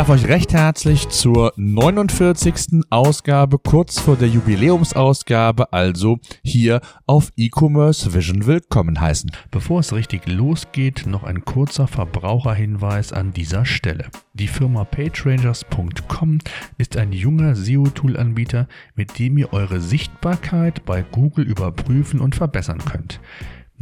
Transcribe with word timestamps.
darf 0.00 0.08
euch 0.08 0.28
recht 0.28 0.54
herzlich 0.54 1.10
zur 1.10 1.52
49. 1.56 2.84
Ausgabe, 2.88 3.58
kurz 3.58 4.00
vor 4.00 4.16
der 4.16 4.28
Jubiläumsausgabe, 4.28 5.74
also 5.74 6.18
hier 6.42 6.80
auf 7.06 7.30
E-Commerce 7.36 8.14
Vision 8.14 8.46
willkommen 8.46 8.98
heißen. 8.98 9.30
Bevor 9.50 9.80
es 9.80 9.92
richtig 9.92 10.26
losgeht, 10.26 11.04
noch 11.06 11.22
ein 11.22 11.44
kurzer 11.44 11.86
Verbraucherhinweis 11.86 13.12
an 13.12 13.34
dieser 13.34 13.66
Stelle. 13.66 14.06
Die 14.32 14.48
Firma 14.48 14.84
PageRangers.com 14.84 16.38
ist 16.78 16.96
ein 16.96 17.12
junger 17.12 17.54
SEO-Tool-Anbieter, 17.54 18.68
mit 18.94 19.18
dem 19.18 19.36
ihr 19.36 19.52
eure 19.52 19.82
Sichtbarkeit 19.82 20.86
bei 20.86 21.02
Google 21.02 21.44
überprüfen 21.44 22.20
und 22.20 22.34
verbessern 22.34 22.82
könnt. 22.90 23.20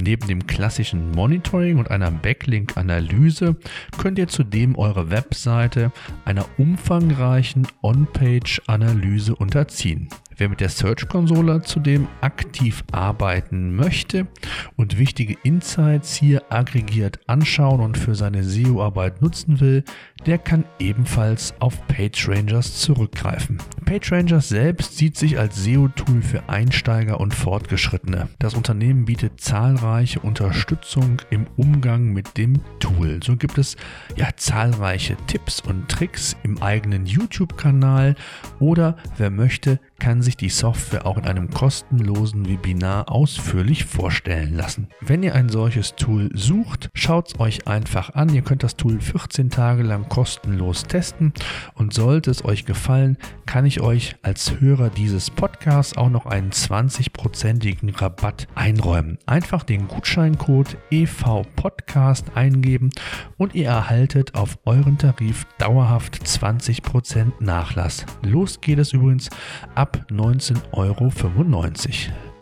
Neben 0.01 0.29
dem 0.29 0.47
klassischen 0.47 1.11
Monitoring 1.11 1.79
und 1.79 1.91
einer 1.91 2.13
Backlink-Analyse 2.13 3.57
könnt 3.99 4.19
ihr 4.19 4.29
zudem 4.29 4.77
eure 4.77 5.11
Webseite 5.11 5.91
einer 6.25 6.47
umfangreichen 6.57 7.67
On-Page-Analyse 7.83 9.35
unterziehen. 9.35 10.09
Wer 10.39 10.49
mit 10.49 10.61
der 10.61 10.69
Search-Konsole 10.69 11.63
zudem 11.63 12.07
aktiv 12.21 12.85
arbeiten 12.93 13.75
möchte 13.75 14.29
und 14.77 14.97
wichtige 14.97 15.37
Insights 15.43 16.15
hier 16.15 16.45
aggregiert 16.49 17.19
anschauen 17.27 17.81
und 17.81 17.99
für 17.99 18.15
seine 18.15 18.45
SEO-Arbeit 18.45 19.21
nutzen 19.21 19.59
will, 19.59 19.83
der 20.27 20.39
kann 20.39 20.65
ebenfalls 20.79 21.55
auf 21.59 21.85
PageRangers 21.89 22.79
zurückgreifen. 22.79 23.59
PageRangers 23.85 24.49
selbst 24.49 24.97
sieht 24.97 25.17
sich 25.17 25.41
als 25.41 25.57
SEO-Tool 25.65 26.23
für 26.23 26.49
Einsteiger 26.49 27.19
und 27.19 27.35
Fortgeschrittene. 27.35 28.29
Das 28.39 28.55
Unternehmen 28.55 29.07
bietet 29.07 29.41
zahlreiche 29.41 30.21
Unterstützung 30.21 31.21
im 31.31 31.49
Umgang 31.57 32.13
mit 32.13 32.37
dem 32.37 32.61
Tool. 32.79 33.19
So 33.25 33.37
gibt 33.37 33.59
es 33.59 33.77
ja 34.15 34.29
zahlreiche 34.37 35.17
Tipps 35.27 35.61
und 35.61 35.89
Tricks 35.89 36.37
im 36.45 36.63
eigenen 36.63 37.07
YouTube-Kanal 37.07 38.15
oder 38.61 38.97
wer 39.17 39.31
möchte, 39.31 39.81
kann 39.99 40.23
sich 40.23 40.37
die 40.37 40.49
Software 40.49 41.07
auch 41.07 41.17
in 41.19 41.25
einem 41.25 41.51
kostenlosen 41.51 42.49
Webinar 42.49 43.11
ausführlich 43.11 43.85
vorstellen 43.85 44.55
lassen. 44.55 44.89
Wenn 45.01 45.23
ihr 45.23 45.35
ein 45.35 45.49
solches 45.49 45.97
Tool 45.97 46.31
sucht, 46.35 46.89
schaut 46.95 47.29
es 47.29 47.41
euch 47.41 47.67
einfach 47.67 48.15
an. 48.15 48.33
Ihr 48.33 48.43
könnt 48.43 48.63
das 48.63 48.77
Tool 48.77 49.01
14 49.01 49.51
Tage 49.51 49.83
lang 49.83 50.09
kostenlos 50.09 50.85
testen 50.85 51.33
und 51.75 51.93
sollte 51.93 52.31
es 52.31 52.45
euch 52.45 52.65
gefallen, 52.65 53.17
kann 53.47 53.67
ich 53.67 53.81
euch 53.81 54.17
als 54.23 54.61
Hörer 54.61 54.91
dieses 54.91 55.31
Podcasts 55.31 55.97
auch 55.97 56.11
noch 56.11 56.27
einen 56.27 56.51
20-prozentigen 56.51 57.95
Rabatt 57.97 58.47
einräumen. 58.55 59.19
Einfach 59.27 59.65
den 59.65 59.89
Gutscheincode 59.89 60.77
EVPodcast 60.91 62.37
eingeben 62.37 62.91
und 63.37 63.55
ihr 63.55 63.69
erhaltet 63.69 64.35
auf 64.35 64.59
euren 64.65 64.99
Tarif 64.99 65.47
dauerhaft 65.59 66.17
20% 66.25 67.33
Nachlass. 67.41 68.07
Los 68.23 68.61
geht 68.61 68.79
es 68.79 68.93
übrigens 68.93 69.31
ab 69.75 69.88
ab 69.89 70.07
19,95 70.11 70.67
Euro. 70.73 71.11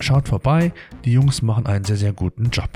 Schaut 0.01 0.29
vorbei, 0.29 0.73
die 1.05 1.13
Jungs 1.13 1.43
machen 1.43 1.67
einen 1.67 1.85
sehr, 1.85 1.97
sehr 1.97 2.13
guten 2.13 2.51
Job. 2.51 2.71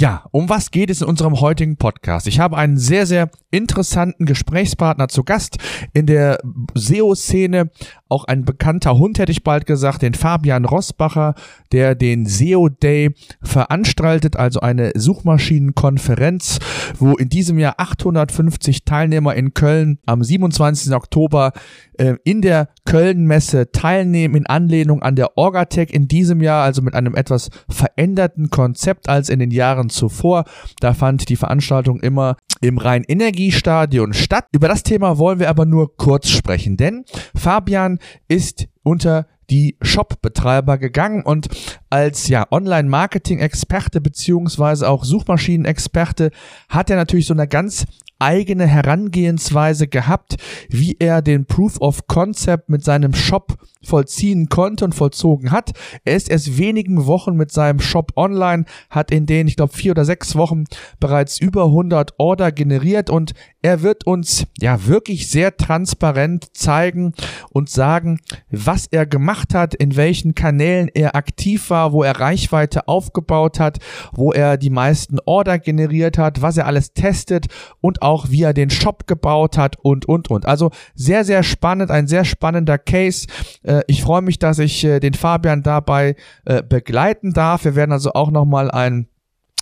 Ja, 0.00 0.24
um 0.30 0.48
was 0.48 0.70
geht 0.70 0.88
es 0.88 1.02
in 1.02 1.08
unserem 1.08 1.42
heutigen 1.42 1.76
Podcast? 1.76 2.26
Ich 2.26 2.40
habe 2.40 2.56
einen 2.56 2.78
sehr, 2.78 3.04
sehr 3.04 3.28
interessanten 3.50 4.24
Gesprächspartner 4.24 5.08
zu 5.08 5.24
Gast 5.24 5.58
in 5.92 6.06
der 6.06 6.38
SEO-Szene. 6.74 7.70
Auch 8.08 8.24
ein 8.24 8.46
bekannter 8.46 8.96
Hund, 8.96 9.18
hätte 9.18 9.30
ich 9.30 9.44
bald 9.44 9.66
gesagt, 9.66 10.00
den 10.00 10.14
Fabian 10.14 10.64
Rossbacher, 10.64 11.34
der 11.70 11.94
den 11.94 12.24
SEO 12.24 12.70
Day 12.70 13.14
veranstaltet, 13.42 14.36
also 14.36 14.60
eine 14.60 14.92
Suchmaschinenkonferenz, 14.94 16.60
wo 16.98 17.16
in 17.16 17.28
diesem 17.28 17.58
Jahr 17.58 17.74
850 17.76 18.86
Teilnehmer 18.86 19.34
in 19.34 19.52
Köln 19.52 19.98
am 20.06 20.24
27. 20.24 20.94
Oktober 20.94 21.52
äh, 21.98 22.14
in 22.24 22.40
der 22.40 22.70
Köln-Messe 22.86 23.70
teilnehmen, 23.70 24.34
in 24.34 24.46
Anlehnung 24.46 25.02
an 25.02 25.14
der 25.14 25.36
Orgatec 25.36 25.92
in 25.92 26.08
diesem 26.08 26.40
Jahr, 26.40 26.64
also 26.64 26.80
mit 26.80 26.94
einem 26.94 27.14
etwas 27.14 27.50
veränderten 27.68 28.48
Konzept 28.48 29.08
als 29.08 29.28
in 29.28 29.38
den 29.38 29.50
Jahren 29.50 29.89
zuvor. 29.90 30.44
Da 30.80 30.94
fand 30.94 31.28
die 31.28 31.36
Veranstaltung 31.36 32.00
immer 32.00 32.36
im 32.60 32.78
Rhein-Energiestadion 32.78 34.12
statt. 34.12 34.46
Über 34.52 34.68
das 34.68 34.82
Thema 34.82 35.18
wollen 35.18 35.38
wir 35.38 35.48
aber 35.48 35.66
nur 35.66 35.96
kurz 35.96 36.28
sprechen, 36.28 36.76
denn 36.76 37.04
Fabian 37.34 37.98
ist 38.28 38.68
unter 38.82 39.26
die 39.50 39.76
Shop-Betreiber 39.82 40.78
gegangen 40.78 41.24
und 41.24 41.48
als 41.90 42.28
ja 42.28 42.46
Online-Marketing-Experte 42.50 44.00
beziehungsweise 44.00 44.88
auch 44.88 45.04
Suchmaschinen-Experte 45.04 46.30
hat 46.68 46.88
er 46.88 46.96
natürlich 46.96 47.26
so 47.26 47.34
eine 47.34 47.48
ganz 47.48 47.86
eigene 48.20 48.66
Herangehensweise 48.66 49.88
gehabt, 49.88 50.36
wie 50.68 50.96
er 50.98 51.22
den 51.22 51.46
Proof 51.46 51.80
of 51.80 52.06
Concept 52.06 52.68
mit 52.68 52.84
seinem 52.84 53.14
Shop 53.14 53.56
vollziehen 53.82 54.48
konnte 54.48 54.84
und 54.84 54.94
vollzogen 54.94 55.50
hat. 55.50 55.72
Er 56.04 56.16
ist 56.16 56.30
erst 56.30 56.58
wenigen 56.58 57.06
Wochen 57.06 57.34
mit 57.34 57.50
seinem 57.50 57.80
Shop 57.80 58.12
online, 58.16 58.66
hat 58.90 59.10
in 59.10 59.26
den, 59.26 59.48
ich 59.48 59.56
glaube, 59.56 59.72
vier 59.72 59.92
oder 59.92 60.04
sechs 60.04 60.36
Wochen 60.36 60.64
bereits 61.00 61.40
über 61.40 61.64
100 61.64 62.14
Order 62.18 62.52
generiert 62.52 63.10
und 63.10 63.32
er 63.62 63.82
wird 63.82 64.06
uns 64.06 64.46
ja 64.58 64.86
wirklich 64.86 65.30
sehr 65.30 65.56
transparent 65.56 66.56
zeigen 66.56 67.12
und 67.50 67.68
sagen, 67.68 68.20
was 68.50 68.86
er 68.86 69.06
gemacht 69.06 69.54
hat, 69.54 69.74
in 69.74 69.96
welchen 69.96 70.34
Kanälen 70.34 70.88
er 70.88 71.14
aktiv 71.14 71.70
war, 71.70 71.92
wo 71.92 72.02
er 72.02 72.18
Reichweite 72.18 72.88
aufgebaut 72.88 73.60
hat, 73.60 73.78
wo 74.12 74.32
er 74.32 74.56
die 74.56 74.70
meisten 74.70 75.18
Order 75.26 75.58
generiert 75.58 76.18
hat, 76.18 76.42
was 76.42 76.56
er 76.56 76.66
alles 76.66 76.94
testet 76.94 77.46
und 77.80 78.02
auch 78.02 78.30
wie 78.30 78.42
er 78.42 78.54
den 78.54 78.70
Shop 78.70 79.06
gebaut 79.06 79.58
hat 79.58 79.76
und, 79.82 80.06
und, 80.06 80.30
und. 80.30 80.46
Also 80.46 80.70
sehr, 80.94 81.24
sehr 81.24 81.42
spannend, 81.42 81.90
ein 81.90 82.06
sehr 82.06 82.24
spannender 82.24 82.78
Case. 82.78 83.26
Äh, 83.62 83.82
ich 83.86 84.02
freue 84.02 84.22
mich, 84.22 84.38
dass 84.38 84.58
ich 84.58 84.84
äh, 84.84 85.00
den 85.00 85.14
Fabian 85.14 85.62
dabei 85.62 86.16
äh, 86.44 86.62
begleiten 86.62 87.32
darf. 87.32 87.64
Wir 87.64 87.74
werden 87.74 87.92
also 87.92 88.12
auch 88.12 88.30
nochmal 88.30 88.70
ein 88.70 89.08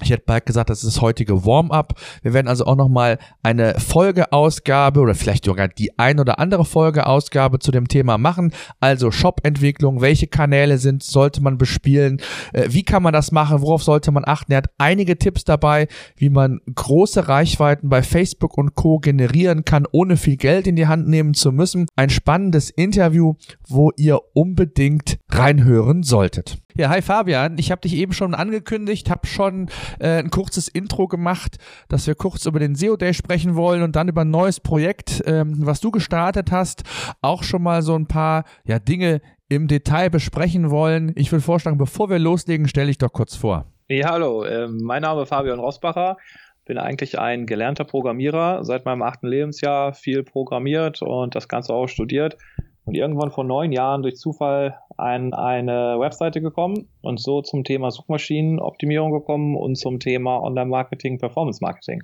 ich 0.00 0.10
hätte 0.10 0.22
bald 0.26 0.46
gesagt, 0.46 0.70
das 0.70 0.84
ist 0.84 0.96
das 0.96 1.02
heutige 1.02 1.44
Warm-up. 1.44 1.94
Wir 2.22 2.32
werden 2.32 2.46
also 2.46 2.66
auch 2.66 2.76
nochmal 2.76 3.18
eine 3.42 3.78
Folgeausgabe 3.80 5.00
oder 5.00 5.16
vielleicht 5.16 5.44
sogar 5.44 5.66
die 5.66 5.98
ein 5.98 6.20
oder 6.20 6.38
andere 6.38 6.64
Folgeausgabe 6.64 7.58
zu 7.58 7.72
dem 7.72 7.88
Thema 7.88 8.16
machen. 8.16 8.52
Also 8.78 9.10
Shop-Entwicklung, 9.10 10.00
welche 10.00 10.28
Kanäle 10.28 10.78
sind, 10.78 11.02
sollte 11.02 11.42
man 11.42 11.58
bespielen, 11.58 12.20
äh, 12.52 12.68
wie 12.70 12.84
kann 12.84 13.02
man 13.02 13.12
das 13.12 13.32
machen, 13.32 13.60
worauf 13.60 13.82
sollte 13.82 14.12
man 14.12 14.24
achten. 14.24 14.52
Er 14.52 14.58
hat 14.58 14.70
einige 14.78 15.18
Tipps 15.18 15.42
dabei, 15.42 15.88
wie 16.16 16.30
man 16.30 16.60
große 16.72 17.28
Reichweiten 17.28 17.88
bei 17.88 18.02
Facebook 18.02 18.56
und 18.56 18.76
Co. 18.76 18.98
generieren 19.00 19.64
kann, 19.64 19.84
ohne 19.90 20.16
viel 20.16 20.36
Geld 20.36 20.68
in 20.68 20.76
die 20.76 20.86
Hand 20.86 21.08
nehmen 21.08 21.34
zu 21.34 21.50
müssen. 21.50 21.86
Ein 21.96 22.10
spannendes 22.10 22.70
Interview, 22.70 23.34
wo 23.66 23.90
ihr 23.96 24.20
unbedingt 24.34 25.18
reinhören 25.28 26.04
solltet. 26.04 26.58
Ja, 26.78 26.90
hi 26.90 27.02
Fabian. 27.02 27.58
Ich 27.58 27.72
habe 27.72 27.80
dich 27.80 27.96
eben 27.96 28.12
schon 28.12 28.34
angekündigt, 28.34 29.10
habe 29.10 29.26
schon 29.26 29.68
äh, 29.98 30.20
ein 30.20 30.30
kurzes 30.30 30.68
Intro 30.68 31.08
gemacht, 31.08 31.56
dass 31.88 32.06
wir 32.06 32.14
kurz 32.14 32.46
über 32.46 32.60
den 32.60 32.76
SEO 32.76 32.96
Day 32.96 33.14
sprechen 33.14 33.56
wollen 33.56 33.82
und 33.82 33.96
dann 33.96 34.06
über 34.06 34.20
ein 34.20 34.30
neues 34.30 34.60
Projekt, 34.60 35.20
ähm, 35.26 35.56
was 35.58 35.80
du 35.80 35.90
gestartet 35.90 36.52
hast, 36.52 36.84
auch 37.20 37.42
schon 37.42 37.64
mal 37.64 37.82
so 37.82 37.96
ein 37.96 38.06
paar 38.06 38.44
ja, 38.64 38.78
Dinge 38.78 39.20
im 39.48 39.66
Detail 39.66 40.08
besprechen 40.08 40.70
wollen. 40.70 41.10
Ich 41.16 41.32
will 41.32 41.40
vorschlagen, 41.40 41.78
bevor 41.78 42.10
wir 42.10 42.20
loslegen, 42.20 42.68
stelle 42.68 42.92
ich 42.92 42.98
doch 42.98 43.12
kurz 43.12 43.34
vor. 43.34 43.64
Ja, 43.88 44.12
hallo. 44.12 44.44
Äh, 44.44 44.68
mein 44.68 45.02
Name 45.02 45.22
ist 45.22 45.30
Fabian 45.30 45.58
Rosbacher 45.58 46.16
bin 46.64 46.78
eigentlich 46.78 47.18
ein 47.18 47.46
gelernter 47.46 47.84
Programmierer, 47.84 48.62
seit 48.62 48.84
meinem 48.84 49.00
achten 49.02 49.26
Lebensjahr 49.26 49.94
viel 49.94 50.22
programmiert 50.22 51.00
und 51.00 51.34
das 51.34 51.48
Ganze 51.48 51.72
auch 51.72 51.88
studiert 51.88 52.36
und 52.84 52.94
irgendwann 52.94 53.30
vor 53.30 53.44
neun 53.44 53.72
Jahren 53.72 54.02
durch 54.02 54.16
Zufall 54.16 54.78
an 54.98 55.32
eine 55.32 55.98
Webseite 55.98 56.40
gekommen 56.40 56.88
und 57.00 57.20
so 57.20 57.40
zum 57.42 57.64
Thema 57.64 57.90
Suchmaschinenoptimierung 57.90 59.12
gekommen 59.12 59.56
und 59.56 59.76
zum 59.76 60.00
Thema 60.00 60.42
Online-Marketing, 60.42 61.18
Performance-Marketing. 61.18 62.02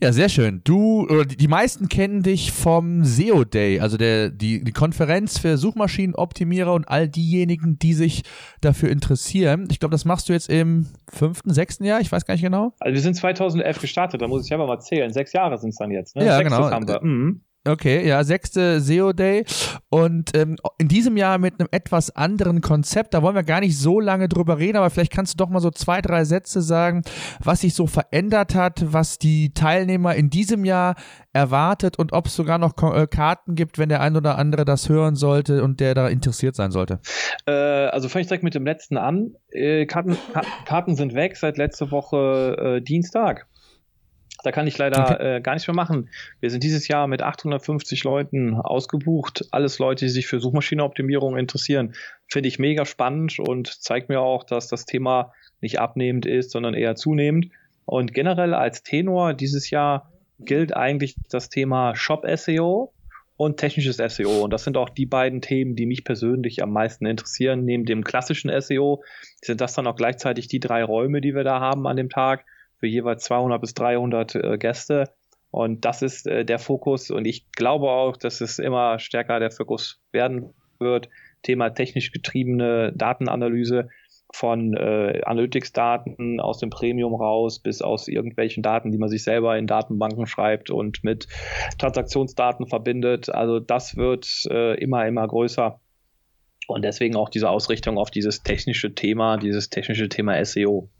Ja, 0.00 0.12
sehr 0.12 0.28
schön. 0.28 0.60
Du 0.62 1.02
oder 1.08 1.24
die 1.24 1.48
meisten 1.48 1.88
kennen 1.88 2.22
dich 2.22 2.52
vom 2.52 3.04
SEO 3.04 3.44
Day, 3.44 3.80
also 3.80 3.96
der 3.96 4.30
die, 4.30 4.62
die 4.62 4.72
Konferenz 4.72 5.38
für 5.38 5.56
Suchmaschinenoptimierer 5.56 6.72
und 6.72 6.88
all 6.88 7.08
diejenigen, 7.08 7.78
die 7.80 7.94
sich 7.94 8.22
dafür 8.60 8.90
interessieren. 8.90 9.66
Ich 9.70 9.80
glaube, 9.80 9.92
das 9.92 10.04
machst 10.04 10.28
du 10.28 10.32
jetzt 10.32 10.48
im 10.50 10.86
fünften, 11.12 11.52
sechsten 11.52 11.84
Jahr. 11.84 12.00
Ich 12.00 12.12
weiß 12.12 12.26
gar 12.26 12.34
nicht 12.34 12.44
genau. 12.44 12.74
Also 12.78 12.94
wir 12.94 13.00
sind 13.00 13.14
2011 13.14 13.80
gestartet. 13.80 14.22
Da 14.22 14.28
muss 14.28 14.46
ich 14.46 14.54
aber 14.54 14.68
mal 14.68 14.78
zählen. 14.78 15.12
Sechs 15.12 15.32
Jahre 15.32 15.58
sind 15.58 15.70
es 15.70 15.76
dann 15.76 15.90
jetzt. 15.90 16.14
Ne? 16.14 16.24
Ja, 16.24 16.36
Sechstes 16.36 16.56
genau. 16.56 16.70
Haben 16.70 16.86
wir. 16.86 17.02
Mhm. 17.02 17.40
Okay, 17.68 18.08
ja, 18.08 18.24
sechste 18.24 18.80
SEO 18.80 19.12
Day 19.12 19.44
und 19.90 20.34
ähm, 20.34 20.56
in 20.78 20.88
diesem 20.88 21.18
Jahr 21.18 21.36
mit 21.36 21.60
einem 21.60 21.68
etwas 21.70 22.14
anderen 22.16 22.62
Konzept. 22.62 23.12
Da 23.12 23.22
wollen 23.22 23.34
wir 23.34 23.42
gar 23.42 23.60
nicht 23.60 23.78
so 23.78 24.00
lange 24.00 24.26
drüber 24.26 24.58
reden, 24.58 24.78
aber 24.78 24.88
vielleicht 24.88 25.12
kannst 25.12 25.34
du 25.34 25.36
doch 25.36 25.50
mal 25.50 25.60
so 25.60 25.70
zwei, 25.70 26.00
drei 26.00 26.24
Sätze 26.24 26.62
sagen, 26.62 27.02
was 27.44 27.60
sich 27.60 27.74
so 27.74 27.86
verändert 27.86 28.54
hat, 28.54 28.82
was 28.90 29.18
die 29.18 29.52
Teilnehmer 29.52 30.14
in 30.14 30.30
diesem 30.30 30.64
Jahr 30.64 30.94
erwartet 31.34 31.98
und 31.98 32.14
ob 32.14 32.26
es 32.26 32.36
sogar 32.36 32.56
noch 32.56 32.72
äh, 32.94 33.06
Karten 33.06 33.54
gibt, 33.54 33.78
wenn 33.78 33.90
der 33.90 34.00
ein 34.00 34.16
oder 34.16 34.38
andere 34.38 34.64
das 34.64 34.88
hören 34.88 35.14
sollte 35.14 35.62
und 35.62 35.80
der 35.80 35.94
da 35.94 36.08
interessiert 36.08 36.56
sein 36.56 36.70
sollte. 36.70 37.00
Äh, 37.46 37.52
also 37.52 38.08
fange 38.08 38.22
ich 38.22 38.28
direkt 38.28 38.44
mit 38.44 38.54
dem 38.54 38.64
letzten 38.64 38.96
an. 38.96 39.34
Äh, 39.50 39.84
Karten, 39.84 40.16
Karten 40.64 40.96
sind 40.96 41.14
weg 41.14 41.36
seit 41.36 41.58
letzter 41.58 41.90
Woche 41.90 42.78
äh, 42.78 42.80
Dienstag. 42.80 43.46
Da 44.48 44.52
kann 44.52 44.66
ich 44.66 44.78
leider 44.78 45.20
äh, 45.20 45.40
gar 45.42 45.52
nichts 45.52 45.68
mehr 45.68 45.74
machen. 45.74 46.08
Wir 46.40 46.48
sind 46.48 46.64
dieses 46.64 46.88
Jahr 46.88 47.06
mit 47.06 47.20
850 47.20 48.02
Leuten 48.04 48.54
ausgebucht. 48.54 49.44
Alles 49.50 49.78
Leute, 49.78 50.06
die 50.06 50.10
sich 50.10 50.26
für 50.26 50.40
Suchmaschinenoptimierung 50.40 51.36
interessieren. 51.36 51.92
Finde 52.28 52.48
ich 52.48 52.58
mega 52.58 52.86
spannend 52.86 53.38
und 53.40 53.68
zeigt 53.68 54.08
mir 54.08 54.22
auch, 54.22 54.44
dass 54.44 54.68
das 54.68 54.86
Thema 54.86 55.34
nicht 55.60 55.80
abnehmend 55.80 56.24
ist, 56.24 56.50
sondern 56.50 56.72
eher 56.72 56.94
zunehmend. 56.94 57.50
Und 57.84 58.14
generell 58.14 58.54
als 58.54 58.82
Tenor 58.82 59.34
dieses 59.34 59.68
Jahr 59.68 60.10
gilt 60.38 60.74
eigentlich 60.74 61.16
das 61.28 61.50
Thema 61.50 61.94
Shop 61.94 62.24
SEO 62.34 62.94
und 63.36 63.58
technisches 63.58 63.98
SEO. 63.98 64.44
Und 64.44 64.54
das 64.54 64.64
sind 64.64 64.78
auch 64.78 64.88
die 64.88 65.04
beiden 65.04 65.42
Themen, 65.42 65.76
die 65.76 65.84
mich 65.84 66.04
persönlich 66.04 66.62
am 66.62 66.72
meisten 66.72 67.04
interessieren. 67.04 67.66
Neben 67.66 67.84
dem 67.84 68.02
klassischen 68.02 68.50
SEO 68.62 69.04
sind 69.42 69.60
das 69.60 69.74
dann 69.74 69.86
auch 69.86 69.96
gleichzeitig 69.96 70.48
die 70.48 70.58
drei 70.58 70.82
Räume, 70.82 71.20
die 71.20 71.34
wir 71.34 71.44
da 71.44 71.60
haben 71.60 71.86
an 71.86 71.98
dem 71.98 72.08
Tag 72.08 72.46
für 72.78 72.86
jeweils 72.86 73.24
200 73.24 73.60
bis 73.60 73.74
300 73.74 74.34
äh, 74.34 74.58
Gäste. 74.58 75.04
Und 75.50 75.84
das 75.84 76.02
ist 76.02 76.26
äh, 76.26 76.44
der 76.44 76.58
Fokus. 76.58 77.10
Und 77.10 77.24
ich 77.26 77.50
glaube 77.52 77.90
auch, 77.90 78.16
dass 78.16 78.40
es 78.40 78.58
immer 78.58 78.98
stärker 78.98 79.40
der 79.40 79.50
Fokus 79.50 80.00
werden 80.12 80.54
wird. 80.78 81.08
Thema 81.42 81.70
technisch 81.70 82.12
getriebene 82.12 82.92
Datenanalyse 82.94 83.88
von 84.34 84.74
äh, 84.74 85.22
Analytics-Daten 85.24 86.40
aus 86.40 86.58
dem 86.58 86.70
Premium 86.70 87.14
raus 87.14 87.60
bis 87.60 87.80
aus 87.80 88.08
irgendwelchen 88.08 88.62
Daten, 88.62 88.90
die 88.92 88.98
man 88.98 89.08
sich 89.08 89.22
selber 89.24 89.56
in 89.56 89.66
Datenbanken 89.66 90.26
schreibt 90.26 90.70
und 90.70 91.02
mit 91.02 91.28
Transaktionsdaten 91.78 92.66
verbindet. 92.66 93.30
Also 93.30 93.58
das 93.58 93.96
wird 93.96 94.44
äh, 94.50 94.74
immer, 94.78 95.06
immer 95.06 95.26
größer. 95.26 95.80
Und 96.66 96.84
deswegen 96.84 97.16
auch 97.16 97.30
diese 97.30 97.48
Ausrichtung 97.48 97.96
auf 97.96 98.10
dieses 98.10 98.42
technische 98.42 98.94
Thema, 98.94 99.38
dieses 99.38 99.70
technische 99.70 100.10
Thema 100.10 100.44
SEO. 100.44 100.90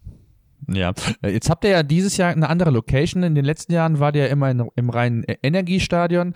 Ja, 0.70 0.92
äh, 1.22 1.30
jetzt 1.30 1.48
habt 1.50 1.64
ihr 1.64 1.70
ja 1.70 1.82
dieses 1.82 2.16
Jahr 2.16 2.30
eine 2.30 2.48
andere 2.48 2.70
Location. 2.70 3.22
In 3.22 3.34
den 3.34 3.44
letzten 3.44 3.72
Jahren 3.72 4.00
war 4.00 4.12
der 4.12 4.30
immer 4.30 4.50
in, 4.50 4.68
im 4.76 4.90
reinen 4.90 5.24
Energiestadion. 5.24 6.34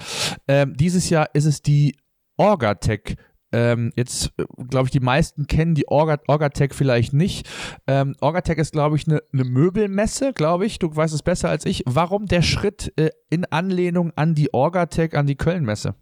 Ähm, 0.48 0.74
dieses 0.76 1.10
Jahr 1.10 1.28
ist 1.34 1.44
es 1.44 1.62
die 1.62 1.96
Orgatech 2.36 3.16
ähm, 3.52 3.92
jetzt, 3.96 4.32
äh, 4.38 4.44
glaube 4.68 4.86
ich, 4.86 4.90
die 4.90 5.00
meisten 5.00 5.46
kennen 5.46 5.74
die 5.74 5.88
Orga, 5.88 6.18
Orgatech 6.26 6.74
vielleicht 6.74 7.12
nicht. 7.12 7.48
Ähm, 7.86 8.14
Orgatech 8.20 8.58
ist, 8.58 8.72
glaube 8.72 8.96
ich, 8.96 9.06
eine 9.06 9.22
ne 9.32 9.44
Möbelmesse, 9.44 10.32
glaube 10.32 10.66
ich. 10.66 10.78
Du 10.78 10.94
weißt 10.94 11.14
es 11.14 11.22
besser 11.22 11.48
als 11.48 11.66
ich. 11.66 11.82
Warum 11.86 12.26
der 12.26 12.42
Schritt 12.42 12.92
äh, 12.96 13.10
in 13.30 13.44
Anlehnung 13.44 14.12
an 14.16 14.34
die 14.34 14.52
Orgatech, 14.52 15.16
an 15.16 15.26
die 15.26 15.36
Kölnmesse? 15.36 15.94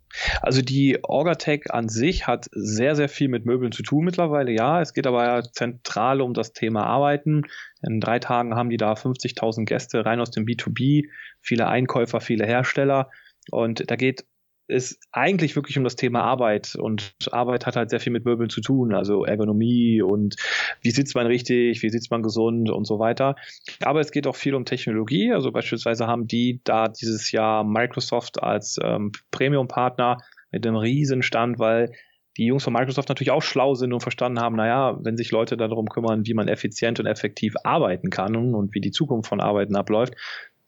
Also 0.43 0.63
die 0.63 0.99
Orgatech 1.03 1.71
an 1.71 1.89
sich 1.89 2.27
hat 2.27 2.47
sehr, 2.53 2.97
sehr 2.97 3.09
viel 3.09 3.29
mit 3.29 3.47
Möbeln 3.47 3.73
zu 3.73 3.83
tun 3.83 4.05
mittlerweile, 4.05 4.53
ja. 4.53 4.81
Es 4.81 4.93
geht 4.93 5.07
aber 5.07 5.25
ja 5.25 5.43
zentral 5.43 6.21
um 6.21 6.35
das 6.35 6.53
Thema 6.53 6.85
Arbeiten. 6.85 7.43
In 7.83 8.01
drei 8.01 8.19
Tagen 8.19 8.55
haben 8.55 8.71
die 8.71 8.77
da 8.77 8.93
50.000 8.93 9.65
Gäste 9.65 10.05
rein 10.05 10.21
aus 10.21 10.31
dem 10.31 10.45
B2B, 10.45 11.09
viele 11.41 11.69
Einkäufer, 11.69 12.21
viele 12.21 12.47
Hersteller. 12.47 13.11
Und 13.51 13.91
da 13.91 13.97
geht 13.97 14.25
ist 14.71 14.99
eigentlich 15.13 15.57
wirklich 15.57 15.77
um 15.77 15.85
das 15.85 15.97
Thema 15.97 16.23
Arbeit 16.23 16.77
und 16.77 17.15
Arbeit 17.33 17.67
hat 17.67 17.77
halt 17.77 17.91
sehr 17.91 18.01
viel 18.01 18.13
mit 18.13 18.25
Möbeln 18.25 18.51
zu 18.51 18.61
tun, 18.61 18.95
also 18.95 19.25
Ergonomie 19.25 20.01
und 20.01 20.37
wie 20.81 20.91
sitzt 20.91 21.15
man 21.15 21.27
richtig, 21.27 21.83
wie 21.83 21.91
sitzt 21.91 22.11
man 22.11 22.23
gesund 22.23 22.71
und 22.71 22.87
so 22.87 22.99
weiter. 22.99 23.37
Aber 23.83 24.01
es 24.01 24.13
geht 24.13 24.27
auch 24.27 24.37
viel 24.37 24.55
um 24.55 24.65
Technologie, 24.65 25.33
also 25.33 25.53
beispielsweise 25.53 26.07
haben 26.07 26.27
die 26.27 26.61
da 26.65 26.89
dieses 26.89 27.33
Jahr 27.33 27.65
Microsoft 27.65 28.43
als 28.43 28.79
ähm, 28.83 29.13
Premium-Partner 29.31 30.19
mit 30.53 30.67
einem 30.67 30.77
riesen 30.77 31.23
Stand, 31.23 31.59
weil 31.59 31.93
die 32.37 32.47
Jungs 32.47 32.65
von 32.65 32.73
Microsoft 32.73 33.09
natürlich 33.09 33.33
auch 33.33 33.43
schlau 33.43 33.75
sind 33.75 33.93
und 33.93 34.01
verstanden 34.01 34.41
haben, 34.41 34.57
naja, 34.57 34.99
wenn 35.03 35.17
sich 35.17 35.31
Leute 35.31 35.57
darum 35.57 35.89
kümmern, 35.89 36.27
wie 36.27 36.35
man 36.35 36.49
effizient 36.49 37.01
und 37.01 37.07
effektiv 37.07 37.55
arbeiten 37.65 38.09
kann 38.09 38.55
und 38.55 38.75
wie 38.75 38.81
die 38.81 38.93
Zukunft 38.93 39.29
von 39.29 39.41
Arbeiten 39.41 39.77
abläuft, 39.77 40.15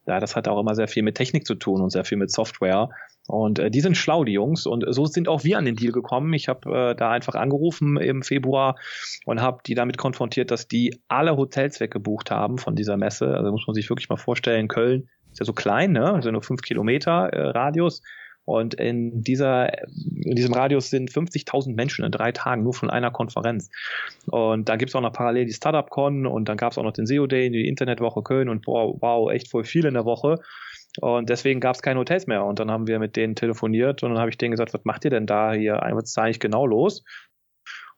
ja, 0.07 0.19
das 0.19 0.35
hat 0.35 0.49
auch 0.49 0.61
immer 0.61 0.75
sehr 0.75 0.89
viel 0.89 1.03
mit 1.03 1.17
Technik 1.17 1.47
zu 1.47 1.55
tun 1.55 1.81
und 1.81 1.91
sehr 1.91 2.05
viel 2.05 2.19
mit 2.19 2.31
Software. 2.31 2.91
Und 3.29 3.59
äh, 3.59 3.71
die 3.71 3.81
sind 3.81 3.97
schlau, 3.97 4.25
die 4.25 4.33
Jungs. 4.33 4.67
Und 4.67 4.85
so 4.89 5.07
sind 5.07 5.29
auch 5.29 5.45
wir 5.45 5.59
an 5.59 5.65
den 5.65 5.77
Deal 5.77 5.93
gekommen. 5.93 6.33
Ich 6.35 6.49
habe 6.49 6.91
äh, 6.91 6.95
da 6.95 7.11
einfach 7.11 7.35
angerufen 7.35 7.97
im 7.97 8.23
Februar 8.23 8.77
und 9.27 9.41
habe 9.41 9.63
die 9.67 9.75
damit 9.75 9.97
konfrontiert, 9.97 10.51
dass 10.51 10.69
die 10.69 11.01
alle 11.09 11.37
Hotels 11.37 11.81
weggebucht 11.81 12.31
haben 12.31 12.59
von 12.59 12.75
dieser 12.75 12.97
Messe. 12.97 13.37
Also 13.37 13.51
muss 13.51 13.67
man 13.67 13.75
sich 13.75 13.89
wirklich 13.89 14.09
mal 14.09 14.17
vorstellen, 14.17 14.69
Köln 14.69 15.09
ist 15.31 15.41
ja 15.41 15.47
so 15.47 15.53
klein, 15.53 15.93
ne? 15.93 16.13
Also 16.13 16.31
nur 16.31 16.43
fünf 16.43 16.63
Kilometer 16.63 17.29
äh, 17.33 17.51
Radius. 17.51 18.03
Und 18.45 18.75
in, 18.75 19.23
dieser, 19.23 19.87
in 19.89 20.35
diesem 20.35 20.53
Radius 20.53 20.91
sind 20.91 21.11
50.000 21.11 21.75
Menschen 21.75 22.05
in 22.05 22.11
drei 22.11 22.33
Tagen 22.33 22.65
nur 22.65 22.75
von 22.75 22.91
einer 22.91 23.13
Konferenz. 23.13 23.71
Und 24.27 24.69
da 24.69 24.75
gibt's 24.75 24.97
auch 24.97 25.01
noch 25.01 25.13
parallel 25.13 25.47
die 25.47 25.53
Startup-Con 25.53 26.27
und 26.27 26.49
dann 26.49 26.57
gab's 26.57 26.77
auch 26.77 26.83
noch 26.83 26.93
den 26.93 27.07
SEO 27.07 27.29
Day, 27.29 27.51
die 27.51 27.69
Internetwoche 27.69 28.23
Köln 28.23 28.49
und 28.49 28.63
boah, 28.63 29.01
wow, 29.01 29.31
echt 29.31 29.49
voll 29.49 29.65
viel 29.65 29.85
in 29.85 29.95
der 29.95 30.05
Woche. 30.05 30.41
Und 31.01 31.31
deswegen 31.31 31.61
gab 31.61 31.75
es 31.75 31.83
keine 31.83 32.01
Hotels 32.01 32.27
mehr. 32.27 32.45
Und 32.45 32.59
dann 32.59 32.71
haben 32.71 32.87
wir 32.87 32.99
mit 32.99 33.17
denen 33.17 33.35
telefoniert 33.35 34.03
und 34.03 34.11
dann 34.11 34.19
habe 34.19 34.31
ich 34.31 34.39
denen 34.39 34.51
gesagt, 34.51 34.75
was 34.75 34.85
macht 34.85 35.05
ihr 35.05 35.11
denn 35.11 35.27
da 35.27 35.53
hier? 35.53 35.75
Was 35.75 36.05
ist 36.05 36.17
da 36.17 36.23
eigentlich 36.23 36.41
genau 36.41 36.67
los? 36.67 37.03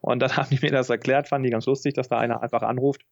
Und 0.01 0.21
dann 0.21 0.31
haben 0.37 0.49
die 0.51 0.61
mir 0.61 0.71
das 0.71 0.91
erklärt, 0.91 1.29
fanden 1.29 1.45
die 1.45 1.51
ganz 1.51 1.67
lustig, 1.67 1.95
dass 1.95 2.09
da 2.09 2.19
einer 2.19 2.43
einfach 2.43 2.63
anruft 2.63 3.03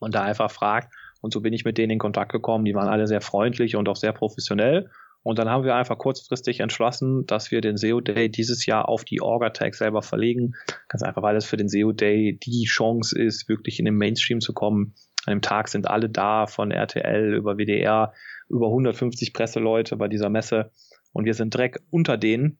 und 0.00 0.14
da 0.14 0.22
einfach 0.22 0.50
fragt. 0.50 0.94
Und 1.22 1.32
so 1.32 1.40
bin 1.40 1.52
ich 1.52 1.64
mit 1.64 1.76
denen 1.76 1.92
in 1.92 1.98
Kontakt 1.98 2.32
gekommen. 2.32 2.64
Die 2.64 2.74
waren 2.74 2.88
alle 2.88 3.06
sehr 3.06 3.20
freundlich 3.20 3.76
und 3.76 3.88
auch 3.88 3.96
sehr 3.96 4.12
professionell. 4.12 4.90
Und 5.22 5.38
dann 5.38 5.50
haben 5.50 5.64
wir 5.64 5.74
einfach 5.74 5.98
kurzfristig 5.98 6.60
entschlossen, 6.60 7.26
dass 7.26 7.50
wir 7.50 7.60
den 7.60 7.76
SEO 7.76 8.00
Day 8.00 8.30
dieses 8.30 8.64
Jahr 8.64 8.88
auf 8.88 9.04
die 9.04 9.20
Orga-Tag 9.20 9.74
selber 9.74 10.00
verlegen. 10.00 10.54
Ganz 10.88 11.02
einfach, 11.02 11.22
weil 11.22 11.36
es 11.36 11.44
für 11.44 11.58
den 11.58 11.68
SEO 11.68 11.92
Day 11.92 12.38
die 12.42 12.64
Chance 12.64 13.18
ist, 13.18 13.46
wirklich 13.48 13.78
in 13.78 13.84
den 13.84 13.96
Mainstream 13.96 14.40
zu 14.40 14.54
kommen. 14.54 14.94
An 15.26 15.32
dem 15.32 15.42
Tag 15.42 15.68
sind 15.68 15.88
alle 15.88 16.08
da, 16.08 16.46
von 16.46 16.70
RTL 16.70 17.34
über 17.34 17.58
WDR, 17.58 18.14
über 18.50 18.66
150 18.66 19.32
Presseleute 19.32 19.96
bei 19.96 20.08
dieser 20.08 20.28
Messe. 20.28 20.70
Und 21.12 21.24
wir 21.24 21.34
sind 21.34 21.54
direkt 21.54 21.80
unter 21.90 22.16
denen 22.16 22.58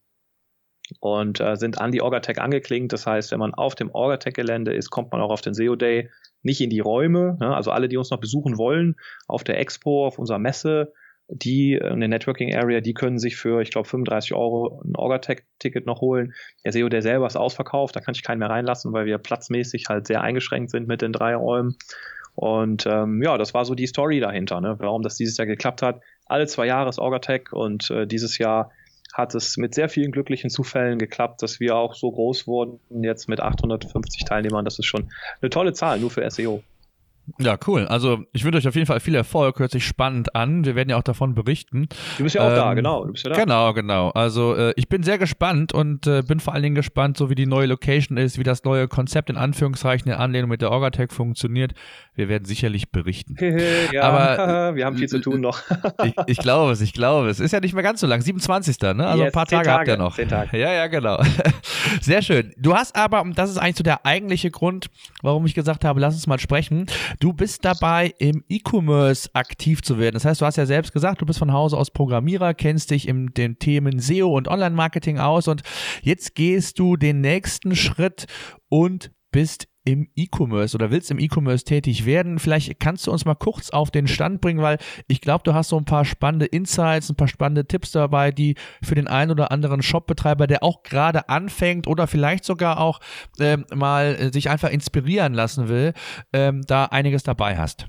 und 0.99 1.41
äh, 1.41 1.57
sind 1.57 1.81
an 1.81 1.93
die 1.93 2.03
Orgatech 2.03 2.41
angeklingt. 2.41 2.93
Das 2.93 3.07
heißt, 3.07 3.31
wenn 3.31 3.39
man 3.39 3.55
auf 3.55 3.75
dem 3.75 3.91
Orgatech-Gelände 3.91 4.73
ist, 4.73 4.91
kommt 4.91 5.13
man 5.13 5.21
auch 5.21 5.31
auf 5.31 5.41
den 5.41 5.55
SEO 5.55 5.77
Day 5.77 6.11
nicht 6.43 6.61
in 6.61 6.71
die 6.71 6.81
Räume. 6.81 7.37
Ne? 7.41 7.55
Also 7.55 7.71
alle, 7.71 7.89
die 7.89 7.97
uns 7.97 8.11
noch 8.11 8.21
besuchen 8.21 8.59
wollen, 8.59 8.97
auf 9.29 9.45
der 9.45 9.61
Expo, 9.61 10.07
auf 10.07 10.19
unserer 10.19 10.39
Messe, 10.39 10.93
die 11.29 11.75
äh, 11.75 11.85
eine 11.85 12.09
Networking 12.09 12.55
Area, 12.55 12.81
die 12.81 12.95
können 12.95 13.19
sich 13.19 13.37
für, 13.37 13.61
ich 13.61 13.71
glaube, 13.71 13.89
35 13.89 14.35
Euro 14.35 14.83
ein 14.85 14.97
Orgatech-Ticket 14.97 15.87
noch 15.87 16.01
holen. 16.01 16.35
Der 16.65 16.73
SEO, 16.73 16.89
der 16.89 17.03
selber 17.03 17.27
ist 17.27 17.37
ausverkauft, 17.37 17.95
da 17.95 18.01
kann 18.01 18.15
ich 18.15 18.25
keinen 18.25 18.39
mehr 18.39 18.51
reinlassen, 18.51 18.93
weil 18.93 19.07
wir 19.07 19.19
platzmäßig 19.19 19.85
halt 19.89 20.07
sehr 20.07 20.23
eingeschränkt 20.23 20.71
sind 20.71 20.89
mit 20.89 21.03
den 21.03 21.13
drei 21.13 21.37
Räumen. 21.37 21.77
Und 22.41 22.87
ähm, 22.87 23.23
ja, 23.23 23.37
das 23.37 23.53
war 23.53 23.67
so 23.67 23.75
die 23.75 23.87
Story 23.87 24.19
dahinter, 24.19 24.63
ne? 24.63 24.77
warum 24.79 25.03
das 25.03 25.17
dieses 25.17 25.37
Jahr 25.37 25.47
geklappt 25.47 25.83
hat. 25.83 26.01
Alle 26.25 26.47
zwei 26.47 26.65
Jahre 26.65 26.89
ist 26.89 26.99
Orgatech 26.99 27.53
und 27.53 27.91
äh, 27.91 28.07
dieses 28.07 28.39
Jahr 28.39 28.71
hat 29.13 29.35
es 29.35 29.59
mit 29.59 29.75
sehr 29.75 29.91
vielen 29.91 30.11
glücklichen 30.11 30.49
Zufällen 30.49 30.99
geklappt, 30.99 31.43
dass 31.43 31.61
wir 31.61 31.77
auch 31.77 31.95
so 31.95 32.11
groß 32.11 32.47
wurden, 32.47 32.81
jetzt 33.03 33.29
mit 33.29 33.41
850 33.41 34.25
Teilnehmern. 34.25 34.65
Das 34.65 34.79
ist 34.79 34.87
schon 34.87 35.11
eine 35.43 35.51
tolle 35.51 35.75
Zahl, 35.75 36.01
nur 36.01 36.11
für 36.11 36.31
SEO. 36.31 36.63
Ja, 37.39 37.59
cool. 37.67 37.87
Also 37.87 38.25
ich 38.33 38.45
wünsche 38.45 38.59
euch 38.59 38.69
auf 38.69 38.75
jeden 38.75 38.87
Fall 38.87 39.01
viel 39.01 39.15
Erfolg. 39.15 39.59
Hört 39.59 39.71
sich 39.71 39.87
spannend 39.87 40.35
an. 40.35 40.65
Wir 40.65 40.75
werden 40.75 40.91
ja 40.91 40.97
auch 40.97 41.03
davon 41.03 41.35
berichten. 41.35 41.89
Du 42.19 42.25
bist 42.25 42.35
ja 42.35 42.43
auch 42.43 42.51
ähm, 42.51 42.57
da, 42.57 42.75
genau. 42.75 43.05
Du 43.05 43.13
bist 43.13 43.25
ja 43.25 43.31
da. 43.31 43.37
Genau, 43.37 43.73
genau. 43.73 44.11
Also 44.11 44.55
äh, 44.55 44.73
ich 44.77 44.89
bin 44.89 45.03
sehr 45.03 45.19
gespannt 45.19 45.73
und 45.73 46.07
äh, 46.07 46.23
bin 46.23 46.41
vor 46.41 46.55
allen 46.55 46.63
Dingen 46.63 46.75
gespannt, 46.75 47.17
so 47.17 47.31
wie 47.31 47.35
die 47.35 47.47
neue 47.47 47.67
Location 47.67 48.17
ist, 48.17 48.39
wie 48.39 48.43
das 48.43 48.65
neue 48.65 48.89
Konzept 48.89 49.31
in 49.31 49.37
Anführungszeichen 49.37 50.11
in 50.11 50.17
Anlehnung 50.17 50.51
mit 50.51 50.63
der 50.63 50.71
Orgatech 50.71 51.13
funktioniert. 51.13 51.73
Wir 52.15 52.29
werden 52.29 52.45
sicherlich 52.45 52.91
berichten. 52.91 53.37
ja, 53.93 54.03
Aber 54.11 54.75
wir 54.77 54.85
haben 54.85 54.97
viel 54.97 55.09
zu 55.09 55.21
tun 55.21 55.41
noch. 55.41 55.63
ich, 56.05 56.15
ich 56.27 56.39
glaube 56.39 56.73
es, 56.73 56.81
ich 56.81 56.93
glaube 56.93 57.29
es. 57.29 57.41
Ist 57.41 57.53
ja 57.53 57.61
nicht 57.61 57.75
mehr 57.75 57.83
ganz 57.83 58.01
so 58.01 58.07
lang. 58.07 58.21
27. 58.21 58.81
Ne? 58.81 59.07
Also 59.07 59.23
yes, 59.23 59.27
ein 59.27 59.33
paar 59.33 59.47
Tage, 59.47 59.65
Tage 59.67 59.79
habt 59.79 59.89
ihr 59.89 59.97
noch. 59.97 60.17
Tage. 60.17 60.59
Ja, 60.59 60.73
ja, 60.73 60.87
genau. 60.87 61.23
Sehr 62.01 62.23
schön. 62.23 62.53
Du 62.59 62.75
hast 62.75 62.97
aber, 62.97 63.23
und 63.23 63.39
das 63.39 63.51
ist 63.51 63.59
eigentlich 63.59 63.77
so 63.77 63.83
der 63.83 64.05
eigentliche 64.05 64.51
Grund, 64.51 64.87
warum 65.23 65.47
ich 65.47 65.55
gesagt 65.55 65.85
habe, 65.85 66.01
lass 66.01 66.15
uns 66.15 66.27
mal 66.27 66.39
sprechen. 66.39 66.87
Du 67.21 67.35
bist 67.35 67.67
dabei, 67.67 68.15
im 68.19 68.45
E-Commerce 68.49 69.29
aktiv 69.35 69.83
zu 69.83 69.99
werden. 69.99 70.15
Das 70.15 70.25
heißt, 70.25 70.41
du 70.41 70.47
hast 70.47 70.57
ja 70.57 70.65
selbst 70.65 70.91
gesagt, 70.95 71.21
du 71.21 71.27
bist 71.27 71.39
von 71.39 71.53
Hause 71.53 71.77
aus 71.77 71.91
Programmierer, 71.91 72.55
kennst 72.55 72.91
dich 72.91 73.07
in 73.07 73.27
den 73.35 73.59
Themen 73.59 73.99
SEO 74.01 74.35
und 74.35 74.49
Online-Marketing 74.49 75.19
aus 75.19 75.47
und 75.47 75.63
jetzt 76.01 76.35
gehst 76.35 76.79
du 76.79 76.97
den 76.97 77.21
nächsten 77.21 77.77
Schritt 77.77 78.25
und 78.71 79.13
bist 79.33 79.69
im 79.93 80.09
E-Commerce 80.15 80.77
oder 80.77 80.91
willst 80.91 81.11
im 81.11 81.19
E-Commerce 81.19 81.65
tätig 81.65 82.07
werden. 82.07 82.39
Vielleicht 82.39 82.79
kannst 82.81 83.07
du 83.07 83.13
uns 83.13 83.25
mal 83.25 83.35
kurz 83.35 83.71
auf 83.71 83.91
den 83.91 84.07
Stand 84.07 84.41
bringen, 84.41 84.63
weil 84.63 84.79
ich 85.09 85.21
glaube, 85.21 85.43
du 85.45 85.55
hast 85.55 85.69
so 85.69 85.77
ein 85.77 85.85
paar 85.85 86.05
spannende 86.05 86.47
Insights, 86.47 87.11
ein 87.11 87.17
paar 87.17 87.29
spannende 87.29 87.67
Tipps 87.67 87.93
dabei, 87.93 88.31
die 88.31 88.55
für 88.83 88.95
den 88.95 89.09
einen 89.09 89.31
oder 89.31 89.51
anderen 89.51 89.83
Shopbetreiber, 89.83 90.47
der 90.47 90.63
auch 90.63 90.83
gerade 90.83 91.29
anfängt 91.29 91.87
oder 91.87 92.07
vielleicht 92.07 92.45
sogar 92.45 92.81
auch 92.81 93.01
ähm, 93.39 93.65
mal 93.75 94.17
äh, 94.19 94.33
sich 94.33 94.49
einfach 94.51 94.71
inspirieren 94.71 95.35
lassen 95.35 95.69
will, 95.69 95.93
ähm, 96.33 96.63
da 96.67 96.87
einiges 96.87 97.23
dabei 97.23 97.57
hast. 97.57 97.87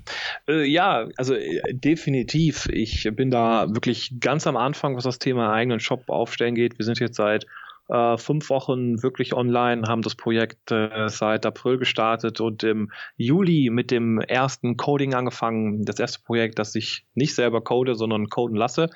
Äh, 0.48 0.64
ja, 0.64 1.08
also 1.16 1.34
äh, 1.34 1.60
definitiv. 1.72 2.68
Ich 2.72 3.08
bin 3.12 3.30
da 3.30 3.66
wirklich 3.68 4.14
ganz 4.20 4.46
am 4.46 4.56
Anfang, 4.56 4.96
was 4.96 5.04
das 5.04 5.18
Thema 5.18 5.52
eigenen 5.52 5.80
Shop 5.80 6.08
aufstellen 6.08 6.54
geht. 6.54 6.78
Wir 6.78 6.84
sind 6.84 6.98
jetzt 7.00 7.16
seit 7.16 7.46
äh, 7.88 8.16
fünf 8.16 8.50
Wochen 8.50 9.02
wirklich 9.02 9.34
online, 9.34 9.88
haben 9.88 10.02
das 10.02 10.14
Projekt 10.14 10.70
äh, 10.70 11.08
seit 11.08 11.46
April 11.46 11.78
gestartet 11.78 12.40
und 12.40 12.62
im 12.62 12.90
Juli 13.16 13.70
mit 13.70 13.90
dem 13.90 14.20
ersten 14.20 14.76
Coding 14.76 15.14
angefangen. 15.14 15.84
Das 15.84 15.98
erste 15.98 16.22
Projekt, 16.22 16.58
das 16.58 16.74
ich 16.74 17.06
nicht 17.14 17.34
selber 17.34 17.62
code, 17.62 17.94
sondern 17.94 18.28
coden 18.28 18.56
lasse. 18.56 18.90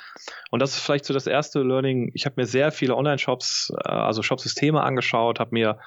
Und 0.50 0.60
das 0.60 0.74
ist 0.74 0.80
vielleicht 0.80 1.04
so 1.04 1.14
das 1.14 1.26
erste 1.26 1.62
Learning. 1.62 2.10
Ich 2.14 2.26
habe 2.26 2.34
mir 2.38 2.46
sehr 2.46 2.72
viele 2.72 2.96
Online-Shops, 2.96 3.72
äh, 3.84 3.88
also 3.88 4.22
Shopsysteme 4.22 4.82
angeschaut, 4.82 5.40
habe 5.40 5.50
mir 5.52 5.78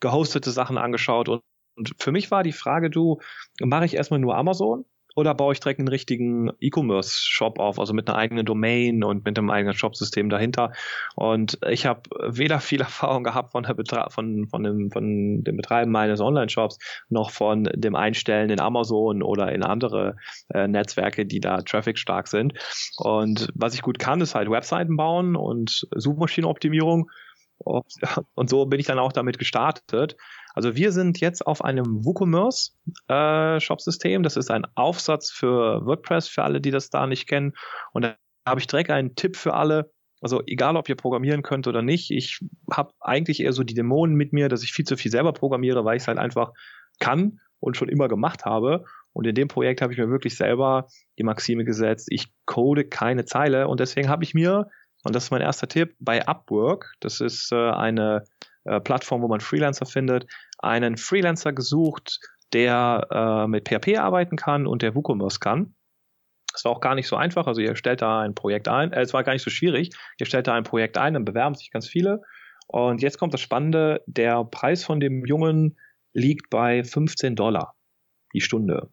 gehostete 0.00 0.50
Sachen 0.50 0.78
angeschaut 0.78 1.28
und 1.28 1.42
und 1.78 1.94
für 2.00 2.10
mich 2.10 2.32
war 2.32 2.42
die 2.42 2.50
Frage, 2.50 2.90
du, 2.90 3.20
mache 3.60 3.84
ich 3.84 3.94
erstmal 3.94 4.18
nur 4.18 4.36
Amazon 4.36 4.84
oder 5.18 5.34
baue 5.34 5.52
ich 5.52 5.58
direkt 5.58 5.80
einen 5.80 5.88
richtigen 5.88 6.52
E-Commerce-Shop 6.60 7.58
auf, 7.58 7.80
also 7.80 7.92
mit 7.92 8.08
einer 8.08 8.16
eigenen 8.16 8.46
Domain 8.46 9.02
und 9.02 9.24
mit 9.24 9.36
einem 9.36 9.50
eigenen 9.50 9.74
Shop-System 9.74 10.30
dahinter. 10.30 10.70
Und 11.16 11.58
ich 11.68 11.86
habe 11.86 12.02
weder 12.24 12.60
viel 12.60 12.80
Erfahrung 12.88 13.24
gehabt 13.24 13.50
von, 13.50 13.64
der 13.64 13.74
Betra 13.74 14.10
von, 14.10 14.46
von, 14.46 14.62
dem, 14.62 14.92
von 14.92 15.42
dem 15.42 15.56
Betreiben 15.56 15.90
meines 15.90 16.20
Online-Shops 16.20 16.78
noch 17.08 17.32
von 17.32 17.64
dem 17.64 17.96
Einstellen 17.96 18.50
in 18.50 18.60
Amazon 18.60 19.24
oder 19.24 19.50
in 19.50 19.64
andere 19.64 20.14
äh, 20.54 20.68
Netzwerke, 20.68 21.26
die 21.26 21.40
da 21.40 21.62
Traffic 21.62 21.98
stark 21.98 22.28
sind. 22.28 22.52
Und 22.98 23.48
was 23.56 23.74
ich 23.74 23.82
gut 23.82 23.98
kann, 23.98 24.20
ist 24.20 24.36
halt 24.36 24.48
Webseiten 24.48 24.96
bauen 24.96 25.34
und 25.34 25.88
Suchmaschinenoptimierung. 25.96 27.10
Und 27.58 27.86
so 28.48 28.66
bin 28.66 28.78
ich 28.78 28.86
dann 28.86 29.00
auch 29.00 29.12
damit 29.12 29.40
gestartet. 29.40 30.16
Also 30.54 30.76
wir 30.76 30.92
sind 30.92 31.20
jetzt 31.20 31.46
auf 31.46 31.64
einem 31.64 32.04
WooCommerce 32.04 32.72
äh, 33.08 33.60
Shop-System. 33.60 34.22
Das 34.22 34.36
ist 34.36 34.50
ein 34.50 34.66
Aufsatz 34.74 35.30
für 35.30 35.84
WordPress, 35.84 36.28
für 36.28 36.42
alle, 36.42 36.60
die 36.60 36.70
das 36.70 36.90
da 36.90 37.06
nicht 37.06 37.28
kennen. 37.28 37.52
Und 37.92 38.02
da 38.02 38.16
habe 38.46 38.60
ich 38.60 38.66
direkt 38.66 38.90
einen 38.90 39.14
Tipp 39.14 39.36
für 39.36 39.54
alle. 39.54 39.90
Also 40.20 40.42
egal, 40.46 40.76
ob 40.76 40.88
ihr 40.88 40.96
programmieren 40.96 41.42
könnt 41.42 41.68
oder 41.68 41.82
nicht, 41.82 42.10
ich 42.10 42.40
habe 42.72 42.92
eigentlich 43.00 43.40
eher 43.40 43.52
so 43.52 43.62
die 43.62 43.74
Dämonen 43.74 44.16
mit 44.16 44.32
mir, 44.32 44.48
dass 44.48 44.64
ich 44.64 44.72
viel 44.72 44.84
zu 44.84 44.96
viel 44.96 45.12
selber 45.12 45.32
programmiere, 45.32 45.84
weil 45.84 45.96
ich 45.96 46.02
es 46.02 46.08
halt 46.08 46.18
einfach 46.18 46.52
kann 46.98 47.38
und 47.60 47.76
schon 47.76 47.88
immer 47.88 48.08
gemacht 48.08 48.44
habe. 48.44 48.84
Und 49.12 49.26
in 49.26 49.34
dem 49.34 49.48
Projekt 49.48 49.80
habe 49.80 49.92
ich 49.92 49.98
mir 49.98 50.10
wirklich 50.10 50.36
selber 50.36 50.88
die 51.18 51.24
Maxime 51.24 51.64
gesetzt, 51.64 52.08
ich 52.10 52.32
code 52.46 52.84
keine 52.84 53.24
Zeile 53.24 53.68
und 53.68 53.80
deswegen 53.80 54.08
habe 54.08 54.24
ich 54.24 54.34
mir, 54.34 54.68
und 55.04 55.14
das 55.14 55.24
ist 55.24 55.30
mein 55.30 55.40
erster 55.40 55.68
Tipp, 55.68 55.94
bei 55.98 56.26
Upwork, 56.26 56.94
das 57.00 57.20
ist 57.20 57.52
äh, 57.52 57.70
eine 57.70 58.24
äh, 58.64 58.80
Plattform, 58.80 59.22
wo 59.22 59.28
man 59.28 59.40
Freelancer 59.40 59.86
findet, 59.86 60.26
einen 60.58 60.96
Freelancer 60.96 61.52
gesucht, 61.52 62.18
der 62.52 63.06
äh, 63.10 63.46
mit 63.46 63.68
PHP 63.68 63.98
arbeiten 63.98 64.36
kann 64.36 64.66
und 64.66 64.82
der 64.82 64.94
WooCommerce 64.94 65.40
kann. 65.40 65.74
Das 66.52 66.64
war 66.64 66.72
auch 66.72 66.80
gar 66.80 66.94
nicht 66.94 67.06
so 67.06 67.16
einfach. 67.16 67.46
Also 67.46 67.60
ihr 67.60 67.76
stellt 67.76 68.02
da 68.02 68.20
ein 68.20 68.34
Projekt 68.34 68.68
ein. 68.68 68.92
Äh, 68.92 69.02
es 69.02 69.12
war 69.12 69.22
gar 69.22 69.32
nicht 69.32 69.44
so 69.44 69.50
schwierig. 69.50 69.90
Ihr 70.18 70.26
stellt 70.26 70.46
da 70.46 70.54
ein 70.54 70.64
Projekt 70.64 70.98
ein, 70.98 71.14
dann 71.14 71.24
bewerben 71.24 71.54
sich 71.54 71.70
ganz 71.70 71.86
viele. 71.86 72.22
Und 72.66 73.02
jetzt 73.02 73.18
kommt 73.18 73.34
das 73.34 73.40
Spannende. 73.40 74.02
Der 74.06 74.44
Preis 74.44 74.84
von 74.84 75.00
dem 75.00 75.24
Jungen 75.24 75.78
liegt 76.12 76.50
bei 76.50 76.84
15 76.84 77.36
Dollar 77.36 77.74
die 78.34 78.40
Stunde. 78.40 78.90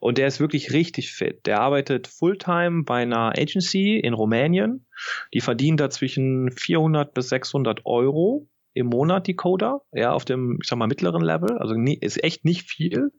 Und 0.00 0.18
der 0.18 0.26
ist 0.26 0.40
wirklich 0.40 0.72
richtig 0.72 1.12
fit. 1.12 1.46
Der 1.46 1.60
arbeitet 1.60 2.08
Fulltime 2.08 2.84
bei 2.84 3.02
einer 3.02 3.32
Agency 3.38 3.98
in 3.98 4.14
Rumänien. 4.14 4.86
Die 5.34 5.40
verdienen 5.40 5.76
da 5.76 5.90
zwischen 5.90 6.50
400 6.50 7.14
bis 7.14 7.28
600 7.28 7.84
Euro 7.84 8.48
im 8.72 8.86
Monat 8.86 9.26
die 9.26 9.34
Coder, 9.34 9.82
ja, 9.92 10.12
auf 10.12 10.24
dem, 10.24 10.58
ich 10.62 10.68
sag 10.68 10.78
mal, 10.78 10.86
mittleren 10.86 11.22
Level, 11.22 11.58
also 11.58 11.74
nie, 11.74 11.98
ist 12.00 12.22
echt 12.22 12.44
nicht 12.44 12.70
viel. 12.70 13.10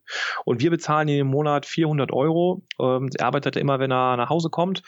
Und 0.46 0.62
wir 0.62 0.70
bezahlen 0.70 1.08
ihn 1.08 1.20
im 1.20 1.28
Monat 1.28 1.66
400 1.66 2.12
Euro. 2.12 2.64
Ähm, 2.80 3.10
er 3.18 3.26
arbeitet 3.26 3.58
immer, 3.58 3.80
wenn 3.80 3.92
er 3.92 4.18
nach 4.18 4.30
Hause 4.30 4.50
kommt. 4.50 4.82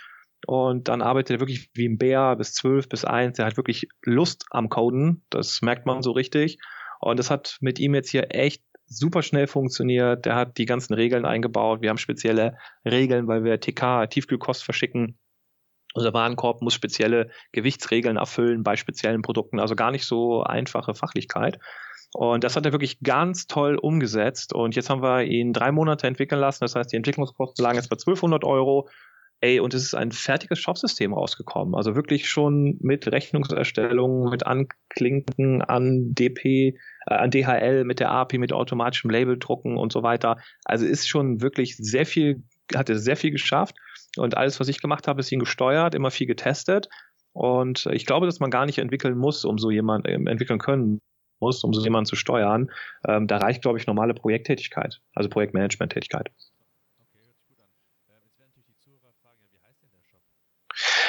Und 0.45 0.87
dann 0.87 1.01
arbeitet 1.01 1.37
er 1.37 1.39
wirklich 1.39 1.69
wie 1.73 1.87
ein 1.87 1.97
Bär 1.97 2.35
bis 2.35 2.53
12, 2.53 2.89
bis 2.89 3.05
1. 3.05 3.39
Er 3.39 3.45
hat 3.45 3.57
wirklich 3.57 3.87
Lust 4.03 4.45
am 4.51 4.69
Coden. 4.69 5.23
Das 5.29 5.61
merkt 5.61 5.85
man 5.85 6.01
so 6.01 6.11
richtig. 6.11 6.57
Und 6.99 7.19
das 7.19 7.29
hat 7.29 7.57
mit 7.61 7.79
ihm 7.79 7.95
jetzt 7.95 8.09
hier 8.09 8.33
echt 8.33 8.63
super 8.97 9.21
schnell 9.21 9.47
funktioniert. 9.47 10.25
Der 10.25 10.35
hat 10.35 10.57
die 10.57 10.65
ganzen 10.65 10.93
Regeln 10.93 11.25
eingebaut. 11.25 11.81
Wir 11.81 11.89
haben 11.89 11.97
spezielle 11.97 12.57
Regeln, 12.85 13.27
weil 13.27 13.43
wir 13.43 13.59
TK, 13.59 14.07
Tiefkühlkost 14.07 14.63
verschicken. 14.63 15.17
Unser 15.93 16.13
Warenkorb 16.13 16.61
muss 16.61 16.73
spezielle 16.73 17.29
Gewichtsregeln 17.51 18.17
erfüllen 18.17 18.63
bei 18.63 18.75
speziellen 18.75 19.21
Produkten, 19.21 19.59
also 19.59 19.75
gar 19.75 19.91
nicht 19.91 20.05
so 20.05 20.43
einfache 20.43 20.95
Fachlichkeit. 20.95 21.59
Und 22.13 22.43
das 22.43 22.55
hat 22.55 22.65
er 22.65 22.71
wirklich 22.71 22.99
ganz 23.01 23.47
toll 23.47 23.75
umgesetzt. 23.75 24.53
Und 24.53 24.75
jetzt 24.75 24.89
haben 24.89 25.01
wir 25.01 25.23
ihn 25.23 25.53
drei 25.53 25.71
Monate 25.71 26.07
entwickeln 26.07 26.39
lassen. 26.39 26.63
Das 26.63 26.75
heißt, 26.75 26.91
die 26.91 26.95
Entwicklungskosten 26.95 27.63
lagen 27.63 27.77
jetzt 27.77 27.89
bei 27.89 27.95
1200 27.95 28.43
Euro. 28.43 28.87
Ey, 29.43 29.59
und 29.59 29.73
es 29.73 29.83
ist 29.83 29.93
ein 29.93 30.13
fertiges 30.13 30.59
Shopsystem 30.59 31.13
rausgekommen. 31.13 31.75
Also 31.75 31.97
wirklich 31.97 32.29
schon 32.29 32.77
mit 32.79 33.11
Rechnungserstellung, 33.11 34.29
mit 34.29 34.47
Anklinken 34.47 35.61
an 35.61 36.15
DP, 36.15 36.45
äh, 37.07 37.13
an 37.13 37.29
DHL, 37.29 37.83
mit 37.83 37.99
der 37.99 38.09
API, 38.09 38.37
mit 38.37 38.53
automatischem 38.53 39.11
Labeldrucken 39.11 39.75
und 39.75 39.91
so 39.91 40.01
weiter. 40.01 40.37
Also 40.63 40.85
ist 40.85 41.09
schon 41.09 41.41
wirklich 41.41 41.75
sehr 41.75 42.05
viel, 42.05 42.43
hatte 42.73 42.97
sehr 42.97 43.17
viel 43.17 43.31
geschafft. 43.31 43.75
Und 44.15 44.37
alles, 44.37 44.61
was 44.61 44.69
ich 44.69 44.79
gemacht 44.79 45.09
habe, 45.09 45.19
ist 45.19 45.29
ihn 45.29 45.39
gesteuert, 45.39 45.93
immer 45.93 46.09
viel 46.09 46.27
getestet. 46.27 46.87
Und 47.33 47.85
ich 47.91 48.05
glaube, 48.05 48.27
dass 48.27 48.39
man 48.39 48.49
gar 48.49 48.65
nicht 48.65 48.77
entwickeln 48.77 49.17
muss, 49.17 49.43
um 49.43 49.57
so 49.57 49.71
jemand 49.71 50.07
äh, 50.07 50.13
entwickeln 50.13 50.59
können 50.59 51.01
muss, 51.41 51.65
um 51.65 51.73
so 51.73 51.83
jemanden 51.83 52.05
zu 52.05 52.15
steuern. 52.15 52.71
Ähm, 53.05 53.27
da 53.27 53.39
reicht, 53.39 53.61
glaube 53.61 53.77
ich, 53.77 53.87
normale 53.87 54.13
Projekttätigkeit, 54.13 55.01
also 55.13 55.27
Projektmanagement-Tätigkeit. 55.27 56.31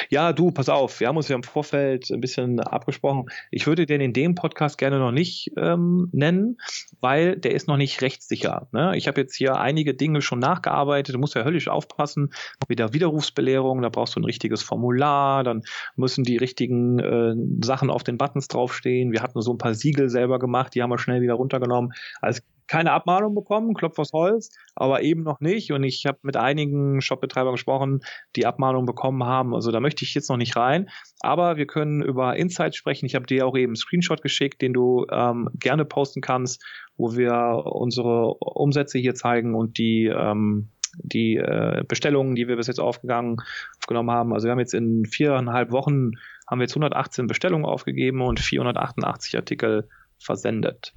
Ja, 0.09 0.33
du, 0.33 0.51
pass 0.51 0.69
auf, 0.69 0.99
wir 0.99 1.07
haben 1.07 1.17
uns 1.17 1.27
ja 1.27 1.35
im 1.35 1.43
Vorfeld 1.43 2.09
ein 2.11 2.21
bisschen 2.21 2.59
abgesprochen. 2.59 3.25
Ich 3.51 3.67
würde 3.67 3.85
den 3.85 4.01
in 4.01 4.13
dem 4.13 4.35
Podcast 4.35 4.77
gerne 4.77 4.99
noch 4.99 5.11
nicht 5.11 5.51
ähm, 5.57 6.09
nennen, 6.11 6.57
weil 7.01 7.37
der 7.37 7.53
ist 7.53 7.67
noch 7.67 7.77
nicht 7.77 8.01
rechtssicher. 8.01 8.67
Ne? 8.71 8.95
Ich 8.95 9.07
habe 9.07 9.21
jetzt 9.21 9.35
hier 9.35 9.57
einige 9.57 9.93
Dinge 9.93 10.21
schon 10.21 10.39
nachgearbeitet, 10.39 11.15
du 11.15 11.19
musst 11.19 11.35
ja 11.35 11.43
höllisch 11.43 11.67
aufpassen, 11.67 12.31
mit 12.67 12.79
der 12.79 12.93
Widerrufsbelehrung, 12.93 13.81
da 13.81 13.89
brauchst 13.89 14.15
du 14.15 14.19
ein 14.19 14.25
richtiges 14.25 14.63
Formular, 14.63 15.43
dann 15.43 15.63
müssen 15.95 16.23
die 16.23 16.37
richtigen 16.37 16.99
äh, 16.99 17.35
Sachen 17.63 17.89
auf 17.89 18.03
den 18.03 18.17
Buttons 18.17 18.47
draufstehen. 18.47 19.11
Wir 19.11 19.21
hatten 19.21 19.41
so 19.41 19.53
ein 19.53 19.57
paar 19.57 19.73
Siegel 19.73 20.09
selber 20.09 20.39
gemacht, 20.39 20.75
die 20.75 20.81
haben 20.81 20.89
wir 20.89 20.99
schnell 20.99 21.21
wieder 21.21 21.35
runtergenommen. 21.35 21.93
Also 22.21 22.41
keine 22.67 22.91
Abmahnung 22.91 23.35
bekommen, 23.35 23.73
Klopf 23.73 23.99
aus 23.99 24.11
Holz, 24.13 24.51
aber 24.75 25.01
eben 25.01 25.23
noch 25.23 25.39
nicht. 25.39 25.71
Und 25.71 25.83
ich 25.83 26.05
habe 26.05 26.19
mit 26.23 26.37
einigen 26.37 27.01
Shopbetreibern 27.01 27.53
gesprochen, 27.53 28.01
die 28.35 28.45
Abmahnung 28.45 28.85
bekommen 28.85 29.23
haben. 29.23 29.53
Also 29.53 29.71
da 29.71 29.79
möchte 29.79 30.03
ich 30.03 30.13
jetzt 30.13 30.29
noch 30.29 30.37
nicht 30.37 30.55
rein. 30.55 30.89
Aber 31.21 31.57
wir 31.57 31.67
können 31.67 32.01
über 32.01 32.35
Insights 32.35 32.77
sprechen. 32.77 33.05
Ich 33.05 33.15
habe 33.15 33.25
dir 33.25 33.45
auch 33.45 33.55
eben 33.55 33.71
einen 33.71 33.75
Screenshot 33.75 34.21
geschickt, 34.21 34.61
den 34.61 34.73
du 34.73 35.05
ähm, 35.11 35.49
gerne 35.53 35.85
posten 35.85 36.21
kannst, 36.21 36.63
wo 36.97 37.15
wir 37.15 37.63
unsere 37.65 38.33
Umsätze 38.35 38.97
hier 38.97 39.15
zeigen 39.15 39.55
und 39.55 39.77
die 39.77 40.05
ähm, 40.05 40.69
die 40.97 41.35
äh, 41.35 41.83
Bestellungen, 41.85 42.35
die 42.35 42.47
wir 42.47 42.55
bis 42.55 42.67
jetzt 42.67 42.79
aufgegangen, 42.79 43.37
aufgenommen 43.79 44.11
haben. 44.11 44.33
Also 44.33 44.45
wir 44.45 44.51
haben 44.51 44.59
jetzt 44.59 44.73
in 44.73 45.05
viereinhalb 45.05 45.71
Wochen 45.71 46.11
haben 46.47 46.59
wir 46.59 46.63
jetzt 46.63 46.73
118 46.73 47.27
Bestellungen 47.27 47.65
aufgegeben 47.65 48.21
und 48.21 48.39
488 48.39 49.35
Artikel 49.35 49.89
versendet. 50.19 50.93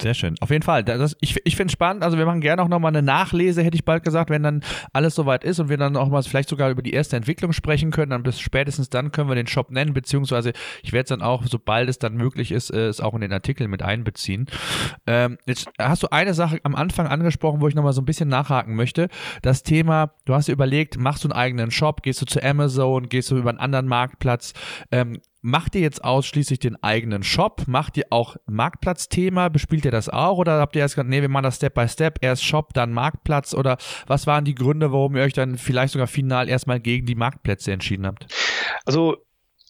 Sehr 0.00 0.14
schön. 0.14 0.34
Auf 0.40 0.50
jeden 0.50 0.62
Fall. 0.62 0.82
Das, 0.82 1.14
ich 1.20 1.36
ich 1.44 1.56
finde 1.56 1.68
es 1.68 1.72
spannend. 1.72 2.04
Also 2.04 2.16
wir 2.16 2.24
machen 2.24 2.40
gerne 2.40 2.62
auch 2.62 2.68
nochmal 2.68 2.90
eine 2.90 3.02
Nachlese, 3.02 3.62
hätte 3.62 3.76
ich 3.76 3.84
bald 3.84 4.02
gesagt, 4.02 4.30
wenn 4.30 4.42
dann 4.42 4.62
alles 4.94 5.14
soweit 5.14 5.44
ist 5.44 5.60
und 5.60 5.68
wir 5.68 5.76
dann 5.76 5.96
auch 5.96 6.08
mal 6.08 6.22
vielleicht 6.22 6.48
sogar 6.48 6.70
über 6.70 6.80
die 6.80 6.94
erste 6.94 7.16
Entwicklung 7.16 7.52
sprechen 7.52 7.90
können. 7.90 8.10
Dann 8.10 8.22
bis 8.22 8.40
spätestens 8.40 8.88
dann 8.88 9.12
können 9.12 9.28
wir 9.28 9.34
den 9.34 9.46
Shop 9.46 9.70
nennen, 9.70 9.92
beziehungsweise 9.92 10.52
ich 10.82 10.92
werde 10.92 11.04
es 11.04 11.08
dann 11.10 11.20
auch, 11.20 11.44
sobald 11.46 11.90
es 11.90 11.98
dann 11.98 12.14
möglich 12.14 12.50
ist, 12.50 12.70
äh, 12.70 12.86
es 12.86 13.00
auch 13.00 13.14
in 13.14 13.20
den 13.20 13.32
Artikel 13.32 13.68
mit 13.68 13.82
einbeziehen. 13.82 14.46
Ähm, 15.06 15.36
jetzt 15.44 15.68
hast 15.78 16.02
du 16.02 16.10
eine 16.10 16.32
Sache 16.32 16.60
am 16.62 16.74
Anfang 16.74 17.06
angesprochen, 17.06 17.60
wo 17.60 17.68
ich 17.68 17.74
nochmal 17.74 17.92
so 17.92 18.00
ein 18.00 18.06
bisschen 18.06 18.30
nachhaken 18.30 18.76
möchte. 18.76 19.08
Das 19.42 19.64
Thema, 19.64 20.12
du 20.24 20.34
hast 20.34 20.48
dir 20.48 20.52
überlegt, 20.52 20.98
machst 20.98 21.24
du 21.24 21.28
einen 21.28 21.38
eigenen 21.38 21.70
Shop, 21.70 22.02
gehst 22.02 22.22
du 22.22 22.26
zu 22.26 22.42
Amazon, 22.42 23.10
gehst 23.10 23.30
du 23.30 23.36
über 23.36 23.50
einen 23.50 23.58
anderen 23.58 23.86
Marktplatz. 23.86 24.54
Ähm, 24.90 25.20
Macht 25.46 25.74
ihr 25.74 25.82
jetzt 25.82 26.02
ausschließlich 26.02 26.58
den 26.58 26.82
eigenen 26.82 27.22
Shop? 27.22 27.64
Macht 27.66 27.98
ihr 27.98 28.06
auch 28.08 28.36
Marktplatzthema? 28.46 29.50
Bespielt 29.50 29.84
ihr 29.84 29.90
das 29.90 30.08
auch? 30.08 30.38
Oder 30.38 30.58
habt 30.58 30.74
ihr 30.74 30.80
erst 30.80 30.94
gesagt, 30.94 31.10
nee, 31.10 31.20
wir 31.20 31.28
machen 31.28 31.42
das 31.42 31.56
Step 31.56 31.74
by 31.74 31.86
Step, 31.86 32.16
erst 32.22 32.42
Shop, 32.42 32.72
dann 32.72 32.94
Marktplatz? 32.94 33.52
Oder 33.52 33.76
was 34.06 34.26
waren 34.26 34.46
die 34.46 34.54
Gründe, 34.54 34.90
warum 34.90 35.16
ihr 35.16 35.22
euch 35.22 35.34
dann 35.34 35.58
vielleicht 35.58 35.92
sogar 35.92 36.06
final 36.06 36.48
erstmal 36.48 36.80
gegen 36.80 37.04
die 37.04 37.14
Marktplätze 37.14 37.72
entschieden 37.72 38.06
habt? 38.06 38.26
Also 38.86 39.18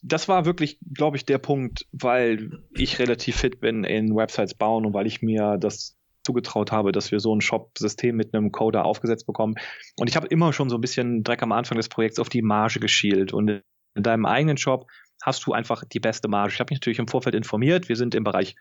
das 0.01 0.29
war 0.29 0.45
wirklich, 0.45 0.79
glaube 0.93 1.17
ich, 1.17 1.25
der 1.25 1.39
Punkt, 1.39 1.85
weil 1.91 2.51
ich 2.73 2.97
relativ 2.99 3.35
fit 3.35 3.59
bin 3.59 3.83
in 3.83 4.15
Websites 4.15 4.53
bauen 4.53 4.85
und 4.85 4.93
weil 4.93 5.07
ich 5.07 5.21
mir 5.21 5.57
das 5.57 5.97
zugetraut 6.23 6.71
habe, 6.71 6.93
dass 6.93 7.11
wir 7.11 7.19
so 7.19 7.35
ein 7.35 7.41
Shop-System 7.41 8.15
mit 8.15 8.33
einem 8.33 8.53
Coder 8.53 8.85
aufgesetzt 8.85 9.27
bekommen. 9.27 9.55
Und 9.97 10.09
ich 10.09 10.15
habe 10.15 10.27
immer 10.27 10.53
schon 10.53 10.69
so 10.69 10.77
ein 10.77 10.81
bisschen 10.81 11.25
Dreck 11.25 11.43
am 11.43 11.51
Anfang 11.51 11.75
des 11.75 11.89
Projekts 11.89 12.17
auf 12.19 12.29
die 12.29 12.41
Marge 12.41 12.79
geschielt. 12.79 13.33
Und 13.33 13.61
in 13.95 14.03
deinem 14.03 14.25
eigenen 14.25 14.57
Shop 14.57 14.87
hast 15.25 15.45
du 15.47 15.53
einfach 15.53 15.83
die 15.83 15.99
beste 15.99 16.27
Marge. 16.27 16.53
Ich 16.53 16.59
habe 16.59 16.71
mich 16.71 16.79
natürlich 16.79 16.99
im 16.99 17.07
Vorfeld 17.07 17.35
informiert. 17.35 17.89
Wir 17.89 17.95
sind 17.95 18.13
im 18.13 18.23
Bereich 18.23 18.55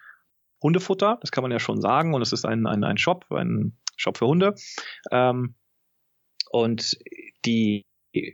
Hundefutter, 0.62 1.18
das 1.20 1.30
kann 1.30 1.42
man 1.42 1.52
ja 1.52 1.60
schon 1.60 1.80
sagen. 1.80 2.14
Und 2.14 2.22
es 2.22 2.32
ist 2.32 2.46
ein, 2.46 2.66
ein, 2.66 2.84
ein 2.84 2.96
Shop, 2.96 3.26
ein 3.30 3.76
Shop 3.96 4.16
für 4.16 4.26
Hunde. 4.26 4.54
Ähm, 5.10 5.54
und 6.50 6.96
die 7.44 7.84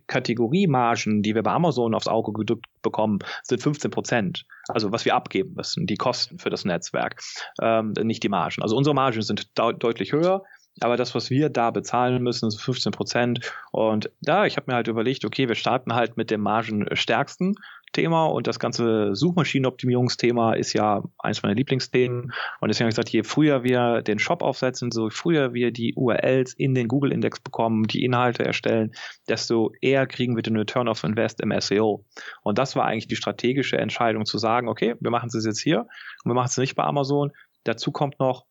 Kategoriemargen, 0.06 1.22
die 1.22 1.34
wir 1.34 1.42
bei 1.42 1.52
Amazon 1.52 1.94
aufs 1.94 2.06
Auge 2.06 2.32
gedrückt 2.32 2.66
bekommen, 2.82 3.18
sind 3.42 3.62
15 3.62 3.90
Prozent. 3.90 4.44
Also 4.68 4.92
was 4.92 5.04
wir 5.04 5.14
abgeben 5.14 5.54
müssen, 5.54 5.86
die 5.86 5.96
Kosten 5.96 6.38
für 6.38 6.50
das 6.50 6.64
Netzwerk, 6.64 7.20
ähm, 7.60 7.94
nicht 8.02 8.22
die 8.22 8.28
Margen. 8.28 8.62
Also 8.62 8.76
unsere 8.76 8.94
Margen 8.94 9.22
sind 9.22 9.50
deutlich 9.56 10.12
höher. 10.12 10.44
Aber 10.80 10.96
das, 10.96 11.14
was 11.14 11.30
wir 11.30 11.50
da 11.50 11.70
bezahlen 11.70 12.22
müssen, 12.22 12.46
ist 12.46 12.60
15 12.60 12.92
Prozent. 12.92 13.52
Und 13.72 14.10
da, 14.20 14.46
ich 14.46 14.56
habe 14.56 14.70
mir 14.70 14.76
halt 14.76 14.88
überlegt, 14.88 15.24
okay, 15.24 15.48
wir 15.48 15.56
starten 15.56 15.94
halt 15.94 16.16
mit 16.16 16.30
dem 16.30 16.40
margenstärksten 16.42 17.56
Thema 17.92 18.26
und 18.26 18.46
das 18.46 18.58
ganze 18.58 19.14
Suchmaschinenoptimierungsthema 19.14 20.54
ist 20.54 20.72
ja 20.72 21.02
eins 21.18 21.42
meiner 21.42 21.54
Lieblingsthemen. 21.54 22.32
Und 22.60 22.68
deswegen 22.68 22.84
habe 22.84 22.90
ich 22.90 22.96
gesagt, 22.96 23.10
je 23.10 23.22
früher 23.22 23.64
wir 23.64 24.02
den 24.02 24.18
Shop 24.18 24.42
aufsetzen, 24.42 24.90
so 24.90 25.10
früher 25.10 25.54
wir 25.54 25.72
die 25.72 25.94
URLs 25.94 26.54
in 26.54 26.74
den 26.74 26.88
Google-Index 26.88 27.40
bekommen, 27.40 27.84
die 27.84 28.04
Inhalte 28.04 28.44
erstellen, 28.44 28.92
desto 29.28 29.72
eher 29.80 30.06
kriegen 30.06 30.36
wir 30.36 30.42
den 30.42 30.56
Return 30.56 30.88
of 30.88 31.02
Invest 31.04 31.40
im 31.40 31.52
SEO. 31.60 32.04
Und 32.42 32.58
das 32.58 32.76
war 32.76 32.84
eigentlich 32.84 33.08
die 33.08 33.16
strategische 33.16 33.78
Entscheidung 33.78 34.24
zu 34.24 34.38
sagen, 34.38 34.68
okay, 34.68 34.94
wir 35.00 35.10
machen 35.10 35.30
es 35.32 35.44
jetzt 35.44 35.60
hier 35.60 35.80
und 36.24 36.30
wir 36.30 36.34
machen 36.34 36.48
es 36.48 36.58
nicht 36.58 36.76
bei 36.76 36.84
Amazon. 36.84 37.32
Dazu 37.64 37.92
kommt 37.92 38.18
noch, 38.20 38.46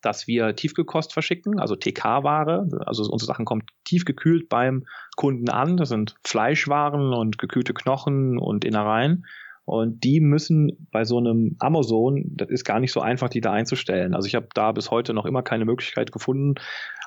dass 0.00 0.26
wir 0.26 0.54
Tiefkühlkost 0.54 1.12
verschicken, 1.12 1.58
also 1.58 1.76
TK-Ware. 1.76 2.68
Also 2.86 3.04
unsere 3.10 3.26
Sachen 3.26 3.44
kommen 3.44 3.64
tiefgekühlt 3.84 4.48
beim 4.48 4.86
Kunden 5.16 5.48
an. 5.48 5.76
Das 5.76 5.88
sind 5.88 6.14
Fleischwaren 6.24 7.12
und 7.12 7.38
gekühlte 7.38 7.74
Knochen 7.74 8.38
und 8.38 8.64
Innereien. 8.64 9.26
Und 9.64 10.02
die 10.02 10.20
müssen 10.20 10.88
bei 10.90 11.04
so 11.04 11.18
einem 11.18 11.56
Amazon, 11.58 12.24
das 12.34 12.48
ist 12.48 12.64
gar 12.64 12.80
nicht 12.80 12.90
so 12.90 13.00
einfach, 13.00 13.28
die 13.28 13.42
da 13.42 13.52
einzustellen. 13.52 14.14
Also 14.14 14.26
ich 14.26 14.34
habe 14.34 14.48
da 14.54 14.72
bis 14.72 14.90
heute 14.90 15.12
noch 15.12 15.26
immer 15.26 15.42
keine 15.42 15.66
Möglichkeit 15.66 16.10
gefunden, 16.10 16.54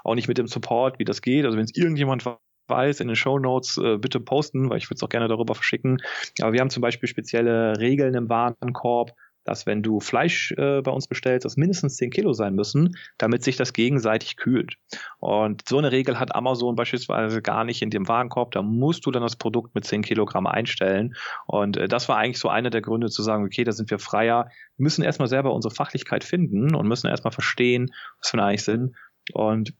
auch 0.04 0.14
nicht 0.14 0.28
mit 0.28 0.38
dem 0.38 0.46
Support, 0.46 1.00
wie 1.00 1.04
das 1.04 1.24
geht. 1.24 1.46
Also 1.46 1.58
wenn 1.58 1.66
es 1.66 1.76
irgendjemand 1.76 2.24
weiß, 2.68 3.00
in 3.00 3.08
den 3.08 3.16
Show 3.16 3.40
Notes 3.40 3.78
äh, 3.78 3.98
bitte 3.98 4.20
posten, 4.20 4.70
weil 4.70 4.78
ich 4.78 4.86
würde 4.86 4.96
es 4.96 5.04
auch 5.04 5.10
gerne 5.10 5.28
darüber 5.28 5.56
verschicken. 5.56 6.02
Aber 6.40 6.54
wir 6.54 6.60
haben 6.60 6.70
zum 6.70 6.82
Beispiel 6.82 7.10
spezielle 7.10 7.80
Regeln 7.80 8.14
im 8.14 8.30
Warenkorb, 8.30 9.14
dass 9.44 9.66
wenn 9.66 9.82
du 9.82 10.00
Fleisch 10.00 10.52
äh, 10.58 10.82
bei 10.82 10.92
uns 10.92 11.08
bestellst, 11.08 11.46
das 11.46 11.58
mindestens 11.58 11.98
10 11.98 12.12
Kilo 12.12 12.34
sein 12.34 12.54
müssen, 12.54 12.96
damit 13.18 13.44
sich 13.44 13.58
das 13.58 13.74
gegenseitig 13.74 14.38
kühlt. 14.38 14.76
Und 15.20 15.68
so 15.68 15.78
eine 15.78 15.92
Regel 15.92 16.20
hat 16.20 16.36
Amazon 16.36 16.76
beispielsweise 16.76 17.42
gar 17.42 17.64
nicht 17.64 17.82
in 17.82 17.90
dem 17.90 18.08
Warenkorb. 18.08 18.52
Da 18.52 18.62
musst 18.62 19.06
du 19.06 19.12
dann 19.12 19.24
das 19.24 19.36
Produkt 19.36 19.76
mit 19.76 19.86
10 19.86 20.04
Kilogramm 20.04 20.48
einstellen. 20.48 21.16
Und 21.48 21.78
äh, 21.78 21.88
das 21.88 22.10
war 22.10 22.18
eigentlich 22.18 22.40
so 22.40 22.50
einer 22.50 22.70
der 22.70 22.82
Gründe 22.82 23.10
zu 23.10 23.24
sagen, 23.24 23.46
okay, 23.46 23.64
da 23.64 23.72
sind 23.72 23.90
wir 23.90 24.00
freier. 24.00 24.50
Müssen 24.78 25.04
erstmal 25.04 25.28
selber 25.28 25.54
unsere 25.54 25.74
Fachlichkeit 25.74 26.24
finden 26.24 26.76
und 26.76 26.88
müssen 26.88 27.08
erstmal 27.08 27.34
verstehen, 27.34 27.92
was 28.22 28.34
wir 28.34 28.44
eigentlich 28.44 28.64
sind. 28.64 28.96
Und 29.34 29.74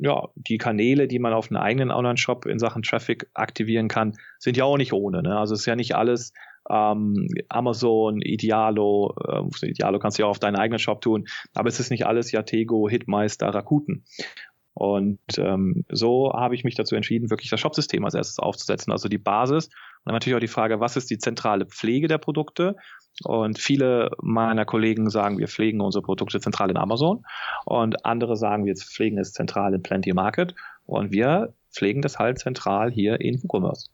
ja, 0.00 0.28
die 0.36 0.58
Kanäle, 0.58 1.08
die 1.08 1.18
man 1.18 1.32
auf 1.32 1.50
einem 1.50 1.60
eigenen 1.60 1.90
Online-Shop 1.90 2.46
in 2.46 2.58
Sachen 2.58 2.82
Traffic 2.82 3.28
aktivieren 3.34 3.88
kann, 3.88 4.14
sind 4.38 4.56
ja 4.56 4.64
auch 4.64 4.76
nicht 4.76 4.92
ohne. 4.92 5.22
Ne? 5.22 5.36
Also 5.36 5.54
es 5.54 5.60
ist 5.60 5.66
ja 5.66 5.76
nicht 5.76 5.96
alles 5.96 6.32
ähm, 6.70 7.28
Amazon, 7.48 8.20
Idealo, 8.20 9.14
äh, 9.26 9.66
Idealo 9.66 9.98
kannst 9.98 10.18
du 10.18 10.22
ja 10.22 10.26
auch 10.26 10.30
auf 10.32 10.38
deinen 10.38 10.56
eigenen 10.56 10.78
Shop 10.78 11.00
tun, 11.00 11.26
aber 11.54 11.68
es 11.68 11.80
ist 11.80 11.90
nicht 11.90 12.06
alles 12.06 12.32
Yatego, 12.32 12.88
Hitmeister, 12.88 13.48
Rakuten. 13.48 14.04
Und 14.78 15.18
ähm, 15.38 15.84
so 15.90 16.32
habe 16.32 16.54
ich 16.54 16.62
mich 16.62 16.76
dazu 16.76 16.94
entschieden, 16.94 17.30
wirklich 17.30 17.50
das 17.50 17.58
Shopsystem 17.58 18.04
als 18.04 18.14
erstes 18.14 18.38
aufzusetzen, 18.38 18.92
also 18.92 19.08
die 19.08 19.18
Basis. 19.18 19.66
Und 19.66 19.72
dann 20.04 20.14
natürlich 20.14 20.36
auch 20.36 20.40
die 20.40 20.46
Frage, 20.46 20.78
was 20.78 20.96
ist 20.96 21.10
die 21.10 21.18
zentrale 21.18 21.66
Pflege 21.66 22.06
der 22.06 22.18
Produkte? 22.18 22.76
Und 23.24 23.58
viele 23.58 24.12
meiner 24.22 24.64
Kollegen 24.64 25.10
sagen, 25.10 25.38
wir 25.38 25.48
pflegen 25.48 25.80
unsere 25.80 26.02
Produkte 26.02 26.38
zentral 26.38 26.70
in 26.70 26.76
Amazon. 26.76 27.24
Und 27.64 28.06
andere 28.06 28.36
sagen, 28.36 28.66
wir 28.66 28.76
pflegen 28.76 29.18
es 29.18 29.32
zentral 29.32 29.74
in 29.74 29.82
Plenty 29.82 30.12
Market. 30.12 30.54
Und 30.86 31.10
wir 31.10 31.54
pflegen 31.72 32.00
das 32.00 32.20
halt 32.20 32.38
zentral 32.38 32.92
hier 32.92 33.20
in 33.20 33.42
WooCommerce. 33.42 33.90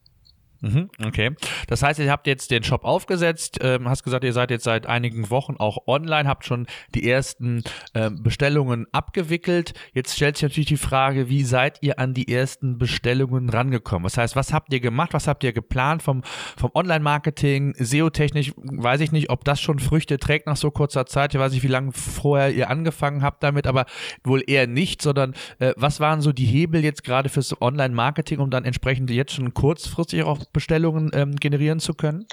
Mhm, 0.65 0.89
okay. 1.05 1.37
Das 1.69 1.83
heißt, 1.83 2.01
ihr 2.01 2.11
habt 2.11 2.27
jetzt 2.27 2.51
den 2.51 2.65
Shop 2.65 2.85
aufgesetzt, 2.85 3.59
ähm, 3.61 3.87
hast 3.87 4.03
gesagt, 4.03 4.25
ihr 4.25 4.33
seid 4.33 4.51
jetzt 4.51 4.65
seit 4.65 4.87
einigen 4.87 5.29
Wochen 5.29 5.57
auch 5.59 5.87
online, 5.87 6.27
habt 6.27 6.47
schon 6.47 6.67
die 6.95 7.09
ersten 7.09 7.63
ähm, 7.93 8.23
Bestellungen 8.23 8.87
abgewickelt. 8.91 9.75
Jetzt 9.93 10.17
stellt 10.17 10.39
sich 10.39 10.45
natürlich 10.45 10.69
die 10.69 10.79
Frage, 10.79 11.29
wie 11.29 11.45
seid 11.45 11.83
ihr 11.83 11.99
an 11.99 12.15
die 12.15 12.33
ersten 12.33 12.79
Bestellungen 12.79 13.51
rangekommen? 13.51 14.05
Das 14.05 14.17
heißt, 14.17 14.37
was 14.37 14.55
habt 14.55 14.73
ihr 14.73 14.81
gemacht, 14.81 15.13
was 15.13 15.29
habt 15.29 15.45
ihr 15.45 15.53
geplant 15.53 16.03
vom, 16.03 16.23
vom 16.57 16.71
Online-Marketing, 16.73 17.75
SEO-technisch, 17.79 18.53
weiß 18.57 19.03
ich 19.03 19.13
nicht, 19.13 19.29
ob 19.29 19.45
das 19.45 19.61
schon 19.61 19.81
Früchte 19.81 20.19
trägt 20.19 20.47
nach 20.47 20.57
so 20.57 20.71
kurzer 20.71 21.05
Zeit. 21.05 21.35
Ich 21.35 21.41
weiß 21.41 21.53
nicht, 21.53 21.63
wie 21.63 21.69
lange 21.69 21.93
vorher 21.93 22.55
ihr 22.55 22.71
angefangen 22.71 23.23
habt 23.23 23.43
damit, 23.43 23.67
aber 23.67 23.85
wohl 24.23 24.43
eher 24.47 24.67
nicht, 24.67 25.03
sondern 25.03 25.35
äh, 25.59 25.75
was 25.77 26.01
waren 26.01 26.23
so 26.23 26.33
die 26.33 26.47
Hebel 26.47 26.83
jetzt 26.83 27.05
gerade 27.05 27.29
fürs 27.29 27.61
Online-Marketing, 27.61 28.39
um 28.39 28.49
dann 28.51 28.65
entsprechend 28.65 29.11
jetzt 29.11 29.35
schon 29.35 29.53
kurzfristig 29.53 30.23
auch 30.23 30.41
Bestellungen 30.55 31.11
ähm, 31.13 31.37
generieren 31.37 31.81
zu 31.81 31.93
können? 31.93 32.25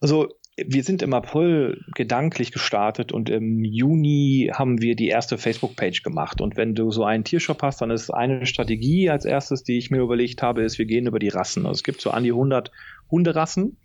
Also 0.00 0.28
wir 0.58 0.82
sind 0.84 1.02
im 1.02 1.12
April 1.12 1.82
gedanklich 1.94 2.50
gestartet 2.50 3.12
und 3.12 3.28
im 3.28 3.62
Juni 3.62 4.50
haben 4.54 4.80
wir 4.80 4.96
die 4.96 5.08
erste 5.08 5.36
Facebook-Page 5.36 6.02
gemacht. 6.02 6.40
Und 6.40 6.56
wenn 6.56 6.74
du 6.74 6.90
so 6.90 7.04
einen 7.04 7.24
Tiershop 7.24 7.62
hast, 7.62 7.80
dann 7.82 7.90
ist 7.90 8.10
eine 8.10 8.46
Strategie 8.46 9.10
als 9.10 9.24
erstes, 9.24 9.64
die 9.64 9.76
ich 9.76 9.90
mir 9.90 10.00
überlegt 10.00 10.42
habe, 10.42 10.62
ist, 10.62 10.78
wir 10.78 10.86
gehen 10.86 11.06
über 11.06 11.18
die 11.18 11.28
Rassen. 11.28 11.66
Also 11.66 11.78
es 11.78 11.82
gibt 11.82 12.00
so 12.00 12.10
an 12.10 12.24
die 12.24 12.32
100 12.32 12.70
Hunderassen. 13.10 13.78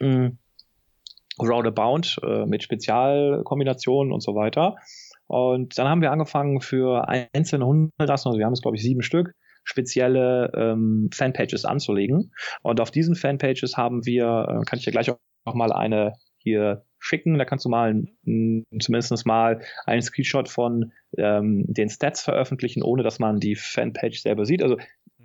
Mhm. 0.00 0.38
Roundabout 1.38 2.18
äh, 2.22 2.46
mit 2.46 2.62
Spezialkombinationen 2.62 4.10
und 4.10 4.22
so 4.22 4.34
weiter. 4.34 4.76
Und 5.26 5.78
dann 5.78 5.88
haben 5.88 6.00
wir 6.00 6.12
angefangen 6.12 6.60
für 6.60 7.08
einzelne 7.08 7.66
Hunderassen, 7.66 8.28
also 8.28 8.38
wir 8.38 8.46
haben 8.46 8.52
es 8.52 8.62
glaube 8.62 8.76
ich 8.76 8.82
sieben 8.82 9.02
Stück, 9.02 9.34
spezielle 9.66 10.50
ähm, 10.54 11.10
Fanpages 11.12 11.64
anzulegen. 11.64 12.32
Und 12.62 12.80
auf 12.80 12.90
diesen 12.90 13.14
Fanpages 13.14 13.76
haben 13.76 14.06
wir, 14.06 14.46
äh, 14.48 14.64
kann 14.64 14.78
ich 14.78 14.84
dir 14.84 14.92
gleich 14.92 15.10
auch 15.10 15.18
noch 15.44 15.54
mal 15.54 15.72
eine 15.72 16.14
hier 16.38 16.84
schicken. 16.98 17.38
Da 17.38 17.44
kannst 17.44 17.64
du 17.64 17.68
mal 17.68 18.04
zumindest 18.24 19.26
mal 19.26 19.60
einen 19.84 20.02
Screenshot 20.02 20.48
von 20.48 20.92
ähm, 21.18 21.64
den 21.66 21.90
Stats 21.90 22.22
veröffentlichen, 22.22 22.82
ohne 22.82 23.02
dass 23.02 23.18
man 23.18 23.38
die 23.38 23.56
Fanpage 23.56 24.22
selber 24.22 24.46
sieht. 24.46 24.62
Also 24.62 24.78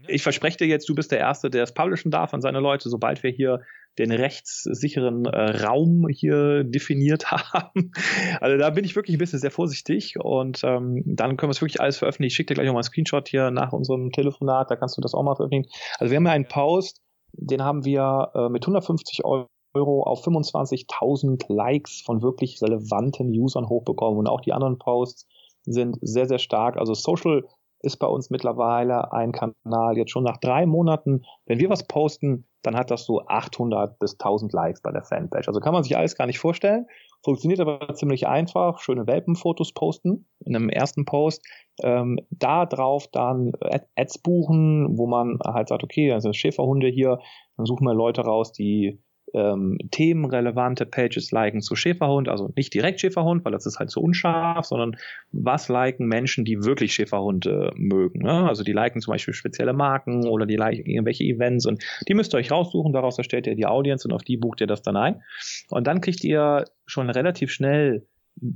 ich 0.08 0.24
verspreche 0.24 0.58
dir 0.58 0.68
jetzt, 0.68 0.90
du 0.90 0.96
bist 0.96 1.12
der 1.12 1.20
Erste, 1.20 1.50
der 1.50 1.64
es 1.64 1.74
publishen 1.74 2.12
darf 2.12 2.34
an 2.34 2.42
seine 2.42 2.60
Leute, 2.60 2.90
sobald 2.90 3.24
wir 3.24 3.32
hier 3.32 3.62
den 4.00 4.12
rechtssicheren 4.12 5.26
äh, 5.26 5.64
Raum 5.64 6.08
hier 6.10 6.64
definiert 6.64 7.32
haben. 7.32 7.92
Also 8.40 8.58
da 8.58 8.70
bin 8.70 8.86
ich 8.86 8.96
wirklich 8.96 9.16
ein 9.16 9.20
bisschen 9.20 9.40
sehr 9.40 9.52
vorsichtig 9.52 10.16
und 10.20 10.62
ähm, 10.64 11.04
dann 11.06 11.38
können 11.38 11.50
wir 11.50 11.56
es 11.56 11.62
wirklich 11.62 11.82
alles 11.82 11.98
veröffentlichen. 11.98 12.32
Ich 12.32 12.36
schicke 12.36 12.48
dir 12.48 12.56
gleich 12.56 12.68
noch 12.68 12.74
mal 12.74 12.80
einen 12.80 12.84
Screenshot 12.84 13.28
hier 13.28 13.52
nach 13.52 13.74
unserem 13.74 14.12
Telefonat, 14.12 14.72
da 14.72 14.76
kannst 14.76 14.98
du 14.98 15.02
das 15.02 15.14
auch 15.14 15.24
mal 15.24 15.36
veröffentlichen. 15.36 15.70
Also 16.00 16.12
wir 16.12 16.18
haben 16.18 16.26
ja 16.26 16.32
einen 16.32 16.48
Post, 16.48 17.02
den 17.34 17.64
haben 17.64 17.86
wir 17.86 18.32
äh, 18.34 18.50
mit 18.50 18.64
150 18.64 19.24
Euro 19.26 20.04
auf 20.04 20.26
25.000 20.26 21.46
Likes 21.54 22.02
von 22.02 22.22
wirklich 22.22 22.62
relevanten 22.62 23.30
Usern 23.30 23.68
hochbekommen 23.68 24.20
und 24.20 24.28
auch 24.28 24.42
die 24.42 24.54
anderen 24.54 24.78
Posts 24.78 25.28
sind 25.64 25.98
sehr, 26.02 26.28
sehr 26.28 26.40
stark. 26.40 26.78
Also 26.78 26.94
Social 26.94 27.44
ist 27.84 27.98
bei 27.98 28.08
uns 28.08 28.30
mittlerweile 28.30 29.12
ein 29.12 29.32
Kanal 29.32 29.98
jetzt 29.98 30.12
schon 30.12 30.24
nach 30.24 30.38
drei 30.38 30.66
Monaten. 30.66 31.24
Wenn 31.46 31.60
wir 31.60 31.70
was 31.70 31.88
posten, 31.88 32.48
dann 32.62 32.76
hat 32.76 32.92
das 32.92 33.06
so 33.06 33.26
800 33.26 33.98
bis 34.00 34.14
1000 34.14 34.54
Likes 34.54 34.82
bei 34.82 34.92
der 34.92 35.04
Fanpage. 35.04 35.48
Also 35.48 35.60
kann 35.60 35.74
man 35.74 35.84
sich 35.84 35.98
alles 35.98 36.16
gar 36.16 36.28
nicht 36.28 36.40
vorstellen. 36.40 36.86
Funktioniert 37.24 37.60
aber 37.60 37.94
ziemlich 37.96 38.28
einfach. 38.28 38.80
Schöne 38.80 39.08
Welpenfotos 39.08 39.74
posten 39.74 40.28
in 40.46 40.56
einem 40.56 40.70
ersten 40.70 41.06
Post. 41.06 41.44
Ähm, 41.82 42.20
da 42.30 42.66
drauf 42.66 43.08
dann 43.12 43.52
Ads 43.96 44.20
buchen, 44.20 44.98
wo 44.98 45.08
man 45.08 45.40
halt 45.44 45.70
sagt, 45.70 45.84
okay, 45.84 46.12
also 46.12 46.34
Schäferhunde 46.34 46.88
hier, 46.88 47.20
dann 47.58 47.66
suchen 47.66 47.86
wir 47.86 47.94
Leute 47.94 48.22
raus, 48.22 48.52
die 48.52 49.02
ähm, 49.34 49.78
themenrelevante 49.92 50.86
Pages 50.86 51.32
liken 51.32 51.62
zu 51.62 51.76
Schäferhund, 51.76 52.30
also 52.30 52.52
nicht 52.56 52.74
direkt 52.74 53.00
Schäferhund, 53.00 53.46
weil 53.46 53.52
das 53.52 53.66
ist 53.66 53.80
halt 53.80 53.90
so 53.90 54.02
unscharf, 54.02 54.66
sondern 54.66 54.98
was 55.32 55.70
liken 55.70 56.08
Menschen, 56.08 56.46
die 56.46 56.64
wirklich 56.64 56.94
Schäferhund 56.94 57.46
äh, 57.46 57.72
mögen. 57.76 58.24
Ne? 58.24 58.48
Also 58.48 58.64
die 58.64 58.74
liken 58.74 59.02
zum 59.02 59.12
Beispiel 59.12 59.34
spezielle 59.34 59.74
Marken 59.74 60.28
oder 60.28 60.46
die 60.46 60.56
liken 60.56 60.90
irgendwelche 60.90 61.24
Events 61.24 61.66
und 61.66 61.84
die 62.08 62.14
müsst 62.14 62.34
ihr 62.34 62.38
euch 62.38 62.52
raussuchen, 62.52 62.94
daraus 62.94 63.18
erstellt 63.18 63.48
ihr 63.48 63.56
die 63.56 63.66
Audience 63.66 64.08
und 64.08 64.14
auf 64.14 64.24
die 64.24 64.38
bucht 64.38 64.62
ihr 64.62 64.68
das 64.68 64.82
dann 64.82 64.98
ein. 64.98 65.22
Und 65.70 65.88
dann 65.88 66.02
kriegt 66.02 66.24
ihr 66.24 66.66
schon 66.86 67.10
relativ 67.10 67.52
schnell 67.52 68.08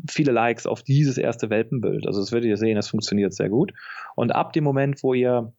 viele 0.10 0.32
Likes 0.32 0.66
auf 0.66 0.84
dieses 0.84 1.18
erste 1.18 1.50
Welpenbild. 1.50 2.08
Also 2.08 2.20
das 2.20 2.32
werdet 2.32 2.50
ihr 2.50 2.58
sehen, 2.58 2.76
das 2.76 2.90
funktioniert 2.90 3.34
sehr 3.34 3.50
gut. 3.50 3.74
Und 4.16 4.34
ab 4.34 4.54
dem 4.54 4.64
Moment, 4.64 5.04
wo 5.04 5.14
ihr 5.14 5.54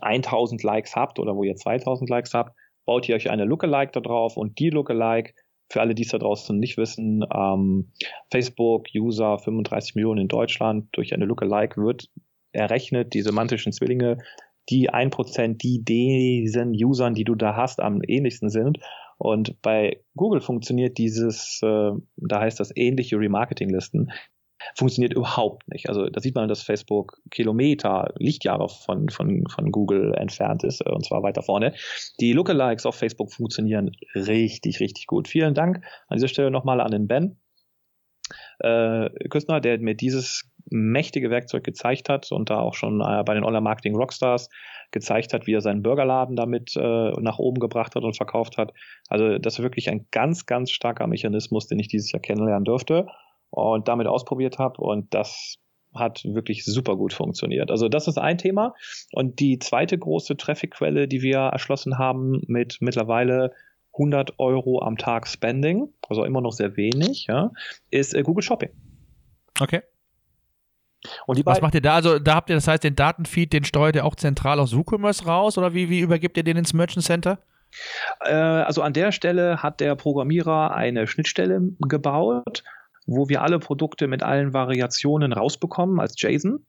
1000 0.00 0.62
Likes 0.62 0.94
habt 0.94 1.18
oder 1.18 1.34
wo 1.34 1.42
ihr 1.42 1.56
2000 1.56 2.08
Likes 2.08 2.34
habt, 2.34 2.56
baut 2.86 3.08
ihr 3.08 3.16
euch 3.16 3.28
eine 3.28 3.44
Lookalike 3.44 3.92
da 3.92 4.00
drauf 4.00 4.36
und 4.36 4.58
die 4.58 4.70
Lookalike, 4.70 5.34
für 5.68 5.80
alle, 5.80 5.94
die 5.94 6.04
es 6.04 6.10
da 6.10 6.18
draußen 6.18 6.58
nicht 6.58 6.78
wissen, 6.78 7.24
ähm, 7.34 7.90
Facebook-User 8.30 9.38
35 9.38 9.96
Millionen 9.96 10.22
in 10.22 10.28
Deutschland 10.28 10.88
durch 10.92 11.12
eine 11.12 11.24
Lookalike 11.24 11.82
wird 11.82 12.08
errechnet, 12.52 13.14
die 13.14 13.22
semantischen 13.22 13.72
Zwillinge, 13.72 14.18
die 14.70 14.90
ein 14.90 15.10
Prozent, 15.10 15.62
die 15.62 15.84
diesen 15.84 16.70
Usern, 16.72 17.14
die 17.14 17.24
du 17.24 17.34
da 17.34 17.56
hast, 17.56 17.80
am 17.80 18.00
ähnlichsten 18.06 18.48
sind. 18.48 18.78
Und 19.18 19.60
bei 19.62 20.00
Google 20.14 20.40
funktioniert 20.40 20.98
dieses, 20.98 21.60
äh, 21.62 21.90
da 22.16 22.40
heißt 22.40 22.60
das 22.60 22.72
ähnliche 22.74 23.16
Remarketing-Listen. 23.16 24.12
Funktioniert 24.74 25.14
überhaupt 25.14 25.68
nicht. 25.68 25.88
Also 25.88 26.08
da 26.08 26.20
sieht 26.20 26.34
man, 26.34 26.48
dass 26.48 26.62
Facebook 26.62 27.18
Kilometer, 27.30 28.12
Lichtjahre 28.18 28.68
von, 28.68 29.08
von, 29.08 29.44
von 29.48 29.70
Google 29.70 30.14
entfernt 30.14 30.64
ist 30.64 30.80
äh, 30.80 30.90
und 30.90 31.04
zwar 31.04 31.22
weiter 31.22 31.42
vorne. 31.42 31.74
Die 32.20 32.32
Lookalikes 32.32 32.86
auf 32.86 32.96
Facebook 32.96 33.32
funktionieren 33.32 33.92
richtig, 34.14 34.80
richtig 34.80 35.06
gut. 35.06 35.28
Vielen 35.28 35.54
Dank 35.54 35.84
an 36.08 36.16
dieser 36.16 36.28
Stelle 36.28 36.50
nochmal 36.50 36.80
an 36.80 36.90
den 36.90 37.06
Ben 37.06 37.38
äh, 38.60 39.10
Küstner, 39.28 39.60
der 39.60 39.78
mir 39.78 39.94
dieses 39.94 40.50
mächtige 40.70 41.30
Werkzeug 41.30 41.62
gezeigt 41.62 42.08
hat 42.08 42.32
und 42.32 42.50
da 42.50 42.58
auch 42.58 42.74
schon 42.74 43.00
äh, 43.00 43.22
bei 43.24 43.34
den 43.34 43.44
Online-Marketing 43.44 43.94
Rockstars 43.94 44.48
gezeigt 44.90 45.32
hat, 45.32 45.46
wie 45.46 45.54
er 45.54 45.60
seinen 45.60 45.82
Burgerladen 45.82 46.36
damit 46.36 46.76
äh, 46.76 47.10
nach 47.20 47.38
oben 47.38 47.60
gebracht 47.60 47.94
hat 47.94 48.02
und 48.02 48.16
verkauft 48.16 48.56
hat. 48.56 48.72
Also 49.08 49.38
das 49.38 49.54
ist 49.54 49.62
wirklich 49.62 49.90
ein 49.90 50.06
ganz, 50.10 50.46
ganz 50.46 50.70
starker 50.70 51.06
Mechanismus, 51.06 51.66
den 51.66 51.78
ich 51.78 51.88
dieses 51.88 52.10
Jahr 52.12 52.20
kennenlernen 52.20 52.64
durfte 52.64 53.06
und 53.50 53.88
damit 53.88 54.06
ausprobiert 54.06 54.58
habe 54.58 54.80
und 54.80 55.12
das 55.14 55.58
hat 55.94 56.24
wirklich 56.24 56.64
super 56.64 56.96
gut 56.96 57.12
funktioniert. 57.12 57.70
Also 57.70 57.88
das 57.88 58.06
ist 58.06 58.18
ein 58.18 58.36
Thema. 58.36 58.74
Und 59.12 59.40
die 59.40 59.58
zweite 59.58 59.96
große 59.96 60.36
Traffic-Quelle, 60.36 61.08
die 61.08 61.22
wir 61.22 61.38
erschlossen 61.38 61.98
haben 61.98 62.42
mit 62.46 62.78
mittlerweile 62.80 63.52
100 63.94 64.38
Euro 64.38 64.82
am 64.82 64.98
Tag 64.98 65.26
Spending, 65.26 65.88
also 66.08 66.24
immer 66.24 66.42
noch 66.42 66.52
sehr 66.52 66.76
wenig, 66.76 67.26
ja, 67.28 67.50
ist 67.90 68.14
äh, 68.14 68.22
Google 68.22 68.42
Shopping. 68.42 68.70
Okay. 69.58 69.82
Und 71.26 71.44
Was 71.46 71.60
macht 71.60 71.74
ihr 71.74 71.80
da? 71.80 71.94
Also 71.94 72.18
da 72.18 72.34
habt 72.34 72.50
ihr, 72.50 72.56
das 72.56 72.68
heißt, 72.68 72.82
den 72.82 72.96
Datenfeed, 72.96 73.52
den 73.52 73.64
steuert 73.64 73.96
ihr 73.96 74.04
auch 74.04 74.16
zentral 74.16 74.58
aus 74.58 74.76
WooCommerce 74.76 75.24
raus 75.26 75.56
oder 75.56 75.72
wie, 75.72 75.88
wie 75.88 76.00
übergibt 76.00 76.36
ihr 76.36 76.42
den 76.42 76.56
ins 76.56 76.72
Merchant 76.72 77.04
Center? 77.04 77.38
Äh, 78.20 78.32
also 78.32 78.82
an 78.82 78.92
der 78.92 79.12
Stelle 79.12 79.62
hat 79.62 79.80
der 79.80 79.94
Programmierer 79.94 80.74
eine 80.74 81.06
Schnittstelle 81.06 81.60
gebaut, 81.80 82.64
wo 83.06 83.28
wir 83.28 83.42
alle 83.42 83.58
Produkte 83.58 84.08
mit 84.08 84.22
allen 84.22 84.52
Variationen 84.52 85.32
rausbekommen 85.32 86.00
als 86.00 86.20
JSON. 86.20 86.66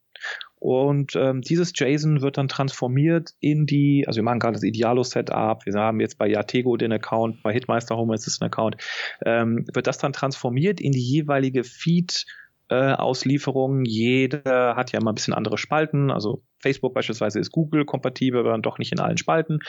Und 0.59 1.15
ähm, 1.15 1.41
dieses 1.41 1.71
JSON 1.75 2.21
wird 2.21 2.37
dann 2.37 2.47
transformiert 2.47 3.31
in 3.39 3.67
die, 3.67 4.05
also 4.07 4.17
wir 4.17 4.23
machen 4.23 4.39
gerade 4.39 4.53
das 4.53 4.63
Idealo-Setup, 4.63 5.65
wir 5.65 5.73
haben 5.79 5.99
jetzt 5.99 6.17
bei 6.17 6.27
Yatego 6.27 6.77
den 6.77 6.91
Account, 6.91 7.43
bei 7.43 7.53
Hitmeister 7.53 7.95
Home 7.95 8.15
ist 8.15 8.25
es 8.25 8.41
ein 8.41 8.45
Account, 8.45 8.77
ähm, 9.23 9.65
wird 9.71 9.85
das 9.85 9.99
dann 9.99 10.13
transformiert 10.13 10.81
in 10.81 10.91
die 10.91 11.03
jeweilige 11.03 11.63
Feed- 11.63 12.25
äh, 12.69 12.93
Auslieferung. 12.93 13.85
Jeder 13.85 14.75
hat 14.75 14.91
ja 14.91 14.99
immer 14.99 15.11
ein 15.11 15.15
bisschen 15.15 15.33
andere 15.33 15.57
Spalten. 15.57 16.11
Also 16.11 16.43
Facebook 16.59 16.93
beispielsweise 16.93 17.39
ist 17.39 17.51
Google 17.51 17.85
kompatibel, 17.85 18.41
aber 18.41 18.51
dann 18.51 18.61
doch 18.61 18.77
nicht 18.77 18.91
in 18.91 18.99
allen 18.99 19.17
Spalten. 19.17 19.59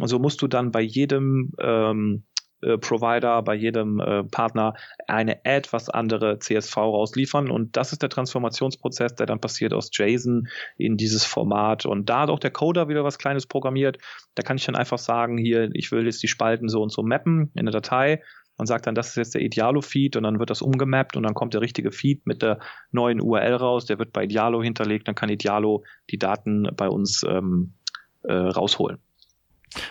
Und 0.00 0.08
so 0.08 0.18
musst 0.18 0.40
du 0.42 0.48
dann 0.48 0.70
bei 0.70 0.80
jedem 0.80 1.52
ähm, 1.60 2.24
äh, 2.62 2.78
Provider, 2.78 3.42
bei 3.42 3.54
jedem 3.54 4.00
äh, 4.00 4.24
Partner 4.24 4.74
eine 5.06 5.44
etwas 5.44 5.88
andere 5.90 6.38
CSV 6.38 6.76
rausliefern. 6.76 7.50
Und 7.50 7.76
das 7.76 7.92
ist 7.92 8.02
der 8.02 8.08
Transformationsprozess, 8.08 9.14
der 9.14 9.26
dann 9.26 9.40
passiert 9.40 9.74
aus 9.74 9.90
JSON 9.92 10.48
in 10.76 10.96
dieses 10.96 11.24
Format. 11.24 11.86
Und 11.86 12.08
da 12.08 12.20
hat 12.20 12.30
auch 12.30 12.38
der 12.38 12.50
Coder 12.50 12.88
wieder 12.88 13.04
was 13.04 13.18
Kleines 13.18 13.46
programmiert. 13.46 13.98
Da 14.34 14.42
kann 14.42 14.56
ich 14.56 14.64
dann 14.64 14.76
einfach 14.76 14.98
sagen, 14.98 15.36
hier, 15.38 15.70
ich 15.74 15.92
will 15.92 16.06
jetzt 16.06 16.22
die 16.22 16.28
Spalten 16.28 16.68
so 16.68 16.82
und 16.82 16.90
so 16.90 17.02
mappen 17.02 17.50
in 17.54 17.66
der 17.66 17.72
Datei 17.72 18.22
und 18.56 18.66
sagt 18.66 18.86
dann, 18.86 18.94
das 18.94 19.08
ist 19.08 19.16
jetzt 19.16 19.34
der 19.34 19.42
Idealo-Feed 19.42 20.16
und 20.16 20.22
dann 20.22 20.38
wird 20.38 20.50
das 20.50 20.62
umgemappt 20.62 21.16
und 21.16 21.22
dann 21.22 21.34
kommt 21.34 21.54
der 21.54 21.60
richtige 21.60 21.92
Feed 21.92 22.26
mit 22.26 22.42
der 22.42 22.58
neuen 22.90 23.20
URL 23.20 23.54
raus, 23.54 23.84
der 23.84 23.98
wird 23.98 24.12
bei 24.12 24.24
Idealo 24.24 24.62
hinterlegt, 24.62 25.08
dann 25.08 25.14
kann 25.14 25.28
Idealo 25.28 25.84
die 26.10 26.18
Daten 26.18 26.68
bei 26.74 26.88
uns 26.88 27.22
ähm, 27.28 27.74
äh, 28.22 28.32
rausholen. 28.32 28.98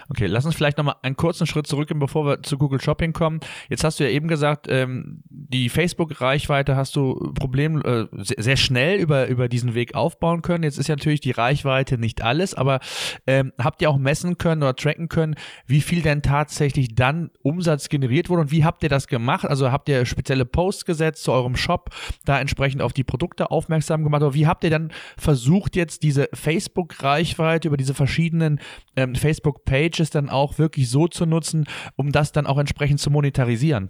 Okay, 0.10 0.26
lass 0.28 0.46
uns 0.46 0.56
vielleicht 0.56 0.78
nochmal 0.78 0.96
einen 1.02 1.16
kurzen 1.16 1.48
Schritt 1.48 1.68
zurückgehen, 1.68 2.00
bevor 2.00 2.26
wir 2.26 2.44
zu 2.44 2.58
Google 2.58 2.82
Shopping 2.82 3.14
kommen. 3.14 3.40
Jetzt 3.70 3.84
hast 3.84 4.00
du 4.00 4.04
ja 4.04 4.10
eben 4.10 4.28
gesagt, 4.28 4.68
ähm, 4.70 5.22
die 5.30 5.70
Facebook-Reichweite 5.70 6.76
hast 6.76 6.96
du 6.96 7.34
Problem 7.34 7.82
äh, 7.84 8.06
sehr 8.14 8.58
schnell 8.58 9.00
über, 9.00 9.28
über 9.28 9.50
diesen 9.50 9.74
Weg 9.76 9.96
aufbauen 9.96 10.42
können. 10.42 10.64
Jetzt 10.64 10.78
ist 10.78 10.88
ja 10.88 10.96
natürlich 10.96 11.22
die 11.22 11.32
Reichweite 11.32 11.98
nicht 11.98 12.22
alles, 12.22 12.54
aber 12.54 12.80
ähm, 13.28 13.52
habt 13.60 13.82
ihr 13.82 13.90
auch 13.90 13.98
messen 13.98 14.38
können 14.38 14.64
oder 14.64 14.76
tracken 14.76 15.10
können, 15.10 15.36
wie 15.68 15.82
viel 15.82 16.02
denn 16.02 16.22
tatsächlich 16.22 16.96
dann 16.96 17.32
Umsatz 17.42 17.90
generiert 17.90 18.30
wurde 18.30 18.44
und 18.44 18.52
wie 18.52 18.64
habt 18.64 18.84
ihr 18.84 18.90
das 18.90 19.08
gemacht? 19.08 19.46
Also 19.46 19.72
habt 19.72 19.90
ihr 19.90 20.06
spezielle 20.06 20.46
Posts 20.46 20.86
gesetzt 20.86 21.24
zu 21.24 21.32
eurem 21.32 21.56
Shop, 21.56 21.90
da 22.26 22.40
entsprechend 22.40 22.82
auf 22.82 22.94
die 22.94 23.04
Produkte 23.04 23.52
aufmerksam 23.52 24.04
gemacht 24.04 24.22
oder 24.22 24.34
wie 24.34 24.48
habt 24.48 24.64
ihr 24.64 24.70
dann 24.70 24.92
versucht, 25.18 25.76
jetzt 25.76 26.04
diese 26.04 26.30
Facebook-Reichweite 26.34 27.68
über 27.68 27.78
diese 27.78 27.94
verschiedenen 27.94 28.60
ähm, 28.96 29.16
Facebook 29.16 29.64
Pages 29.65 30.10
dann 30.10 30.30
auch 30.30 30.58
wirklich 30.58 30.89
so 30.89 31.08
zu 31.08 31.25
nutzen, 31.25 31.65
um 31.95 32.12
das 32.12 32.32
dann 32.32 32.47
auch 32.47 32.58
entsprechend 32.58 32.99
zu 32.99 33.12
monetarisieren? 33.12 33.89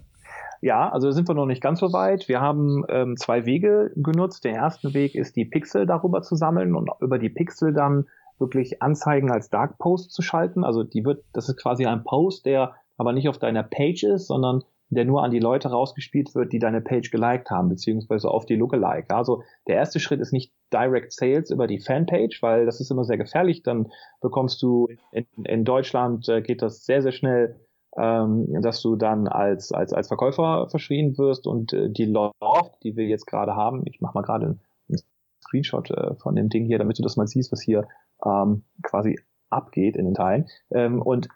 Ja, 0.61 0.89
also 0.89 1.11
sind 1.11 1.27
wir 1.27 1.35
noch 1.35 1.45
nicht 1.45 1.61
ganz 1.61 1.79
so 1.79 1.93
weit. 1.93 2.27
Wir 2.27 2.41
haben 2.41 2.83
ähm, 2.89 3.17
zwei 3.17 3.45
Wege 3.45 3.91
genutzt. 3.95 4.43
Der 4.45 4.53
erste 4.53 4.93
Weg 4.93 5.13
ist, 5.15 5.35
die 5.35 5.45
Pixel 5.45 5.85
darüber 5.85 6.21
zu 6.21 6.35
sammeln 6.35 6.75
und 6.75 6.89
über 7.01 7.19
die 7.19 7.29
Pixel 7.29 7.73
dann 7.73 8.05
wirklich 8.39 8.81
Anzeigen 8.81 9.31
als 9.31 9.49
Dark 9.49 9.77
Post 9.77 10.11
zu 10.11 10.21
schalten. 10.21 10.63
Also 10.63 10.83
die 10.83 11.05
wird, 11.05 11.23
das 11.33 11.49
ist 11.49 11.57
quasi 11.57 11.85
ein 11.85 12.03
Post, 12.03 12.45
der 12.45 12.73
aber 12.97 13.13
nicht 13.13 13.29
auf 13.29 13.37
deiner 13.37 13.63
Page 13.63 14.03
ist, 14.03 14.27
sondern 14.27 14.63
der 14.89 15.05
nur 15.05 15.23
an 15.23 15.31
die 15.31 15.39
Leute 15.39 15.69
rausgespielt 15.69 16.35
wird, 16.35 16.53
die 16.53 16.59
deine 16.59 16.81
Page 16.81 17.09
geliked 17.11 17.49
haben, 17.49 17.69
beziehungsweise 17.69 18.29
auf 18.29 18.45
die 18.45 18.55
Lookalike. 18.55 19.15
Also 19.15 19.43
der 19.67 19.75
erste 19.75 19.99
Schritt 19.99 20.19
ist 20.19 20.31
nicht 20.31 20.53
Direct 20.71 21.11
Sales 21.11 21.49
über 21.49 21.67
die 21.67 21.79
Fanpage, 21.79 22.41
weil 22.41 22.65
das 22.65 22.79
ist 22.79 22.91
immer 22.91 23.03
sehr 23.03 23.17
gefährlich. 23.17 23.63
Dann 23.63 23.91
bekommst 24.21 24.61
du 24.61 24.87
in, 25.11 25.25
in 25.43 25.65
Deutschland 25.65 26.27
äh, 26.29 26.41
geht 26.41 26.61
das 26.61 26.85
sehr, 26.85 27.01
sehr 27.01 27.11
schnell, 27.11 27.59
ähm, 27.97 28.61
dass 28.61 28.81
du 28.81 28.95
dann 28.95 29.27
als, 29.27 29.71
als, 29.71 29.93
als 29.93 30.07
Verkäufer 30.07 30.67
verschrien 30.69 31.17
wirst 31.17 31.47
und 31.47 31.73
äh, 31.73 31.89
die 31.89 32.05
Loft, 32.05 32.83
die 32.83 32.95
wir 32.95 33.05
jetzt 33.05 33.25
gerade 33.25 33.55
haben, 33.55 33.83
ich 33.85 34.01
mache 34.01 34.15
mal 34.15 34.21
gerade 34.21 34.45
einen, 34.45 34.61
einen 34.89 34.99
Screenshot 35.41 35.89
äh, 35.91 36.15
von 36.15 36.35
dem 36.35 36.49
Ding 36.49 36.65
hier, 36.65 36.77
damit 36.77 36.99
du 36.99 37.03
das 37.03 37.17
mal 37.17 37.27
siehst, 37.27 37.51
was 37.51 37.61
hier 37.61 37.87
ähm, 38.23 38.63
quasi 38.83 39.19
abgeht 39.49 39.95
in 39.95 40.05
den 40.05 40.13
Teilen. 40.13 40.47
Ähm, 40.71 41.01
und 41.01 41.29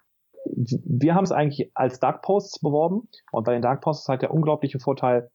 wir 0.45 1.15
haben 1.15 1.23
es 1.23 1.31
eigentlich 1.31 1.71
als 1.73 1.99
Dark 1.99 2.21
Posts 2.21 2.59
beworben 2.59 3.07
und 3.31 3.43
bei 3.45 3.53
den 3.53 3.61
Dark 3.61 3.81
Posts 3.81 4.03
ist 4.03 4.09
halt 4.09 4.21
der 4.21 4.33
unglaubliche 4.33 4.79
Vorteil, 4.79 5.29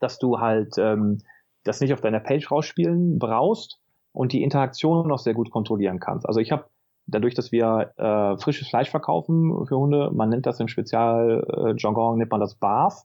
dass 0.00 0.18
du 0.18 0.38
halt 0.38 0.76
ähm, 0.78 1.18
das 1.64 1.80
nicht 1.80 1.92
auf 1.92 2.00
deiner 2.00 2.20
Page 2.20 2.50
rausspielen 2.50 3.18
brauchst 3.18 3.80
und 4.12 4.32
die 4.32 4.42
Interaktion 4.42 5.06
noch 5.06 5.18
sehr 5.18 5.34
gut 5.34 5.50
kontrollieren 5.50 6.00
kannst. 6.00 6.26
Also 6.26 6.40
ich 6.40 6.52
habe 6.52 6.64
dadurch, 7.06 7.34
dass 7.34 7.52
wir 7.52 7.92
äh, 7.96 8.36
frisches 8.40 8.68
Fleisch 8.68 8.90
verkaufen 8.90 9.66
für 9.66 9.76
Hunde, 9.76 10.10
man 10.12 10.28
nennt 10.28 10.46
das 10.46 10.60
im 10.60 10.68
Spezialjargon, 10.68 12.14
äh, 12.14 12.18
nennt 12.18 12.30
man 12.30 12.40
das 12.40 12.54
Barf. 12.54 13.04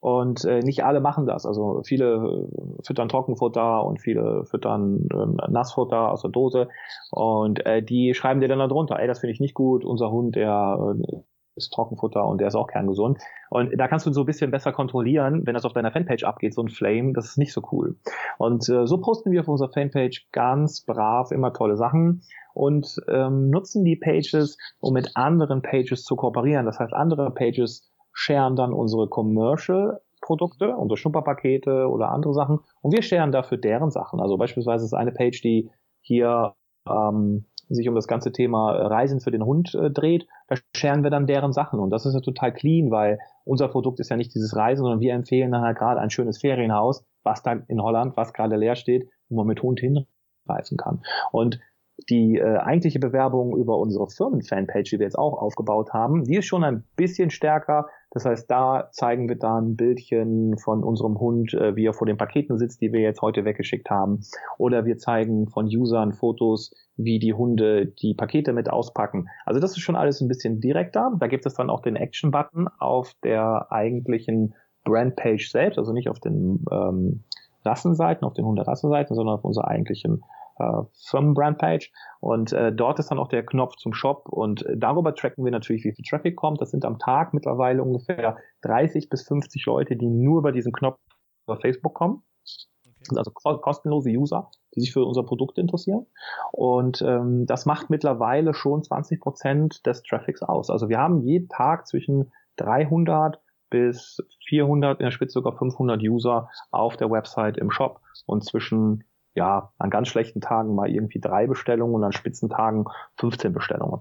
Und 0.00 0.44
äh, 0.44 0.60
nicht 0.60 0.84
alle 0.84 1.00
machen 1.00 1.26
das. 1.26 1.44
Also 1.44 1.82
viele 1.84 2.48
füttern 2.84 3.08
Trockenfutter 3.08 3.84
und 3.84 4.00
viele 4.00 4.44
füttern 4.44 5.08
ähm, 5.12 5.38
Nassfutter 5.48 6.12
aus 6.12 6.22
der 6.22 6.30
Dose. 6.30 6.68
Und 7.10 7.66
äh, 7.66 7.82
die 7.82 8.14
schreiben 8.14 8.40
dir 8.40 8.48
dann 8.48 8.60
da 8.60 8.68
drunter, 8.68 8.98
ey, 8.98 9.08
das 9.08 9.20
finde 9.20 9.32
ich 9.32 9.40
nicht 9.40 9.54
gut, 9.54 9.84
unser 9.84 10.10
Hund, 10.10 10.36
der 10.36 10.94
äh, 11.02 11.22
ist 11.58 11.72
Trockenfutter 11.72 12.24
und 12.24 12.40
der 12.40 12.48
ist 12.48 12.54
auch 12.54 12.68
kerngesund. 12.68 13.18
Und 13.50 13.72
da 13.76 13.88
kannst 13.88 14.06
du 14.06 14.12
so 14.12 14.20
ein 14.20 14.26
bisschen 14.26 14.50
besser 14.50 14.72
kontrollieren, 14.72 15.46
wenn 15.46 15.54
das 15.54 15.64
auf 15.64 15.74
deiner 15.74 15.90
Fanpage 15.90 16.24
abgeht, 16.24 16.54
so 16.54 16.62
ein 16.62 16.68
Flame, 16.68 17.12
das 17.12 17.26
ist 17.26 17.38
nicht 17.38 17.52
so 17.52 17.62
cool. 17.72 17.96
Und 18.38 18.68
äh, 18.68 18.86
so 18.86 18.98
posten 18.98 19.32
wir 19.32 19.40
auf 19.40 19.48
unserer 19.48 19.72
Fanpage 19.72 20.28
ganz 20.32 20.84
brav 20.84 21.32
immer 21.32 21.52
tolle 21.52 21.76
Sachen 21.76 22.22
und 22.54 22.96
ähm, 23.08 23.50
nutzen 23.50 23.84
die 23.84 23.96
Pages, 23.96 24.56
um 24.80 24.94
mit 24.94 25.16
anderen 25.16 25.60
Pages 25.60 26.04
zu 26.04 26.16
kooperieren. 26.16 26.66
Das 26.66 26.78
heißt, 26.78 26.94
andere 26.94 27.30
Pages 27.32 27.90
sharen 28.18 28.56
dann 28.56 28.72
unsere 28.72 29.08
Commercial 29.08 30.00
Produkte, 30.20 30.76
unsere 30.76 30.96
Schnupperpakete 30.96 31.88
oder 31.88 32.10
andere 32.10 32.34
Sachen 32.34 32.58
und 32.82 32.92
wir 32.92 33.02
sharen 33.02 33.30
dafür 33.30 33.58
deren 33.58 33.92
Sachen. 33.92 34.20
Also 34.20 34.36
beispielsweise 34.36 34.84
ist 34.84 34.92
eine 34.92 35.12
Page, 35.12 35.40
die 35.40 35.70
hier 36.00 36.54
ähm, 36.88 37.44
sich 37.68 37.88
um 37.88 37.94
das 37.94 38.08
ganze 38.08 38.32
Thema 38.32 38.72
Reisen 38.72 39.20
für 39.20 39.30
den 39.30 39.44
Hund 39.44 39.72
äh, 39.76 39.90
dreht, 39.90 40.26
da 40.48 40.56
sharen 40.74 41.04
wir 41.04 41.10
dann 41.10 41.28
deren 41.28 41.52
Sachen 41.52 41.78
und 41.78 41.90
das 41.90 42.06
ist 42.06 42.14
ja 42.14 42.20
total 42.20 42.52
clean, 42.52 42.90
weil 42.90 43.20
unser 43.44 43.68
Produkt 43.68 44.00
ist 44.00 44.08
ja 44.08 44.16
nicht 44.16 44.34
dieses 44.34 44.56
Reisen, 44.56 44.82
sondern 44.82 45.00
wir 45.00 45.14
empfehlen 45.14 45.52
dann 45.52 45.62
halt 45.62 45.78
gerade 45.78 46.00
ein 46.00 46.10
schönes 46.10 46.38
Ferienhaus, 46.38 47.04
was 47.22 47.44
da 47.44 47.52
in 47.68 47.80
Holland, 47.80 48.16
was 48.16 48.32
gerade 48.32 48.56
leer 48.56 48.74
steht, 48.74 49.08
wo 49.28 49.36
man 49.36 49.46
mit 49.46 49.62
Hund 49.62 49.78
hinreisen 49.78 50.76
kann. 50.76 51.02
Und 51.30 51.60
die 52.08 52.36
äh, 52.36 52.58
eigentliche 52.58 53.00
Bewerbung 53.00 53.56
über 53.56 53.78
unsere 53.78 54.08
Firmenfanpage, 54.08 54.90
die 54.90 54.98
wir 54.98 55.06
jetzt 55.06 55.18
auch 55.18 55.36
aufgebaut 55.38 55.92
haben, 55.92 56.24
die 56.24 56.36
ist 56.36 56.46
schon 56.46 56.64
ein 56.64 56.84
bisschen 56.96 57.30
stärker. 57.30 57.88
Das 58.10 58.24
heißt, 58.24 58.50
da 58.50 58.88
zeigen 58.92 59.28
wir 59.28 59.36
dann 59.36 59.76
Bildchen 59.76 60.56
von 60.58 60.82
unserem 60.82 61.18
Hund, 61.18 61.52
äh, 61.54 61.76
wie 61.76 61.86
er 61.86 61.92
vor 61.92 62.06
den 62.06 62.16
Paketen 62.16 62.56
sitzt, 62.56 62.80
die 62.80 62.92
wir 62.92 63.00
jetzt 63.00 63.20
heute 63.20 63.44
weggeschickt 63.44 63.90
haben. 63.90 64.20
Oder 64.56 64.86
wir 64.86 64.98
zeigen 64.98 65.48
von 65.48 65.66
Usern 65.66 66.12
Fotos, 66.12 66.72
wie 66.96 67.18
die 67.18 67.34
Hunde 67.34 67.86
die 67.86 68.14
Pakete 68.14 68.52
mit 68.52 68.70
auspacken. 68.70 69.28
Also 69.44 69.60
das 69.60 69.72
ist 69.72 69.80
schon 69.80 69.96
alles 69.96 70.20
ein 70.20 70.28
bisschen 70.28 70.60
direkter. 70.60 71.12
Da 71.18 71.26
gibt 71.26 71.46
es 71.46 71.54
dann 71.54 71.68
auch 71.70 71.80
den 71.80 71.96
Action-Button 71.96 72.68
auf 72.78 73.14
der 73.22 73.66
eigentlichen 73.70 74.54
Brandpage 74.84 75.50
selbst, 75.50 75.78
also 75.78 75.92
nicht 75.92 76.08
auf 76.08 76.20
den 76.20 76.64
ähm, 76.72 77.24
Rassenseiten, 77.64 78.24
auf 78.24 78.34
den 78.34 78.46
Hunderassenseiten, 78.46 79.14
sondern 79.14 79.36
auf 79.36 79.44
unserer 79.44 79.68
eigentlichen 79.68 80.22
äh, 80.58 80.82
Firmenbrandpage 81.08 81.92
und 82.20 82.52
äh, 82.52 82.72
dort 82.72 82.98
ist 82.98 83.10
dann 83.10 83.18
auch 83.18 83.28
der 83.28 83.44
Knopf 83.44 83.76
zum 83.76 83.92
Shop 83.92 84.28
und 84.28 84.64
darüber 84.76 85.14
tracken 85.14 85.44
wir 85.44 85.52
natürlich, 85.52 85.84
wie 85.84 85.92
viel 85.92 86.04
Traffic 86.04 86.36
kommt. 86.36 86.60
Das 86.60 86.70
sind 86.70 86.84
am 86.84 86.98
Tag 86.98 87.34
mittlerweile 87.34 87.82
ungefähr 87.82 88.36
30 88.62 89.08
bis 89.08 89.22
50 89.26 89.64
Leute, 89.66 89.96
die 89.96 90.08
nur 90.08 90.38
über 90.38 90.52
diesen 90.52 90.72
Knopf 90.72 90.98
über 91.46 91.58
Facebook 91.60 91.94
kommen. 91.94 92.22
Das 92.44 93.08
sind 93.08 93.18
also 93.18 93.30
kostenlose 93.30 94.10
User, 94.10 94.50
die 94.74 94.80
sich 94.80 94.92
für 94.92 95.04
unser 95.04 95.22
Produkt 95.22 95.58
interessieren. 95.58 96.06
Und 96.52 97.02
ähm, 97.02 97.46
das 97.46 97.64
macht 97.64 97.90
mittlerweile 97.90 98.54
schon 98.54 98.82
20 98.82 99.20
Prozent 99.20 99.86
des 99.86 100.02
Traffics 100.02 100.42
aus. 100.42 100.70
Also 100.70 100.88
wir 100.88 100.98
haben 100.98 101.20
jeden 101.20 101.48
Tag 101.48 101.86
zwischen 101.86 102.32
300 102.56 103.40
bis 103.70 104.22
400, 104.48 105.00
in 105.00 105.04
der 105.04 105.10
Spitze 105.10 105.34
sogar 105.34 105.56
500 105.56 106.00
User 106.02 106.48
auf 106.70 106.96
der 106.96 107.10
Website 107.10 107.56
im 107.58 107.70
Shop 107.70 108.00
und 108.26 108.44
zwischen 108.44 109.04
ja, 109.38 109.72
an 109.78 109.88
ganz 109.88 110.08
schlechten 110.08 110.40
Tagen 110.40 110.74
mal 110.74 110.90
irgendwie 110.90 111.20
drei 111.20 111.46
Bestellungen 111.46 111.94
und 111.94 112.04
an 112.04 112.12
Spitzentagen 112.12 112.86
15 113.18 113.52
Bestellungen. 113.52 114.00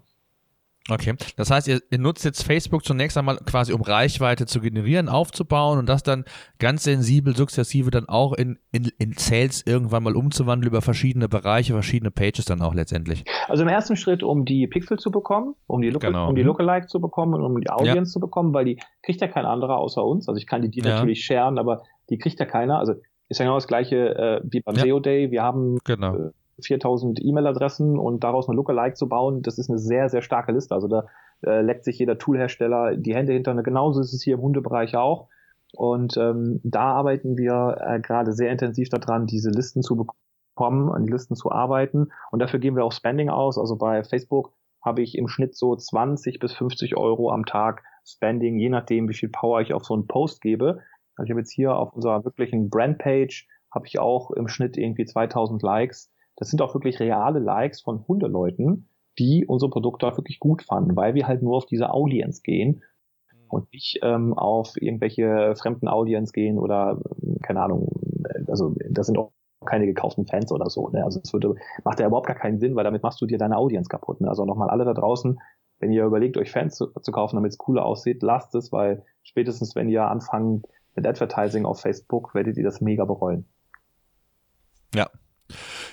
Okay, 0.89 1.15
das 1.35 1.51
heißt, 1.51 1.67
ihr, 1.67 1.81
ihr, 1.91 1.99
nutzt 1.99 2.23
jetzt 2.23 2.43
Facebook 2.43 2.85
zunächst 2.85 3.17
einmal 3.17 3.37
quasi, 3.45 3.73
um 3.73 3.81
Reichweite 3.81 4.45
zu 4.45 4.61
generieren, 4.61 5.09
aufzubauen 5.09 5.79
und 5.79 5.89
das 5.89 6.01
dann 6.01 6.23
ganz 6.59 6.85
sensibel, 6.85 7.35
sukzessive 7.35 7.91
dann 7.91 8.07
auch 8.07 8.31
in, 8.31 8.57
in, 8.71 8.89
in 8.97 9.11
Sales 9.11 9.63
irgendwann 9.67 10.03
mal 10.03 10.15
umzuwandeln 10.15 10.69
über 10.69 10.81
verschiedene 10.81 11.27
Bereiche, 11.27 11.73
verschiedene 11.73 12.09
Pages 12.09 12.45
dann 12.45 12.61
auch 12.61 12.73
letztendlich. 12.73 13.25
Also 13.49 13.63
im 13.63 13.69
ersten 13.69 13.97
Schritt, 13.97 14.23
um 14.23 14.45
die 14.45 14.65
Pixel 14.67 14.97
zu 14.97 15.11
bekommen, 15.11 15.55
um 15.67 15.81
die, 15.81 15.89
Look 15.89 16.03
genau. 16.03 16.29
um 16.29 16.35
die 16.35 16.43
mhm. 16.43 16.47
Lookalike 16.47 16.87
zu 16.87 17.01
bekommen 17.01 17.33
und 17.33 17.43
um 17.43 17.59
die 17.59 17.69
Audience 17.69 18.11
ja. 18.11 18.13
zu 18.13 18.19
bekommen, 18.21 18.53
weil 18.53 18.63
die 18.63 18.79
kriegt 19.03 19.19
ja 19.19 19.27
kein 19.27 19.45
anderer 19.45 19.77
außer 19.79 20.03
uns. 20.03 20.29
Also 20.29 20.39
ich 20.39 20.47
kann 20.47 20.61
die, 20.61 20.69
die 20.69 20.79
ja. 20.79 20.95
natürlich 20.95 21.25
sharen, 21.25 21.57
aber 21.57 21.83
die 22.09 22.17
kriegt 22.17 22.39
ja 22.39 22.45
keiner. 22.45 22.79
Also 22.79 22.93
ist 23.29 23.39
ja 23.39 23.45
genau 23.45 23.57
das 23.57 23.67
gleiche 23.67 24.15
äh, 24.15 24.41
wie 24.43 24.61
beim 24.61 24.75
ja. 24.75 24.83
SEO 24.83 24.99
Day. 24.99 25.31
Wir 25.31 25.43
haben 25.43 25.79
genau. 25.83 26.15
äh, 26.15 26.31
4000 26.61 27.23
E-Mail-Adressen 27.23 27.97
und 27.99 28.23
daraus 28.23 28.47
eine 28.47 28.55
Lookalike 28.55 28.95
zu 28.95 29.07
bauen, 29.07 29.41
das 29.41 29.57
ist 29.57 29.69
eine 29.69 29.77
sehr, 29.77 30.09
sehr 30.09 30.21
starke 30.21 30.51
Liste. 30.51 30.73
Also 30.73 30.87
da 30.87 31.05
äh, 31.45 31.61
leckt 31.61 31.83
sich 31.83 31.99
jeder 31.99 32.17
Toolhersteller 32.17 32.95
die 32.95 33.13
Hände 33.13 33.33
hinter. 33.33 33.53
Genauso 33.61 34.01
ist 34.01 34.13
es 34.13 34.23
hier 34.23 34.35
im 34.35 34.41
Hundebereich 34.41 34.95
auch. 34.95 35.27
Und 35.73 36.17
ähm, 36.17 36.59
da 36.63 36.93
arbeiten 36.93 37.37
wir 37.37 37.77
äh, 37.79 37.99
gerade 37.99 38.31
sehr 38.31 38.51
intensiv 38.51 38.89
daran, 38.89 39.27
diese 39.27 39.51
Listen 39.51 39.83
zu 39.83 39.95
bekommen, 39.95 40.91
an 40.91 41.05
die 41.05 41.11
Listen 41.11 41.35
zu 41.35 41.51
arbeiten. 41.51 42.07
Und 42.31 42.39
dafür 42.39 42.59
geben 42.59 42.77
wir 42.77 42.85
auch 42.85 42.91
Spending 42.91 43.29
aus. 43.29 43.57
Also 43.57 43.75
bei 43.75 44.03
Facebook 44.03 44.53
habe 44.83 45.01
ich 45.01 45.17
im 45.17 45.27
Schnitt 45.27 45.55
so 45.55 45.75
20 45.75 46.39
bis 46.39 46.53
50 46.53 46.95
Euro 46.97 47.31
am 47.31 47.45
Tag 47.45 47.83
Spending, 48.05 48.57
je 48.57 48.69
nachdem, 48.69 49.09
wie 49.09 49.13
viel 49.13 49.29
Power 49.29 49.61
ich 49.61 49.73
auf 49.73 49.83
so 49.83 49.93
einen 49.93 50.07
Post 50.07 50.41
gebe. 50.41 50.79
Also 51.17 51.25
ich 51.25 51.31
habe 51.31 51.41
jetzt 51.41 51.51
hier 51.51 51.75
auf 51.75 51.93
unserer 51.93 52.23
wirklichen 52.23 52.69
Brandpage 52.69 53.47
habe 53.73 53.85
ich 53.87 53.99
auch 53.99 54.31
im 54.31 54.47
Schnitt 54.47 54.77
irgendwie 54.77 55.05
2000 55.05 55.61
Likes 55.61 56.11
das 56.37 56.49
sind 56.49 56.61
auch 56.61 56.73
wirklich 56.73 56.99
reale 56.99 57.39
Likes 57.39 57.81
von 57.81 58.07
Hundeleuten, 58.07 58.87
die 59.19 59.45
unsere 59.45 59.71
Produkte 59.71 60.07
auch 60.07 60.17
wirklich 60.17 60.39
gut 60.39 60.61
fanden, 60.61 60.95
weil 60.95 61.15
wir 61.15 61.27
halt 61.27 61.41
nur 61.41 61.57
auf 61.57 61.65
diese 61.65 61.89
Audience 61.89 62.41
gehen 62.43 62.83
und 63.49 63.71
nicht 63.73 63.99
ähm, 64.03 64.37
auf 64.37 64.79
irgendwelche 64.79 65.55
fremden 65.55 65.87
Audience 65.87 66.31
gehen 66.31 66.59
oder 66.59 67.01
keine 67.41 67.61
Ahnung, 67.61 67.89
also 68.47 68.75
das 68.89 69.07
sind 69.07 69.17
auch 69.17 69.31
keine 69.65 69.87
gekauften 69.87 70.27
Fans 70.27 70.51
oder 70.51 70.69
so. 70.69 70.89
Ne? 70.89 71.03
Also 71.03 71.19
es 71.23 71.33
würde, 71.33 71.55
macht 71.83 71.99
ja 71.99 72.05
überhaupt 72.05 72.27
gar 72.27 72.35
keinen 72.35 72.59
Sinn, 72.59 72.75
weil 72.75 72.83
damit 72.83 73.01
machst 73.01 73.19
du 73.19 73.25
dir 73.25 73.39
deine 73.39 73.57
Audience 73.57 73.89
kaputt. 73.89 74.21
Ne? 74.21 74.29
Also 74.29 74.45
nochmal 74.45 74.69
alle 74.69 74.85
da 74.85 74.93
draußen, 74.93 75.39
wenn 75.79 75.91
ihr 75.91 76.05
überlegt, 76.05 76.37
euch 76.37 76.51
Fans 76.51 76.75
zu, 76.75 76.87
zu 77.01 77.11
kaufen, 77.11 77.35
damit 77.37 77.51
es 77.51 77.57
cooler 77.57 77.85
aussieht, 77.85 78.21
lasst 78.21 78.53
es, 78.53 78.71
weil 78.71 79.03
spätestens 79.23 79.75
wenn 79.75 79.89
ihr 79.89 80.07
anfangen 80.07 80.61
mit 80.97 81.07
Advertising 81.07 81.65
auf 81.65 81.79
Facebook, 81.79 82.35
werdet 82.35 82.57
ihr 82.57 82.63
das 82.63 82.81
mega 82.81 83.05
bereuen. 83.05 83.45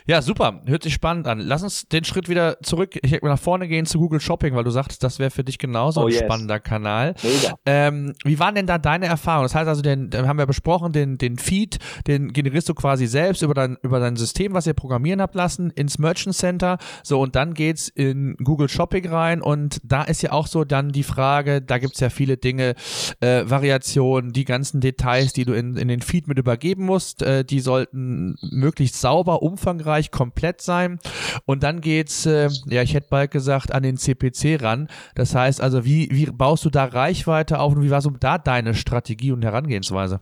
Ja, 0.06 0.20
super. 0.20 0.60
Hört 0.66 0.82
sich 0.82 0.92
spannend 0.92 1.26
an. 1.26 1.38
Lass 1.38 1.62
uns 1.62 1.88
den 1.88 2.04
Schritt 2.04 2.28
wieder 2.28 2.58
zurück 2.62 2.98
ich 3.02 3.22
nach 3.22 3.38
vorne 3.38 3.68
gehen 3.68 3.86
zu 3.86 3.98
Google 3.98 4.20
Shopping, 4.20 4.54
weil 4.54 4.64
du 4.64 4.70
sagst, 4.70 5.02
das 5.02 5.18
wäre 5.18 5.30
für 5.30 5.44
dich 5.44 5.56
genauso 5.56 6.02
oh, 6.02 6.06
ein 6.06 6.12
yes. 6.12 6.20
spannender 6.20 6.60
Kanal. 6.60 7.14
Mega. 7.22 7.54
Ähm, 7.64 8.12
wie 8.22 8.38
waren 8.38 8.54
denn 8.54 8.66
da 8.66 8.76
deine 8.76 9.06
Erfahrungen? 9.06 9.46
Das 9.46 9.54
heißt 9.54 9.66
also, 9.66 9.80
den, 9.80 10.10
den 10.10 10.28
haben 10.28 10.36
wir 10.36 10.44
besprochen, 10.44 10.92
den, 10.92 11.16
den 11.16 11.38
Feed, 11.38 11.78
den 12.06 12.34
generierst 12.34 12.68
du 12.68 12.74
quasi 12.74 13.06
selbst 13.06 13.40
über 13.40 13.54
dein, 13.54 13.78
über 13.82 13.98
dein 13.98 14.16
System, 14.16 14.52
was 14.52 14.66
ihr 14.66 14.74
programmieren 14.74 15.22
habt 15.22 15.34
lassen, 15.34 15.70
ins 15.70 15.98
Merchant 15.98 16.36
Center. 16.36 16.76
So, 17.02 17.20
und 17.22 17.34
dann 17.34 17.54
geht's 17.54 17.88
in 17.88 18.36
Google 18.44 18.68
Shopping 18.68 19.08
rein 19.08 19.40
und 19.40 19.80
da 19.84 20.02
ist 20.02 20.20
ja 20.20 20.32
auch 20.32 20.48
so 20.48 20.64
dann 20.64 20.90
die 20.90 21.02
Frage, 21.02 21.62
da 21.62 21.78
gibt's 21.78 22.00
ja 22.00 22.10
viele 22.10 22.36
Dinge, 22.36 22.74
äh, 23.20 23.44
Variationen, 23.46 24.34
die 24.34 24.44
ganzen 24.44 24.82
Details, 24.82 25.32
die 25.32 25.46
du 25.46 25.54
in, 25.54 25.78
in 25.78 25.88
den 25.88 26.02
Feed 26.02 26.28
mit 26.28 26.38
übergeben 26.38 26.84
musst, 26.84 27.22
äh, 27.22 27.42
die 27.42 27.60
sollten 27.60 28.36
möglichst 28.42 29.00
sauber, 29.00 29.42
umfangreich 29.42 29.93
Bereich 29.94 30.10
komplett 30.10 30.60
sein. 30.60 30.98
Und 31.46 31.62
dann 31.62 31.80
geht's, 31.80 32.26
äh, 32.26 32.48
ja, 32.66 32.82
ich 32.82 32.94
hätte 32.94 33.06
bald 33.10 33.30
gesagt, 33.30 33.72
an 33.72 33.84
den 33.84 33.96
CPC 33.96 34.60
ran. 34.60 34.88
Das 35.14 35.34
heißt 35.34 35.60
also, 35.60 35.84
wie, 35.84 36.08
wie 36.10 36.26
baust 36.26 36.64
du 36.64 36.70
da 36.70 36.84
Reichweite 36.84 37.60
auf 37.60 37.74
und 37.74 37.82
wie 37.82 37.90
war 37.90 38.00
so 38.00 38.10
da 38.10 38.38
deine 38.38 38.74
Strategie 38.74 39.30
und 39.30 39.44
Herangehensweise? 39.44 40.20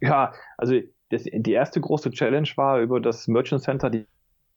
Ja, 0.00 0.32
also 0.58 0.74
das, 1.10 1.24
die 1.24 1.52
erste 1.52 1.80
große 1.80 2.10
Challenge 2.10 2.48
war 2.56 2.80
über 2.80 3.00
das 3.00 3.28
Merchant 3.28 3.62
Center 3.62 3.90
die, 3.90 4.06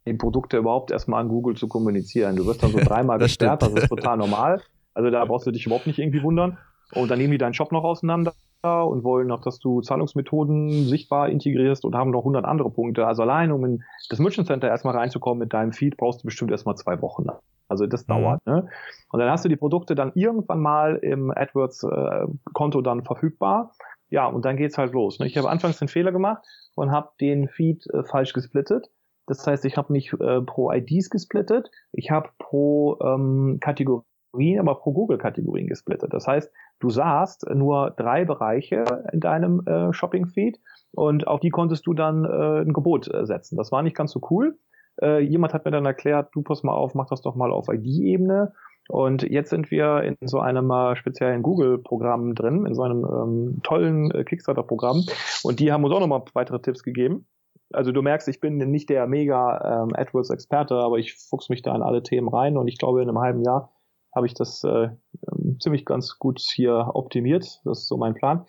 die 0.08 0.14
Produkte 0.14 0.58
überhaupt 0.58 0.90
erstmal 0.90 1.22
an 1.22 1.28
Google 1.28 1.56
zu 1.56 1.68
kommunizieren. 1.68 2.36
Du 2.36 2.48
wirst 2.48 2.64
dann 2.64 2.72
so 2.72 2.80
dreimal 2.84 3.20
gesperrt, 3.20 3.62
das 3.62 3.74
ist 3.74 3.90
total 3.90 4.18
normal. 4.18 4.62
Also 4.96 5.12
da 5.12 5.24
brauchst 5.26 5.46
du 5.46 5.52
dich 5.52 5.68
überhaupt 5.68 5.86
nicht 5.86 6.00
irgendwie 6.00 6.24
wundern. 6.24 6.58
Und 6.94 7.12
dann 7.12 7.20
nehmen 7.20 7.32
die 7.32 7.38
deinen 7.38 7.54
Shop 7.54 7.72
noch 7.72 7.84
auseinander 7.84 8.34
und 8.64 9.04
wollen 9.04 9.28
noch, 9.28 9.42
dass 9.42 9.60
du 9.60 9.82
Zahlungsmethoden 9.82 10.86
sichtbar 10.86 11.30
integrierst 11.30 11.84
und 11.84 11.96
haben 11.96 12.12
noch 12.12 12.22
100 12.22 12.46
andere 12.46 12.70
Punkte. 12.70 13.06
Also 13.06 13.24
allein, 13.24 13.52
um 13.52 13.66
in 13.66 13.84
das 14.10 14.20
Merchant 14.20 14.48
Center 14.48 14.70
erstmal 14.70 14.96
reinzukommen 14.96 15.40
mit 15.40 15.54
deinem 15.54 15.74
Feed, 15.74 15.98
brauchst 15.98 16.24
du 16.24 16.26
bestimmt 16.26 16.52
erstmal 16.52 16.76
zwei 16.76 17.02
Wochen. 17.02 17.28
Also 17.68 17.88
das 17.88 18.08
mhm. 18.08 18.14
dauert. 18.14 18.46
Ne? 18.46 18.68
Und 19.12 19.20
dann 19.20 19.30
hast 19.30 19.44
du 19.44 19.50
die 19.50 19.58
Produkte 19.58 19.96
dann 19.96 20.14
irgendwann 20.16 20.62
mal 20.62 20.96
im 20.96 21.32
AdWords-Konto 21.32 22.80
äh, 22.80 22.84
dann 22.84 23.04
verfügbar. 23.04 23.74
Ja, 24.10 24.28
und 24.28 24.46
dann 24.46 24.58
geht's 24.58 24.78
halt 24.78 24.94
los. 24.94 25.20
Ne? 25.20 25.28
Ich 25.28 25.38
habe 25.38 25.50
anfangs 25.50 25.80
den 25.80 25.88
Fehler 25.88 26.12
gemacht 26.12 26.44
und 26.76 26.92
habe 26.92 27.10
den 27.20 27.50
Feed 27.50 27.86
äh, 27.88 28.04
falsch 28.04 28.34
gesplittet. 28.34 28.90
Das 29.26 29.46
heißt, 29.46 29.66
ich 29.66 29.78
habe 29.78 29.92
nicht 29.92 30.14
äh, 30.14 30.42
pro 30.42 30.72
IDs 30.72 31.10
gesplittet, 31.10 31.72
ich 31.94 32.12
habe 32.12 32.30
pro 32.40 33.00
ähm, 33.02 33.58
Kategorie 33.62 34.04
Kategorien, 34.34 34.60
aber 34.60 34.76
pro 34.76 34.92
Google-Kategorien 34.94 35.68
gesplittet. 35.68 36.14
Das 36.14 36.28
heißt, 36.28 36.52
du 36.80 36.90
sahst 36.90 37.48
nur 37.54 37.92
drei 37.92 38.26
Bereiche 38.26 38.84
in 39.12 39.20
deinem 39.20 39.66
äh, 39.66 39.94
Shopping-Feed 39.94 40.60
und 40.92 41.28
auf 41.28 41.40
die 41.40 41.50
konntest 41.50 41.86
du 41.86 41.94
dann 41.94 42.26
äh, 42.26 42.62
ein 42.62 42.74
Gebot 42.74 43.14
äh, 43.14 43.26
setzen. 43.26 43.58
Das 43.58 43.72
war 43.72 43.84
nicht 43.84 43.96
ganz 43.96 44.12
so 44.12 44.22
cool. 44.30 44.58
Äh, 45.02 45.20
jemand 45.20 45.54
hat 45.54 45.66
mir 45.66 45.72
dann 45.72 45.86
erklärt, 45.86 46.30
du 46.34 46.42
pass 46.42 46.64
mal 46.64 46.74
auf, 46.74 46.96
mach 46.96 47.08
das 47.08 47.22
doch 47.22 47.36
mal 47.36 47.52
auf 47.52 47.68
ID-Ebene. 47.68 48.54
Und 48.90 49.24
jetzt 49.24 49.50
sind 49.50 49.72
wir 49.72 50.02
in 50.02 50.18
so 50.28 50.40
einem 50.40 50.70
äh, 50.70 50.96
speziellen 50.96 51.42
Google-Programm 51.42 52.36
drin, 52.36 52.66
in 52.66 52.74
so 52.74 52.84
einem 52.84 53.06
ähm, 53.06 53.60
tollen 53.64 54.12
äh, 54.12 54.24
Kickstarter-Programm. 54.24 55.06
Und 55.44 55.60
die 55.60 55.72
haben 55.72 55.84
uns 55.84 55.94
auch 55.94 56.02
nochmal 56.02 56.24
weitere 56.34 56.60
Tipps 56.60 56.84
gegeben. 56.84 57.26
Also 57.72 57.92
du 57.92 58.02
merkst, 58.02 58.28
ich 58.28 58.40
bin 58.40 58.58
nicht 58.58 58.90
der 58.90 59.08
mega 59.08 59.84
ähm, 59.84 59.96
AdWords-Experte, 59.96 60.76
aber 60.76 60.98
ich 60.98 61.16
fuchs 61.16 61.50
mich 61.50 61.62
da 61.62 61.74
in 61.76 61.82
alle 61.82 62.04
Themen 62.04 62.28
rein 62.28 62.58
und 62.58 62.68
ich 62.68 62.78
glaube, 62.78 63.02
in 63.02 63.10
einem 63.10 63.20
halben 63.20 63.42
Jahr 63.42 63.72
habe 64.16 64.28
ich 64.28 64.34
das 64.34 64.64
äh, 64.64 64.90
ähm, 65.32 65.58
ziemlich 65.60 65.86
ganz 65.86 66.20
gut 66.20 66.40
hier 66.40 66.92
optimiert. 66.94 67.62
Das 67.66 67.80
ist 67.80 67.88
so 67.88 67.98
mein 67.98 68.14
Plan. 68.14 68.46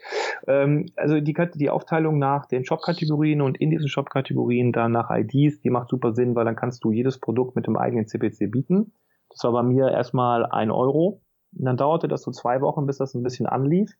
Ähm, 0.46 0.86
also 0.96 1.20
die, 1.20 1.34
die 1.54 1.70
Aufteilung 1.70 2.18
nach 2.18 2.46
den 2.46 2.64
Shop-Kategorien 2.64 3.40
und 3.40 3.58
in 3.60 3.70
diesen 3.70 3.88
Shop-Kategorien 3.88 4.72
dann 4.72 4.92
nach 4.92 5.10
IDs, 5.10 5.60
die 5.60 5.70
macht 5.70 5.88
super 5.88 6.12
Sinn, 6.14 6.34
weil 6.34 6.44
dann 6.44 6.56
kannst 6.56 6.84
du 6.84 6.92
jedes 6.92 7.18
Produkt 7.18 7.56
mit 7.56 7.66
dem 7.66 7.76
eigenen 7.76 8.06
CPC 8.06 8.50
bieten. 8.50 8.92
Das 9.30 9.42
war 9.44 9.52
bei 9.52 9.62
mir 9.62 9.90
erstmal 9.90 10.46
ein 10.46 10.70
Euro. 10.70 11.22
Und 11.56 11.64
dann 11.64 11.76
dauerte 11.76 12.08
das 12.08 12.22
so 12.22 12.30
zwei 12.30 12.60
Wochen, 12.60 12.86
bis 12.86 12.98
das 12.98 13.14
ein 13.14 13.22
bisschen 13.22 13.46
anlief. 13.46 13.90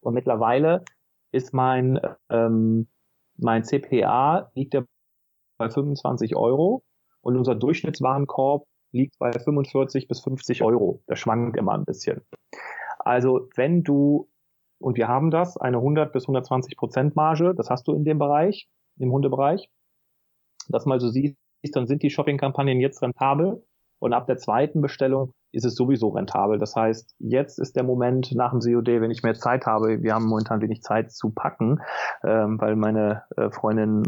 Und 0.00 0.14
mittlerweile 0.14 0.84
ist 1.32 1.52
mein, 1.52 1.98
ähm, 2.30 2.88
mein 3.36 3.64
CPA 3.64 4.50
liegt 4.54 4.74
ja 4.74 4.84
bei 5.58 5.68
25 5.68 6.36
Euro 6.36 6.84
und 7.20 7.36
unser 7.36 7.54
Durchschnittswarenkorb 7.54 8.64
liegt 8.92 9.18
bei 9.18 9.32
45 9.32 10.08
bis 10.08 10.20
50 10.20 10.62
Euro. 10.62 11.02
Das 11.06 11.18
schwankt 11.18 11.56
immer 11.56 11.74
ein 11.74 11.84
bisschen. 11.84 12.22
Also 12.98 13.48
wenn 13.56 13.82
du, 13.82 14.28
und 14.80 14.96
wir 14.96 15.08
haben 15.08 15.30
das, 15.30 15.56
eine 15.56 15.78
100 15.78 16.12
bis 16.12 16.24
120 16.24 16.76
Prozent 16.76 17.16
Marge, 17.16 17.54
das 17.54 17.70
hast 17.70 17.88
du 17.88 17.94
in 17.94 18.04
dem 18.04 18.18
Bereich, 18.18 18.68
im 18.98 19.12
Hundebereich, 19.12 19.68
das 20.68 20.86
mal 20.86 21.00
so 21.00 21.08
siehst, 21.08 21.36
dann 21.72 21.86
sind 21.86 22.02
die 22.02 22.10
Shopping-Kampagnen 22.10 22.80
jetzt 22.80 23.02
rentabel 23.02 23.62
und 23.98 24.12
ab 24.12 24.26
der 24.26 24.36
zweiten 24.36 24.80
Bestellung 24.80 25.32
ist 25.50 25.64
es 25.64 25.74
sowieso 25.74 26.08
rentabel. 26.08 26.58
Das 26.58 26.76
heißt, 26.76 27.14
jetzt 27.18 27.58
ist 27.58 27.74
der 27.74 27.82
Moment 27.82 28.32
nach 28.34 28.50
dem 28.50 28.60
COD, 28.60 29.00
wenn 29.00 29.10
ich 29.10 29.22
mehr 29.22 29.34
Zeit 29.34 29.66
habe, 29.66 30.02
wir 30.02 30.14
haben 30.14 30.26
momentan 30.26 30.60
wenig 30.60 30.82
Zeit 30.82 31.10
zu 31.10 31.30
packen, 31.30 31.80
ähm, 32.22 32.60
weil 32.60 32.76
meine 32.76 33.24
äh, 33.36 33.50
Freundin, 33.50 34.02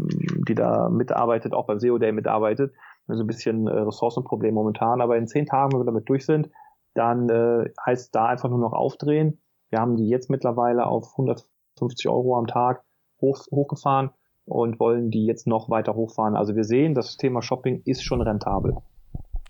die 0.47 0.55
da 0.55 0.89
mitarbeitet, 0.89 1.53
auch 1.53 1.65
beim 1.65 1.79
COD 1.79 2.13
mitarbeitet, 2.13 2.73
also 3.07 3.23
ein 3.23 3.27
bisschen 3.27 3.67
äh, 3.67 3.71
Ressourcenproblem 3.71 4.53
momentan, 4.53 5.01
aber 5.01 5.17
in 5.17 5.27
zehn 5.27 5.45
Tagen, 5.45 5.73
wenn 5.73 5.81
wir 5.81 5.85
damit 5.85 6.09
durch 6.09 6.25
sind, 6.25 6.49
dann 6.93 7.29
äh, 7.29 7.69
heißt 7.85 8.13
da 8.13 8.27
einfach 8.27 8.49
nur 8.49 8.59
noch 8.59 8.73
aufdrehen. 8.73 9.41
Wir 9.69 9.79
haben 9.79 9.95
die 9.95 10.07
jetzt 10.07 10.29
mittlerweile 10.29 10.85
auf 10.85 11.11
150 11.13 12.09
Euro 12.09 12.37
am 12.37 12.47
Tag 12.47 12.83
hoch, 13.21 13.45
hochgefahren 13.51 14.11
und 14.45 14.79
wollen 14.79 15.11
die 15.11 15.25
jetzt 15.25 15.47
noch 15.47 15.69
weiter 15.69 15.95
hochfahren. 15.95 16.35
Also 16.35 16.55
wir 16.55 16.63
sehen, 16.63 16.93
das 16.93 17.17
Thema 17.17 17.41
Shopping 17.41 17.81
ist 17.85 18.03
schon 18.03 18.21
rentabel. 18.21 18.75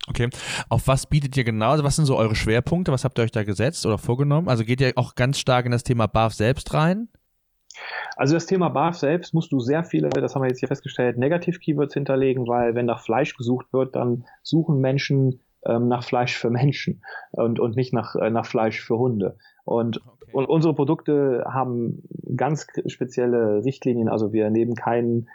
Okay. 0.08 0.30
Auf 0.68 0.88
was 0.88 1.06
bietet 1.06 1.36
ihr 1.36 1.44
genau? 1.44 1.70
Also 1.70 1.84
was 1.84 1.96
sind 1.96 2.06
so 2.06 2.16
eure 2.16 2.34
Schwerpunkte? 2.34 2.92
Was 2.92 3.04
habt 3.04 3.18
ihr 3.18 3.24
euch 3.24 3.30
da 3.30 3.44
gesetzt 3.44 3.86
oder 3.86 3.98
vorgenommen? 3.98 4.48
Also 4.48 4.64
geht 4.64 4.80
ihr 4.80 4.92
auch 4.96 5.14
ganz 5.14 5.38
stark 5.38 5.64
in 5.64 5.72
das 5.72 5.84
Thema 5.84 6.06
BAF 6.06 6.34
selbst 6.34 6.74
rein? 6.74 7.08
Also 8.16 8.34
das 8.34 8.46
Thema 8.46 8.68
BAF 8.68 8.96
selbst 8.96 9.34
musst 9.34 9.52
du 9.52 9.60
sehr 9.60 9.84
viele, 9.84 10.08
das 10.10 10.34
haben 10.34 10.42
wir 10.42 10.48
jetzt 10.48 10.60
hier 10.60 10.68
festgestellt, 10.68 11.18
Negativ-Keywords 11.18 11.94
hinterlegen, 11.94 12.46
weil 12.46 12.74
wenn 12.74 12.86
nach 12.86 13.00
Fleisch 13.00 13.36
gesucht 13.36 13.72
wird, 13.72 13.96
dann 13.96 14.24
suchen 14.42 14.80
Menschen 14.80 15.40
ähm, 15.64 15.88
nach 15.88 16.04
Fleisch 16.04 16.36
für 16.36 16.50
Menschen 16.50 17.02
und, 17.32 17.60
und 17.60 17.76
nicht 17.76 17.92
nach, 17.92 18.14
äh, 18.16 18.30
nach 18.30 18.46
Fleisch 18.46 18.80
für 18.80 18.98
Hunde. 18.98 19.36
Und, 19.64 20.02
okay. 20.06 20.30
und 20.32 20.46
unsere 20.46 20.74
Produkte 20.74 21.44
haben 21.48 22.02
ganz 22.36 22.66
spezielle 22.86 23.64
Richtlinien, 23.64 24.08
also 24.08 24.32
wir 24.32 24.50
nehmen 24.50 24.74
keinen 24.74 25.28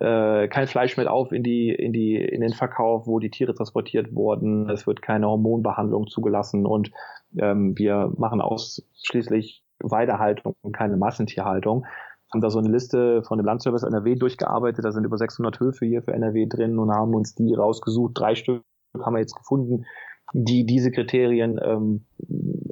äh, 0.00 0.48
kein 0.48 0.66
Fleisch 0.66 0.96
mit 0.96 1.06
auf 1.06 1.30
in 1.30 1.44
die 1.44 1.70
in 1.70 1.92
die 1.92 2.16
in 2.16 2.40
den 2.40 2.52
Verkauf, 2.52 3.06
wo 3.06 3.20
die 3.20 3.30
Tiere 3.30 3.54
transportiert 3.54 4.12
wurden. 4.12 4.68
Es 4.68 4.88
wird 4.88 5.02
keine 5.02 5.28
Hormonbehandlung 5.28 6.08
zugelassen 6.08 6.66
und 6.66 6.90
ähm, 7.38 7.78
wir 7.78 8.12
machen 8.16 8.40
ausschließlich 8.40 9.62
Weidehaltung 9.80 10.54
und 10.62 10.72
keine 10.72 10.96
Massentierhaltung. 10.96 11.86
Haben 12.32 12.40
da 12.40 12.50
so 12.50 12.58
eine 12.58 12.68
Liste 12.68 13.22
von 13.22 13.38
dem 13.38 13.46
Landservice 13.46 13.84
NRW 13.84 14.16
durchgearbeitet. 14.16 14.84
Da 14.84 14.92
sind 14.92 15.04
über 15.04 15.18
600 15.18 15.60
Höfe 15.60 15.86
hier 15.86 16.02
für 16.02 16.12
NRW 16.12 16.46
drin 16.46 16.78
und 16.78 16.90
haben 16.90 17.14
uns 17.14 17.34
die 17.34 17.54
rausgesucht. 17.54 18.12
Drei 18.14 18.34
Stück 18.34 18.62
haben 19.04 19.14
wir 19.14 19.20
jetzt 19.20 19.36
gefunden, 19.36 19.84
die 20.32 20.66
diese 20.66 20.90
Kriterien 20.90 21.60
ähm, 21.62 22.06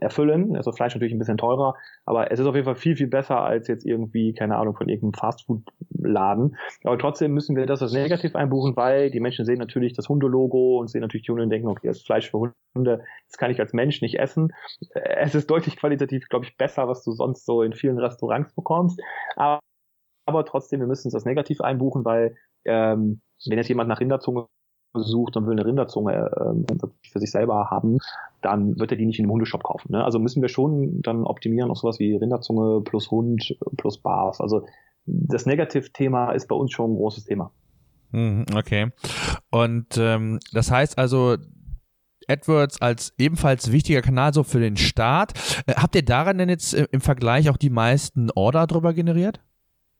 erfüllen. 0.00 0.56
Also 0.56 0.72
Fleisch 0.72 0.94
natürlich 0.94 1.14
ein 1.14 1.18
bisschen 1.18 1.38
teurer, 1.38 1.74
aber 2.04 2.32
es 2.32 2.40
ist 2.40 2.46
auf 2.46 2.54
jeden 2.54 2.64
Fall 2.64 2.76
viel, 2.76 2.96
viel 2.96 3.06
besser 3.06 3.40
als 3.40 3.68
jetzt 3.68 3.86
irgendwie, 3.86 4.34
keine 4.34 4.56
Ahnung, 4.56 4.74
von 4.74 4.88
irgendeinem 4.88 5.12
Fastfood-Laden. 6.02 6.56
Aber 6.84 6.98
trotzdem 6.98 7.32
müssen 7.32 7.56
wir 7.56 7.66
das 7.66 7.82
als 7.82 7.92
negativ 7.92 8.34
einbuchen, 8.34 8.76
weil 8.76 9.10
die 9.10 9.20
Menschen 9.20 9.44
sehen 9.44 9.58
natürlich 9.58 9.92
das 9.92 10.08
Hundelogo 10.08 10.78
und 10.78 10.90
sehen 10.90 11.00
natürlich 11.00 11.26
die 11.26 11.32
Hunde 11.32 11.44
und 11.44 11.50
denken, 11.50 11.68
okay, 11.68 11.88
das 11.88 11.98
ist 11.98 12.06
Fleisch 12.06 12.30
für 12.30 12.52
Hunde, 12.74 13.04
das 13.28 13.38
kann 13.38 13.50
ich 13.50 13.60
als 13.60 13.72
Mensch 13.72 14.02
nicht 14.02 14.18
essen. 14.18 14.52
Es 14.94 15.34
ist 15.34 15.50
deutlich 15.50 15.76
qualitativ, 15.76 16.28
glaube 16.28 16.44
ich, 16.44 16.56
besser, 16.56 16.88
was 16.88 17.02
du 17.02 17.12
sonst 17.12 17.46
so 17.46 17.62
in 17.62 17.72
vielen 17.72 17.98
Restaurants 17.98 18.54
bekommst. 18.54 19.00
Aber, 19.36 19.60
aber 20.26 20.44
trotzdem, 20.44 20.80
wir 20.80 20.86
müssen 20.86 21.08
es 21.08 21.14
als 21.14 21.24
negativ 21.24 21.60
einbuchen, 21.60 22.04
weil 22.04 22.36
ähm, 22.64 23.20
wenn 23.46 23.58
jetzt 23.58 23.68
jemand 23.68 23.88
nach 23.88 24.00
Rinderzunge 24.00 24.46
sucht 24.94 25.36
und 25.36 25.46
will 25.46 25.52
eine 25.52 25.64
Rinderzunge 25.64 26.12
äh, 26.12 26.86
für 27.10 27.18
sich 27.18 27.30
selber 27.30 27.70
haben, 27.70 27.98
dann 28.42 28.78
wird 28.78 28.90
er 28.90 28.98
die 28.98 29.06
nicht 29.06 29.18
in 29.18 29.24
einem 29.24 29.32
Hundeshop 29.32 29.62
kaufen. 29.62 29.92
Ne? 29.92 30.04
Also 30.04 30.18
müssen 30.18 30.42
wir 30.42 30.50
schon 30.50 31.00
dann 31.00 31.24
optimieren 31.24 31.70
auf 31.70 31.78
sowas 31.78 31.98
wie 31.98 32.14
Rinderzunge 32.14 32.82
plus 32.82 33.10
Hund 33.10 33.56
plus 33.78 33.98
Bars. 33.98 34.40
Also 34.40 34.66
das 35.04 35.46
Negativ-Thema 35.46 36.32
ist 36.32 36.48
bei 36.48 36.54
uns 36.54 36.72
schon 36.72 36.92
ein 36.92 36.96
großes 36.96 37.24
Thema. 37.24 37.52
Mhm, 38.12 38.46
okay. 38.54 38.90
Und 39.50 39.96
ähm, 39.98 40.38
das 40.52 40.70
heißt 40.70 40.98
also, 40.98 41.36
AdWords 42.28 42.80
als 42.80 43.12
ebenfalls 43.18 43.72
wichtiger 43.72 44.02
Kanal 44.02 44.32
so 44.32 44.42
für 44.42 44.60
den 44.60 44.76
Start. 44.76 45.32
Äh, 45.66 45.74
habt 45.74 45.94
ihr 45.94 46.04
daran 46.04 46.38
denn 46.38 46.48
jetzt 46.48 46.74
äh, 46.74 46.86
im 46.92 47.00
Vergleich 47.00 47.50
auch 47.50 47.56
die 47.56 47.70
meisten 47.70 48.30
Order 48.30 48.66
drüber 48.66 48.92
generiert? 48.92 49.40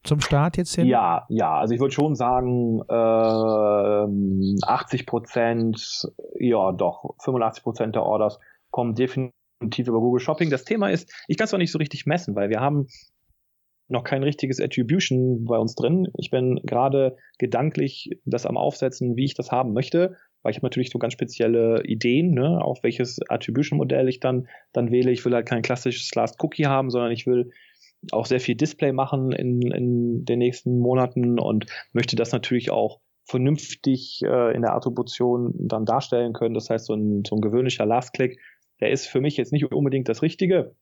zum 0.04 0.20
Start 0.20 0.56
jetzt 0.56 0.74
hin? 0.74 0.86
Ja, 0.86 1.26
ja, 1.28 1.58
also 1.58 1.74
ich 1.74 1.80
würde 1.80 1.94
schon 1.94 2.14
sagen, 2.14 2.80
äh, 2.88 4.62
80 4.66 5.06
Prozent, 5.06 6.10
ja 6.38 6.72
doch, 6.72 7.14
85 7.20 7.62
Prozent 7.62 7.94
der 7.94 8.02
Orders 8.02 8.40
kommen 8.70 8.94
definitiv 8.94 9.86
über 9.86 10.00
Google 10.00 10.20
Shopping. 10.20 10.50
Das 10.50 10.64
Thema 10.64 10.90
ist, 10.90 11.12
ich 11.28 11.36
kann 11.36 11.44
es 11.44 11.52
noch 11.52 11.58
nicht 11.58 11.72
so 11.72 11.78
richtig 11.78 12.06
messen, 12.06 12.34
weil 12.34 12.50
wir 12.50 12.60
haben 12.60 12.88
noch 13.88 14.04
kein 14.04 14.22
richtiges 14.22 14.60
Attribution 14.60 15.44
bei 15.44 15.58
uns 15.58 15.74
drin. 15.74 16.08
Ich 16.16 16.30
bin 16.30 16.60
gerade 16.64 17.16
gedanklich 17.38 18.10
das 18.24 18.46
am 18.46 18.56
Aufsetzen, 18.56 19.16
wie 19.16 19.24
ich 19.24 19.34
das 19.34 19.50
haben 19.50 19.72
möchte, 19.72 20.16
weil 20.42 20.50
ich 20.50 20.56
habe 20.56 20.66
natürlich 20.66 20.90
so 20.90 20.98
ganz 20.98 21.12
spezielle 21.12 21.82
Ideen, 21.84 22.32
ne, 22.32 22.60
auf 22.62 22.82
welches 22.82 23.20
Attribution-Modell 23.28 24.08
ich 24.08 24.20
dann, 24.20 24.48
dann 24.72 24.90
wähle. 24.90 25.10
Ich 25.10 25.24
will 25.24 25.34
halt 25.34 25.46
kein 25.46 25.62
klassisches 25.62 26.14
Last 26.14 26.42
Cookie 26.42 26.66
haben, 26.66 26.90
sondern 26.90 27.12
ich 27.12 27.26
will 27.26 27.50
auch 28.10 28.26
sehr 28.26 28.40
viel 28.40 28.56
Display 28.56 28.92
machen 28.92 29.32
in, 29.32 29.60
in 29.62 30.24
den 30.24 30.38
nächsten 30.38 30.78
Monaten 30.78 31.38
und 31.38 31.66
möchte 31.92 32.16
das 32.16 32.32
natürlich 32.32 32.70
auch 32.70 33.00
vernünftig 33.24 34.20
äh, 34.24 34.54
in 34.54 34.62
der 34.62 34.74
Attribution 34.74 35.54
dann 35.54 35.84
darstellen 35.84 36.32
können. 36.32 36.54
Das 36.54 36.70
heißt, 36.70 36.86
so 36.86 36.94
ein, 36.94 37.22
so 37.24 37.36
ein 37.36 37.40
gewöhnlicher 37.40 37.86
Last-Click, 37.86 38.40
der 38.80 38.90
ist 38.90 39.06
für 39.06 39.20
mich 39.20 39.36
jetzt 39.36 39.52
nicht 39.52 39.70
unbedingt 39.72 40.08
das 40.08 40.22
Richtige. 40.22 40.74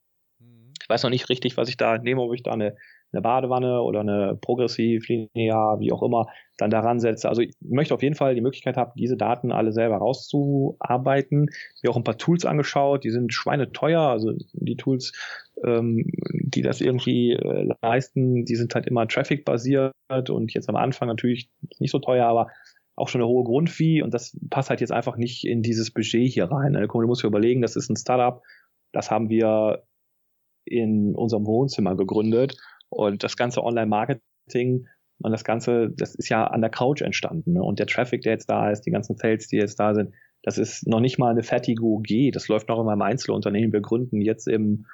Weiß 0.91 1.03
noch 1.03 1.11
nicht 1.11 1.29
richtig, 1.29 1.57
was 1.57 1.69
ich 1.69 1.77
da 1.77 1.97
nehme, 1.99 2.21
ob 2.21 2.35
ich 2.35 2.43
da 2.43 2.53
eine 2.53 2.77
eine 3.13 3.23
Badewanne 3.23 3.83
oder 3.83 4.01
eine 4.01 4.39
progressiv, 4.41 5.09
linear, 5.09 5.81
wie 5.81 5.93
auch 5.93 6.03
immer, 6.03 6.27
dann 6.57 6.71
daran 6.71 7.01
setze. 7.01 7.29
Also 7.29 7.43
ich 7.43 7.55
möchte 7.61 7.95
auf 7.95 8.03
jeden 8.03 8.15
Fall 8.15 8.35
die 8.35 8.41
Möglichkeit 8.41 8.77
haben, 8.77 8.93
diese 8.97 9.17
Daten 9.17 9.51
alle 9.51 9.73
selber 9.73 9.97
rauszuarbeiten. 9.97 11.51
Mir 11.83 11.91
auch 11.91 11.97
ein 11.97 12.05
paar 12.05 12.19
Tools 12.19 12.45
angeschaut, 12.45 13.05
die 13.05 13.11
sind 13.11 13.33
schweineteuer, 13.33 14.03
also 14.03 14.33
die 14.53 14.77
Tools, 14.77 15.13
ähm, 15.65 16.11
die 16.33 16.63
das 16.63 16.81
irgendwie 16.81 17.33
äh, 17.33 17.69
leisten, 17.83 18.45
die 18.45 18.57
sind 18.57 18.75
halt 18.75 18.87
immer 18.87 19.09
Traffic-basiert 19.09 19.93
und 20.29 20.53
jetzt 20.53 20.69
am 20.69 20.77
Anfang 20.77 21.09
natürlich 21.09 21.51
nicht 21.79 21.91
so 21.91 21.99
teuer, 21.99 22.27
aber 22.27 22.49
auch 22.95 23.09
schon 23.09 23.21
eine 23.21 23.29
hohe 23.29 23.45
Grundfee 23.45 24.03
und 24.03 24.13
das 24.15 24.39
passt 24.51 24.71
halt 24.71 24.81
jetzt 24.81 24.93
einfach 24.93 25.17
nicht 25.17 25.45
in 25.47 25.63
dieses 25.63 25.91
Budget 25.91 26.31
hier 26.31 26.45
rein. 26.45 26.75
Du 26.75 27.07
musst 27.07 27.23
dir 27.23 27.29
überlegen, 27.29 27.63
das 27.63 27.75
ist 27.75 27.89
ein 27.89 27.97
Startup, 27.97 28.43
das 28.93 29.11
haben 29.11 29.31
wir 29.31 29.85
in 30.71 31.15
unserem 31.15 31.47
Wohnzimmer 31.47 31.97
gegründet 31.97 32.57
und 32.89 33.23
das 33.23 33.37
ganze 33.37 33.63
Online-Marketing 33.63 34.87
und 35.23 35.33
das 35.33 35.45
Ganze, 35.45 35.91
das 35.91 36.15
ist 36.15 36.29
ja 36.29 36.47
an 36.47 36.63
der 36.63 36.71
Couch 36.71 37.03
entstanden. 37.03 37.55
Ne? 37.55 37.63
Und 37.63 37.79
der 37.79 37.87
Traffic, 37.87 38.23
der 38.23 38.33
jetzt 38.33 38.49
da 38.49 38.71
ist, 38.71 38.83
die 38.83 38.91
ganzen 38.91 39.17
Sales, 39.17 39.49
die 39.49 39.57
jetzt 39.57 39.79
da 39.79 39.95
sind, 39.95 40.15
das 40.43 40.57
ist 40.57 40.87
noch 40.87 41.01
nicht 41.01 41.19
mal 41.19 41.31
eine 41.31 41.43
fertige 41.43 41.83
UG. 41.83 42.33
Das 42.33 42.49
läuft 42.49 42.69
noch 42.69 42.81
in 42.81 42.87
meinem 42.87 43.03
Einzelunternehmen. 43.03 43.73
Wir 43.73 43.83
gründen 43.83 44.23
jetzt 44.23 44.49
im 44.49 44.87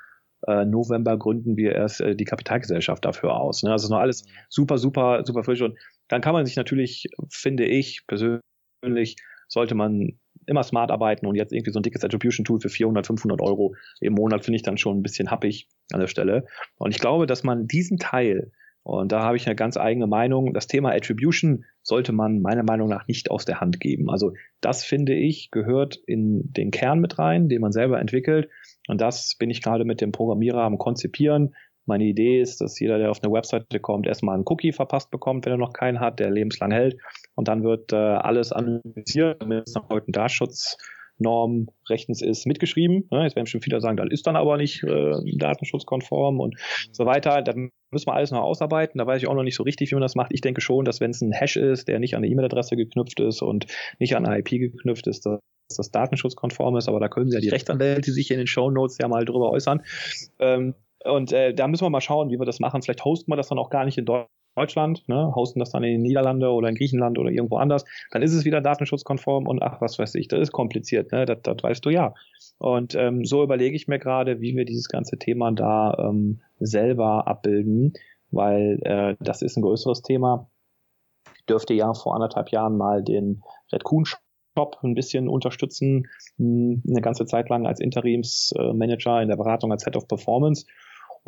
äh, 0.47 0.65
November 0.65 1.17
gründen 1.19 1.57
wir 1.57 1.73
erst 1.75 2.01
äh, 2.01 2.17
die 2.17 2.25
Kapitalgesellschaft 2.25 3.05
dafür 3.05 3.37
aus. 3.37 3.63
Ne? 3.63 3.71
Also 3.71 3.87
ist 3.87 3.91
noch 3.91 3.99
alles 3.99 4.25
super, 4.49 4.79
super, 4.79 5.25
super 5.25 5.45
frisch. 5.45 5.63
Und 5.63 5.79
dann 6.09 6.21
kann 6.21 6.33
man 6.33 6.45
sich 6.45 6.57
natürlich, 6.57 7.07
finde 7.31 7.65
ich 7.65 8.05
persönlich, 8.07 9.17
sollte 9.49 9.75
man 9.75 10.19
immer 10.47 10.63
smart 10.63 10.91
arbeiten 10.91 11.27
und 11.27 11.35
jetzt 11.35 11.53
irgendwie 11.53 11.73
so 11.73 11.81
ein 11.81 11.83
dickes 11.83 12.05
Attribution 12.05 12.45
Tool 12.45 12.61
für 12.61 12.69
400, 12.69 13.07
500 13.07 13.41
Euro 13.41 13.75
im 14.01 14.15
Monat 14.15 14.45
finde 14.45 14.57
ich 14.57 14.63
dann 14.63 14.79
schon 14.79 14.99
ein 14.99 15.03
bisschen 15.03 15.31
happig 15.31 15.69
an 15.93 16.01
der 16.01 16.07
Stelle. 16.07 16.47
Und 16.77 16.91
ich 16.91 17.01
glaube, 17.01 17.27
dass 17.27 17.45
man 17.45 17.67
diesen 17.67 17.99
Teil, 17.99 18.53
und 18.83 19.11
da 19.11 19.23
habe 19.23 19.37
ich 19.37 19.47
eine 19.47 19.57
ganz 19.57 19.77
eigene 19.77 20.07
Meinung, 20.07 20.55
das 20.55 20.69
Thema 20.69 20.93
Attribution 20.93 21.65
sollte 21.83 22.13
man 22.13 22.41
meiner 22.41 22.63
Meinung 22.63 22.89
nach 22.89 23.09
nicht 23.09 23.31
aus 23.31 23.45
der 23.45 23.61
Hand 23.61 23.81
geben. 23.81 24.11
Also 24.11 24.33
das 24.61 24.85
finde 24.85 25.15
ich 25.15 25.51
gehört 25.51 25.97
in 26.07 26.53
den 26.53 26.71
Kern 26.71 27.01
mit 27.01 27.19
rein, 27.19 27.49
den 27.49 27.61
man 27.61 27.73
selber 27.73 28.01
entwickelt. 28.01 28.49
Und 28.89 29.01
das 29.01 29.35
bin 29.39 29.51
ich 29.51 29.63
gerade 29.63 29.85
mit 29.85 30.01
dem 30.01 30.13
Programmierer 30.13 30.63
am 30.63 30.79
Konzipieren. 30.79 31.55
Meine 31.87 32.05
Idee 32.05 32.41
ist, 32.41 32.61
dass 32.61 32.79
jeder, 32.81 32.99
der 32.99 33.11
auf 33.11 33.23
eine 33.23 33.33
Webseite 33.33 33.79
kommt, 33.79 34.07
erstmal 34.07 34.35
einen 34.35 34.45
Cookie 34.47 34.73
verpasst 34.73 35.11
bekommt, 35.11 35.47
wenn 35.47 35.53
er 35.53 35.59
noch 35.59 35.73
keinen 35.73 36.01
hat, 36.01 36.19
der 36.19 36.31
lebenslang 36.31 36.73
hält. 36.73 36.97
Und 37.35 37.49
dann 37.49 37.63
wird 37.63 37.93
äh, 37.93 37.97
alles 37.97 38.53
analysiert, 38.53 39.41
damit 39.41 39.69
es 39.69 39.75
nach 39.75 39.89
heute 39.89 40.11
Datenschutznorm 40.11 41.69
rechtens 41.89 42.23
ist, 42.23 42.45
mitgeschrieben. 42.45 43.09
Ja, 43.13 43.23
jetzt 43.23 43.37
werden 43.37 43.47
schon 43.47 43.61
viele 43.61 43.81
sagen, 43.81 43.97
das 43.97 44.09
ist 44.11 44.27
dann 44.27 44.35
aber 44.35 44.57
nicht 44.57 44.83
äh, 44.83 45.13
datenschutzkonform 45.37 46.41
und 46.41 46.57
so 46.91 47.07
weiter. 47.07 47.41
Da 47.43 47.55
müssen 47.55 48.07
wir 48.07 48.15
alles 48.15 48.33
noch 48.33 48.43
ausarbeiten. 48.43 48.99
Da 48.99 49.07
weiß 49.07 49.23
ich 49.23 49.29
auch 49.29 49.35
noch 49.35 49.45
nicht 49.45 49.57
so 49.57 49.63
richtig, 49.63 49.93
wie 49.93 49.95
man 49.95 50.03
das 50.03 50.17
macht. 50.17 50.33
Ich 50.35 50.41
denke 50.41 50.61
schon, 50.61 50.85
dass 50.85 51.01
wenn 51.01 51.13
es 51.13 51.21
ein 51.21 51.33
Hash 51.33 51.57
ist, 51.57 51.87
der 51.87 52.01
nicht 52.01 52.17
an 52.17 52.25
eine 52.25 52.33
E-Mail-Adresse 52.33 52.75
geknüpft 52.75 53.21
ist 53.21 53.43
und 53.43 53.67
nicht 54.01 54.17
an 54.17 54.27
eine 54.27 54.39
IP 54.39 54.51
geknüpft 54.51 55.07
ist, 55.07 55.25
dass 55.25 55.41
das 55.77 55.91
datenschutzkonform 55.91 56.77
ist, 56.77 56.89
aber 56.89 57.01
da 57.01 57.09
können 57.09 57.31
ja 57.31 57.41
die 57.41 57.49
Rechtsanwälte 57.49 58.13
sich 58.13 58.31
in 58.31 58.39
den 58.39 58.47
Show 58.47 58.71
Notes 58.71 58.99
ja 58.99 59.09
mal 59.09 59.25
drüber 59.25 59.51
äußern. 59.51 59.83
Ähm, 60.39 60.75
und 61.05 61.33
äh, 61.33 61.55
da 61.55 61.69
müssen 61.69 61.85
wir 61.85 61.91
mal 61.91 62.01
schauen, 62.01 62.31
wie 62.31 62.39
wir 62.39 62.47
das 62.47 62.61
machen. 62.61 62.83
Vielleicht 62.83 63.05
hosten 63.05 63.31
wir 63.31 63.37
das 63.37 63.49
dann 63.49 63.59
auch 63.59 63.71
gar 63.71 63.85
nicht 63.85 63.99
in 63.99 64.07
Deutschland, 64.57 65.07
ne? 65.09 65.33
hosten 65.35 65.61
das 65.61 65.71
dann 65.71 65.85
in 65.85 65.93
den 65.93 66.03
Niederlande 66.03 66.51
oder 66.51 66.69
in 66.69 66.75
Griechenland 66.75 67.19
oder 67.19 67.31
irgendwo 67.31 67.59
anders. 67.59 67.85
Dann 68.11 68.23
ist 68.23 68.33
es 68.33 68.45
wieder 68.45 68.61
datenschutzkonform 68.61 69.47
und 69.47 69.63
ach, 69.63 69.81
was 69.81 69.99
weiß 69.99 70.15
ich, 70.15 70.29
das 70.29 70.41
ist 70.41 70.53
kompliziert, 70.53 71.13
ne? 71.13 71.27
das, 71.27 71.39
das 71.43 71.57
weißt 71.63 71.85
du 71.85 71.91
ja. 71.91 72.15
Und 72.59 72.95
ähm, 72.95 73.25
so 73.25 73.43
überlege 73.43 73.77
ich 73.77 73.87
mir 73.87 73.99
gerade, 73.99 74.41
wie 74.41 74.57
wir 74.57 74.65
dieses 74.65 74.89
ganze 74.89 75.19
Thema 75.19 75.53
da 75.53 75.95
ähm, 75.99 76.41
selber 76.59 77.29
abbilden, 77.29 77.93
weil 78.31 78.81
äh, 78.83 79.17
das 79.21 79.43
ist 79.43 79.57
ein 79.57 79.63
größeres 79.63 80.03
Thema. 80.03 80.51
Ich 81.37 81.45
dürfte 81.45 81.75
ja 81.75 81.93
vor 81.93 82.15
anderthalb 82.15 82.51
Jahren 82.51 82.77
mal 82.77 83.03
den 83.05 83.43
Red 83.73 83.85
Kuhn 83.85 84.05
Shop 84.05 84.79
ein 84.83 84.95
bisschen 84.95 85.29
unterstützen, 85.29 86.09
eine 86.39 87.03
ganze 87.03 87.27
Zeit 87.27 87.51
lang 87.51 87.67
als 87.67 87.79
Interimsmanager 87.79 89.21
in 89.21 89.29
der 89.29 89.37
Beratung 89.37 89.71
als 89.71 89.85
Head 89.85 89.97
of 89.97 90.09
Performance. 90.09 90.65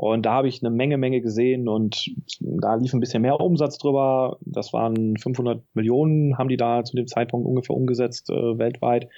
Und 0.01 0.27
da 0.27 0.35
habe 0.35 0.47
ich 0.47 0.63
eine 0.63 0.71
Menge, 0.71 0.97
Menge 0.97 1.21
gesehen 1.21 1.67
und 1.67 2.15
da 2.39 2.77
lief 2.77 2.95
ein 2.95 3.01
bisschen 3.01 3.21
mehr 3.21 3.41
Umsatz 3.41 3.79
drüber. 3.79 4.39
Das 4.43 4.73
waren 4.73 5.17
500 5.17 5.61
Millionen, 5.75 6.39
haben 6.39 6.49
die 6.49 6.57
da 6.57 6.85
zu 6.85 6.95
dem 6.95 7.09
Zeitpunkt 7.09 7.45
ungefähr 7.49 7.75
umgesetzt 7.75 8.31
äh, 8.31 8.59
weltweit. 8.59 9.09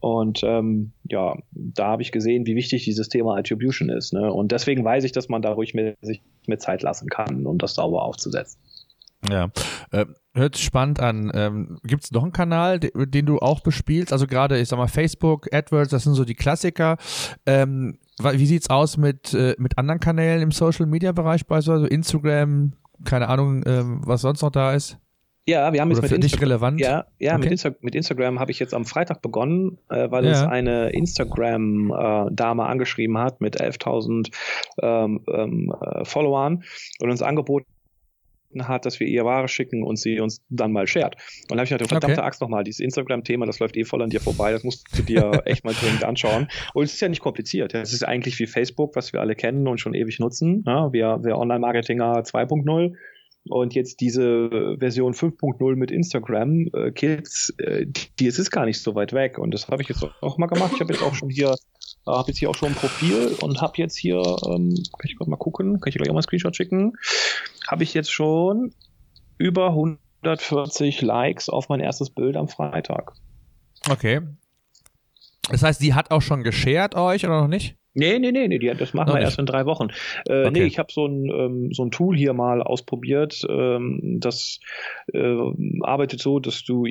Und 0.00 0.40
ähm, 0.42 0.92
ja, 1.10 1.36
da 1.52 1.88
habe 1.88 2.00
ich 2.00 2.10
gesehen, 2.10 2.46
wie 2.46 2.56
wichtig 2.56 2.84
dieses 2.84 3.10
Thema 3.10 3.36
Attribution 3.36 3.90
ist. 3.90 4.14
Ne? 4.14 4.32
Und 4.32 4.50
deswegen 4.50 4.82
weiß 4.82 5.04
ich, 5.04 5.12
dass 5.12 5.28
man 5.28 5.42
da 5.42 5.52
ruhig 5.52 5.74
mehr, 5.74 5.94
sich 6.00 6.22
mehr 6.46 6.58
Zeit 6.58 6.80
lassen 6.80 7.10
kann, 7.10 7.44
um 7.44 7.58
das 7.58 7.74
sauber 7.74 8.02
aufzusetzen. 8.02 8.58
Ja, 9.30 9.48
äh, 9.90 10.06
hört 10.34 10.56
sich 10.56 10.64
spannend 10.64 11.00
an. 11.00 11.30
Ähm, 11.34 11.78
Gibt 11.84 12.04
es 12.04 12.12
noch 12.12 12.22
einen 12.22 12.32
Kanal, 12.32 12.80
den, 12.80 13.10
den, 13.10 13.26
du 13.26 13.38
auch 13.38 13.60
bespielst? 13.60 14.12
Also 14.12 14.26
gerade, 14.26 14.58
ich 14.58 14.68
sag 14.68 14.76
mal, 14.78 14.88
Facebook, 14.88 15.52
AdWords, 15.52 15.90
das 15.90 16.04
sind 16.04 16.14
so 16.14 16.24
die 16.24 16.34
Klassiker. 16.34 16.96
Ähm, 17.46 17.98
wie 18.20 18.46
sieht's 18.46 18.70
aus 18.70 18.96
mit, 18.96 19.34
äh, 19.34 19.54
mit 19.58 19.78
anderen 19.78 20.00
Kanälen 20.00 20.42
im 20.42 20.50
Social 20.50 20.86
Media 20.86 21.12
Bereich, 21.12 21.46
beispielsweise 21.46 21.86
Instagram, 21.86 22.72
keine 23.04 23.28
Ahnung, 23.28 23.62
ähm, 23.66 24.00
was 24.04 24.20
sonst 24.20 24.42
noch 24.42 24.50
da 24.50 24.72
ist? 24.72 24.98
Ja, 25.46 25.72
wir 25.74 25.82
haben 25.82 25.90
Oder 25.90 26.00
jetzt 26.00 26.10
mit 26.10 26.24
Insta 26.24 26.38
relevant? 26.40 26.80
Ja, 26.80 27.04
ja 27.18 27.32
Okay. 27.32 27.40
mit, 27.42 27.50
Insta 27.50 27.70
mit 27.82 27.94
Instagram 27.94 28.40
habe 28.40 28.50
ich 28.50 28.58
jetzt 28.58 28.72
am 28.72 28.86
Freitag 28.86 29.20
begonnen, 29.20 29.78
äh, 29.90 30.10
weil 30.10 30.24
Ja. 30.24 30.30
uns 30.30 30.42
eine 30.42 30.88
Instagram-Dame 30.90 32.64
angeschrieben 32.64 33.18
hat 33.18 33.42
mit 33.42 33.60
11.000 33.60 34.30
ähm, 34.80 35.20
ähm, 35.28 35.74
äh, 35.82 36.04
Followern 36.06 36.64
und 37.00 37.10
uns 37.10 37.20
angeboten 37.20 37.66
hat, 38.62 38.86
dass 38.86 39.00
wir 39.00 39.06
ihr 39.06 39.24
Ware 39.24 39.48
schicken 39.48 39.82
und 39.82 39.98
sie 39.98 40.20
uns 40.20 40.42
dann 40.48 40.72
mal 40.72 40.86
shared. 40.86 41.16
Und 41.42 41.50
dann 41.50 41.58
habe 41.58 41.64
ich 41.64 41.70
gedacht, 41.70 41.88
verdammte 41.88 42.14
Okay. 42.14 42.26
Axt 42.26 42.40
nochmal, 42.40 42.64
dieses 42.64 42.80
Instagram-Thema, 42.80 43.46
das 43.46 43.58
läuft 43.58 43.76
eh 43.76 43.84
voll 43.84 44.02
an 44.02 44.10
dir 44.10 44.20
vorbei, 44.20 44.52
das 44.52 44.64
musst 44.64 44.86
du 44.96 45.02
dir 45.02 45.42
echt 45.44 45.64
mal 45.64 45.74
dringend 45.74 46.04
anschauen. 46.04 46.48
Und 46.72 46.84
es 46.84 46.94
ist 46.94 47.00
ja 47.00 47.08
nicht 47.08 47.20
kompliziert. 47.20 47.74
Es 47.74 47.92
ist 47.92 48.04
eigentlich 48.04 48.38
wie 48.38 48.46
Facebook, 48.46 48.96
was 48.96 49.12
wir 49.12 49.20
alle 49.20 49.34
kennen 49.34 49.66
und 49.68 49.78
schon 49.78 49.94
ewig 49.94 50.20
nutzen. 50.20 50.64
Ja, 50.66 50.92
wir, 50.92 51.20
wir 51.22 51.36
Online-Marketinger 51.36 52.20
2.0 52.22 52.94
und 53.48 53.74
jetzt 53.74 54.00
diese 54.00 54.76
Version 54.78 55.12
5.0 55.12 55.76
mit 55.76 55.90
Instagram 55.90 56.68
äh, 56.72 56.90
Kids, 56.92 57.52
äh, 57.58 57.86
die 58.18 58.26
es 58.26 58.38
ist 58.38 58.50
gar 58.50 58.64
nicht 58.64 58.80
so 58.80 58.94
weit 58.94 59.12
weg. 59.12 59.38
Und 59.38 59.52
das 59.52 59.68
habe 59.68 59.82
ich 59.82 59.88
jetzt 59.88 60.04
auch 60.20 60.38
mal 60.38 60.46
gemacht. 60.46 60.72
Ich 60.74 60.80
habe 60.80 60.92
jetzt 60.92 61.02
auch 61.02 61.14
schon 61.14 61.28
hier, 61.28 61.54
äh, 62.06 62.10
habe 62.10 62.28
jetzt 62.28 62.38
hier 62.38 62.50
auch 62.50 62.54
schon 62.56 62.70
ein 62.70 62.74
Profil 62.74 63.36
und 63.40 63.60
habe 63.60 63.74
jetzt 63.76 63.96
hier, 63.96 64.16
ähm, 64.46 64.74
kann 64.74 65.06
ich 65.08 65.16
gerade 65.16 65.30
mal 65.30 65.36
gucken, 65.36 65.80
kann 65.80 65.88
ich 65.88 65.96
gleich 65.96 66.08
auch 66.08 66.14
mal 66.14 66.18
einen 66.18 66.22
Screenshot 66.24 66.56
schicken, 66.56 66.92
habe 67.68 67.82
ich 67.82 67.94
jetzt 67.94 68.10
schon 68.12 68.72
über 69.38 69.68
140 69.68 71.02
Likes 71.02 71.48
auf 71.48 71.68
mein 71.68 71.80
erstes 71.80 72.10
Bild 72.10 72.36
am 72.36 72.48
Freitag. 72.48 73.12
Okay. 73.90 74.20
Das 75.50 75.62
heißt, 75.62 75.82
die 75.82 75.94
hat 75.94 76.10
auch 76.10 76.22
schon 76.22 76.42
geshared 76.42 76.94
euch 76.94 77.24
oder 77.26 77.40
noch 77.42 77.48
nicht? 77.48 77.76
Nee, 77.96 78.18
nee, 78.18 78.32
nee, 78.32 78.48
nee, 78.48 78.58
die, 78.58 78.66
das 78.74 78.92
machen 78.92 79.08
Noch 79.08 79.14
wir 79.14 79.20
nicht. 79.20 79.26
erst 79.28 79.38
in 79.38 79.46
drei 79.46 79.66
Wochen. 79.66 79.88
Äh, 80.26 80.46
Okay. 80.46 80.50
Nee, 80.50 80.64
ich 80.64 80.78
habe 80.80 80.92
so 80.92 81.06
ein, 81.06 81.30
ähm, 81.30 81.68
so 81.72 81.84
ein 81.84 81.92
Tool 81.92 82.16
hier 82.16 82.32
mal 82.32 82.60
ausprobiert. 82.60 83.46
Ähm, 83.48 84.18
das 84.20 84.58
äh, 85.12 85.36
arbeitet 85.82 86.20
so, 86.20 86.40
dass 86.40 86.64
du 86.64 86.86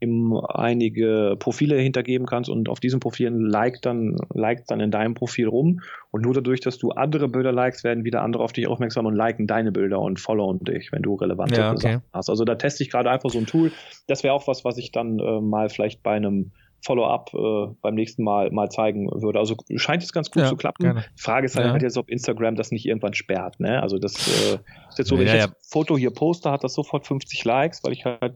ihm 0.00 0.34
einige 0.48 1.36
Profile 1.38 1.78
hintergeben 1.78 2.26
kannst 2.26 2.50
und 2.50 2.68
auf 2.68 2.80
diesen 2.80 3.00
Profilen 3.00 3.40
liked 3.40 3.86
dann, 3.86 4.16
liked 4.34 4.70
dann 4.70 4.80
in 4.80 4.90
deinem 4.90 5.14
Profil 5.14 5.48
rum. 5.48 5.80
Und 6.10 6.22
nur 6.22 6.34
dadurch, 6.34 6.60
dass 6.60 6.78
du 6.78 6.90
andere 6.90 7.28
Bilder 7.28 7.52
likest, 7.52 7.84
werden 7.84 8.04
wieder 8.04 8.22
andere 8.22 8.42
auf 8.42 8.52
dich 8.52 8.66
aufmerksam 8.68 9.06
und 9.06 9.14
liken 9.14 9.46
deine 9.46 9.72
Bilder 9.72 10.00
und 10.00 10.20
followen 10.20 10.60
dich, 10.60 10.92
wenn 10.92 11.02
du 11.02 11.14
relevante 11.14 11.60
Ja, 11.60 11.72
okay. 11.72 11.80
Sachen 11.94 12.02
hast. 12.12 12.28
Also 12.30 12.44
da 12.44 12.54
teste 12.56 12.82
ich 12.82 12.90
gerade 12.90 13.10
einfach 13.10 13.30
so 13.30 13.38
ein 13.38 13.46
Tool. 13.46 13.72
Das 14.06 14.22
wäre 14.22 14.34
auch 14.34 14.46
was, 14.46 14.64
was 14.64 14.76
ich 14.78 14.92
dann 14.92 15.18
äh, 15.18 15.40
mal 15.40 15.68
vielleicht 15.68 16.02
bei 16.02 16.12
einem 16.12 16.52
Follow-up 16.84 17.32
äh, 17.34 17.74
beim 17.80 17.94
nächsten 17.94 18.22
Mal 18.22 18.50
mal 18.52 18.68
zeigen 18.68 19.08
würde. 19.10 19.38
Also 19.38 19.56
scheint 19.76 20.02
es 20.02 20.12
ganz 20.12 20.30
gut 20.30 20.42
Ja, 20.42 20.48
zu 20.48 20.56
klappen. 20.56 20.84
gerne. 20.84 21.04
Die 21.18 21.22
Frage 21.22 21.46
ist 21.46 21.56
halt, 21.56 21.66
Ja. 21.66 21.72
halt 21.72 21.82
jetzt, 21.82 21.96
ob 21.96 22.08
Instagram 22.08 22.54
das 22.54 22.70
nicht 22.70 22.86
irgendwann 22.86 23.14
sperrt. 23.14 23.58
Ne? 23.60 23.82
Also 23.82 23.98
das 23.98 24.14
äh, 24.28 24.58
ist 24.90 24.98
jetzt 24.98 25.08
so, 25.08 25.18
wenn 25.18 25.26
Ja, 25.26 25.34
ich 25.34 25.40
jetzt 25.40 25.48
ein 25.48 25.54
Foto 25.68 25.96
hier 25.96 26.10
poste, 26.10 26.50
hat 26.50 26.62
das 26.62 26.74
sofort 26.74 27.06
50 27.06 27.44
Likes, 27.44 27.82
weil 27.82 27.92
ich 27.92 28.04
halt 28.04 28.34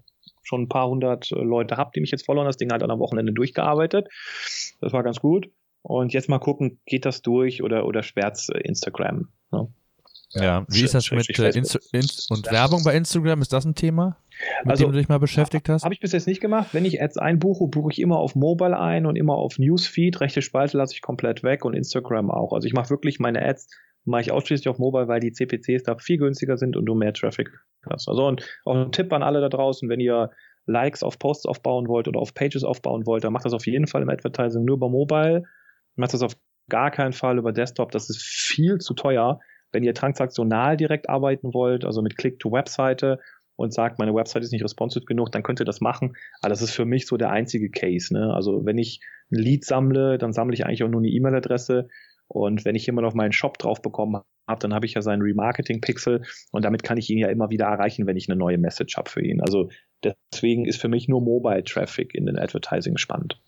schon 0.50 0.62
ein 0.62 0.68
paar 0.68 0.88
hundert 0.88 1.30
äh, 1.32 1.36
Leute 1.36 1.76
habe, 1.76 1.92
die 1.94 2.00
mich 2.00 2.10
jetzt 2.10 2.26
followen. 2.26 2.46
Das 2.46 2.56
Ding 2.56 2.72
hat 2.72 2.82
dann 2.82 2.90
am 2.90 2.98
Wochenende 2.98 3.32
durchgearbeitet. 3.32 4.08
Das 4.80 4.92
war 4.92 5.02
ganz 5.02 5.20
gut. 5.20 5.48
Und 5.82 6.12
jetzt 6.12 6.28
mal 6.28 6.38
gucken, 6.38 6.78
geht 6.84 7.06
das 7.06 7.22
durch 7.22 7.62
oder, 7.62 7.86
oder 7.86 8.02
sperrt's 8.02 8.50
äh, 8.50 8.58
Instagram? 8.58 9.28
Ne? 9.50 9.68
Ja. 10.32 10.64
Wie 10.68 10.82
ist 10.82 10.94
das 10.94 11.10
mit 11.10 11.28
äh, 11.30 11.34
Facebook. 11.34 11.56
Inst 11.56 11.94
Inst 11.94 12.30
und 12.30 12.50
Werbung 12.50 12.84
bei 12.84 12.94
Instagram? 12.94 13.40
Ist 13.42 13.52
das 13.52 13.64
ein 13.64 13.74
Thema, 13.74 14.16
mit 14.62 14.72
Also, 14.72 14.84
dem 14.84 14.92
du 14.92 14.98
dich 14.98 15.08
mal 15.08 15.18
beschäftigt 15.18 15.68
hast? 15.68 15.84
Habe 15.84 15.94
ich 15.94 16.00
bis 16.00 16.12
jetzt 16.12 16.26
nicht 16.26 16.40
gemacht. 16.40 16.68
Wenn 16.72 16.84
ich 16.84 17.00
Ads 17.02 17.16
einbuche, 17.18 17.66
buche 17.68 17.92
ich 17.92 18.00
immer 18.00 18.18
auf 18.18 18.34
Mobile 18.34 18.78
ein 18.78 19.06
und 19.06 19.16
immer 19.16 19.34
auf 19.34 19.58
Newsfeed. 19.58 20.20
Rechte 20.20 20.42
Spalte 20.42 20.76
lasse 20.76 20.94
ich 20.94 21.02
komplett 21.02 21.42
weg 21.42 21.64
und 21.64 21.74
Instagram 21.74 22.30
auch. 22.30 22.52
Also 22.52 22.66
ich 22.66 22.74
mache 22.74 22.90
wirklich 22.90 23.18
meine 23.18 23.44
Ads, 23.44 23.68
mache 24.04 24.22
ich 24.22 24.32
ausschließlich 24.32 24.68
auf 24.68 24.78
Mobile, 24.78 25.08
weil 25.08 25.20
die 25.20 25.32
CPCs 25.32 25.82
da 25.84 25.96
viel 25.98 26.18
günstiger 26.18 26.56
sind 26.56 26.76
und 26.76 26.86
du 26.86 26.94
mehr 26.94 27.12
Traffic 27.12 27.50
hast. 27.88 28.08
Also 28.08 28.26
und 28.26 28.46
auch 28.64 28.74
ein 28.74 28.92
Tipp 28.92 29.12
an 29.12 29.22
alle 29.22 29.40
da 29.40 29.48
draußen, 29.48 29.88
wenn 29.88 30.00
ihr 30.00 30.30
Likes 30.66 31.02
auf 31.02 31.18
Posts 31.18 31.46
aufbauen 31.46 31.88
wollt 31.88 32.08
oder 32.08 32.20
auf 32.20 32.34
Pages 32.34 32.64
aufbauen 32.64 33.06
wollt, 33.06 33.24
dann 33.24 33.32
macht 33.32 33.44
das 33.44 33.52
auf 33.52 33.66
jeden 33.66 33.86
Fall 33.86 34.02
im 34.02 34.08
Advertising 34.08 34.64
nur 34.64 34.76
über 34.76 34.88
Mobile. 34.88 35.44
Macht 35.96 36.14
das 36.14 36.22
auf 36.22 36.36
gar 36.68 36.90
keinen 36.90 37.12
Fall 37.12 37.38
über 37.38 37.52
Desktop. 37.52 37.90
Das 37.92 38.08
ist 38.08 38.22
viel 38.22 38.78
zu 38.78 38.94
teuer. 38.94 39.40
Wenn 39.72 39.82
ihr 39.82 39.94
transaktional 39.94 40.76
direkt 40.76 41.08
arbeiten 41.08 41.54
wollt, 41.54 41.84
also 41.84 42.02
mit 42.02 42.16
Click-to-Webseite 42.16 43.18
und 43.56 43.74
sagt, 43.74 43.98
meine 43.98 44.14
Website 44.14 44.42
ist 44.42 44.52
nicht 44.52 44.64
responsive 44.64 45.04
genug, 45.04 45.30
dann 45.32 45.42
könnt 45.42 45.60
ihr 45.60 45.66
das 45.66 45.80
machen. 45.80 46.14
Aber 46.40 46.48
das 46.48 46.62
ist 46.62 46.70
für 46.70 46.86
mich 46.86 47.06
so 47.06 47.16
der 47.16 47.30
einzige 47.30 47.70
Case. 47.70 48.12
Ne? 48.12 48.32
Also 48.32 48.64
wenn 48.64 48.78
ich 48.78 49.00
ein 49.30 49.38
Lead 49.38 49.64
sammle, 49.64 50.18
dann 50.18 50.32
sammle 50.32 50.54
ich 50.54 50.64
eigentlich 50.64 50.82
auch 50.82 50.88
nur 50.88 51.00
eine 51.00 51.10
E-Mail-Adresse. 51.10 51.88
Und 52.32 52.64
wenn 52.64 52.76
ich 52.76 52.86
jemand 52.86 53.08
auf 53.08 53.14
meinen 53.14 53.32
Shop 53.32 53.58
drauf 53.58 53.82
bekommen 53.82 54.22
habe, 54.46 54.60
dann 54.60 54.72
habe 54.72 54.86
ich 54.86 54.94
ja 54.94 55.02
seinen 55.02 55.20
Remarketing-Pixel 55.20 56.22
und 56.52 56.64
damit 56.64 56.84
kann 56.84 56.96
ich 56.96 57.10
ihn 57.10 57.18
ja 57.18 57.28
immer 57.28 57.50
wieder 57.50 57.66
erreichen, 57.66 58.06
wenn 58.06 58.16
ich 58.16 58.28
eine 58.28 58.38
neue 58.38 58.56
Message 58.56 58.96
habe 58.96 59.10
für 59.10 59.20
ihn. 59.20 59.40
Also 59.40 59.68
deswegen 60.04 60.64
ist 60.64 60.80
für 60.80 60.88
mich 60.88 61.08
nur 61.08 61.20
Mobile-Traffic 61.20 62.14
in 62.14 62.26
den 62.26 62.38
Advertising 62.38 62.98
spannend. 62.98 63.40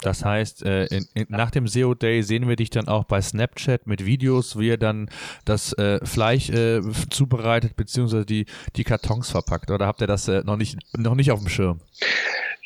Das 0.00 0.24
heißt, 0.24 0.64
äh, 0.64 0.86
in, 0.86 1.06
in, 1.14 1.26
nach 1.28 1.50
dem 1.50 1.66
SEO 1.66 1.94
Day 1.94 2.22
sehen 2.22 2.48
wir 2.48 2.54
dich 2.54 2.70
dann 2.70 2.86
auch 2.86 3.04
bei 3.04 3.20
Snapchat 3.20 3.88
mit 3.88 4.06
Videos, 4.06 4.58
wie 4.58 4.68
ihr 4.68 4.78
dann 4.78 5.10
das 5.44 5.72
äh, 5.74 5.98
Fleisch 6.06 6.50
äh, 6.50 6.80
zubereitet, 7.10 7.74
beziehungsweise 7.74 8.24
die, 8.24 8.46
die 8.76 8.84
Kartons 8.84 9.30
verpackt. 9.30 9.72
Oder 9.72 9.86
habt 9.86 10.00
ihr 10.00 10.06
das 10.06 10.28
äh, 10.28 10.42
noch, 10.44 10.56
nicht, 10.56 10.78
noch 10.96 11.16
nicht 11.16 11.32
auf 11.32 11.40
dem 11.40 11.48
Schirm? 11.48 11.80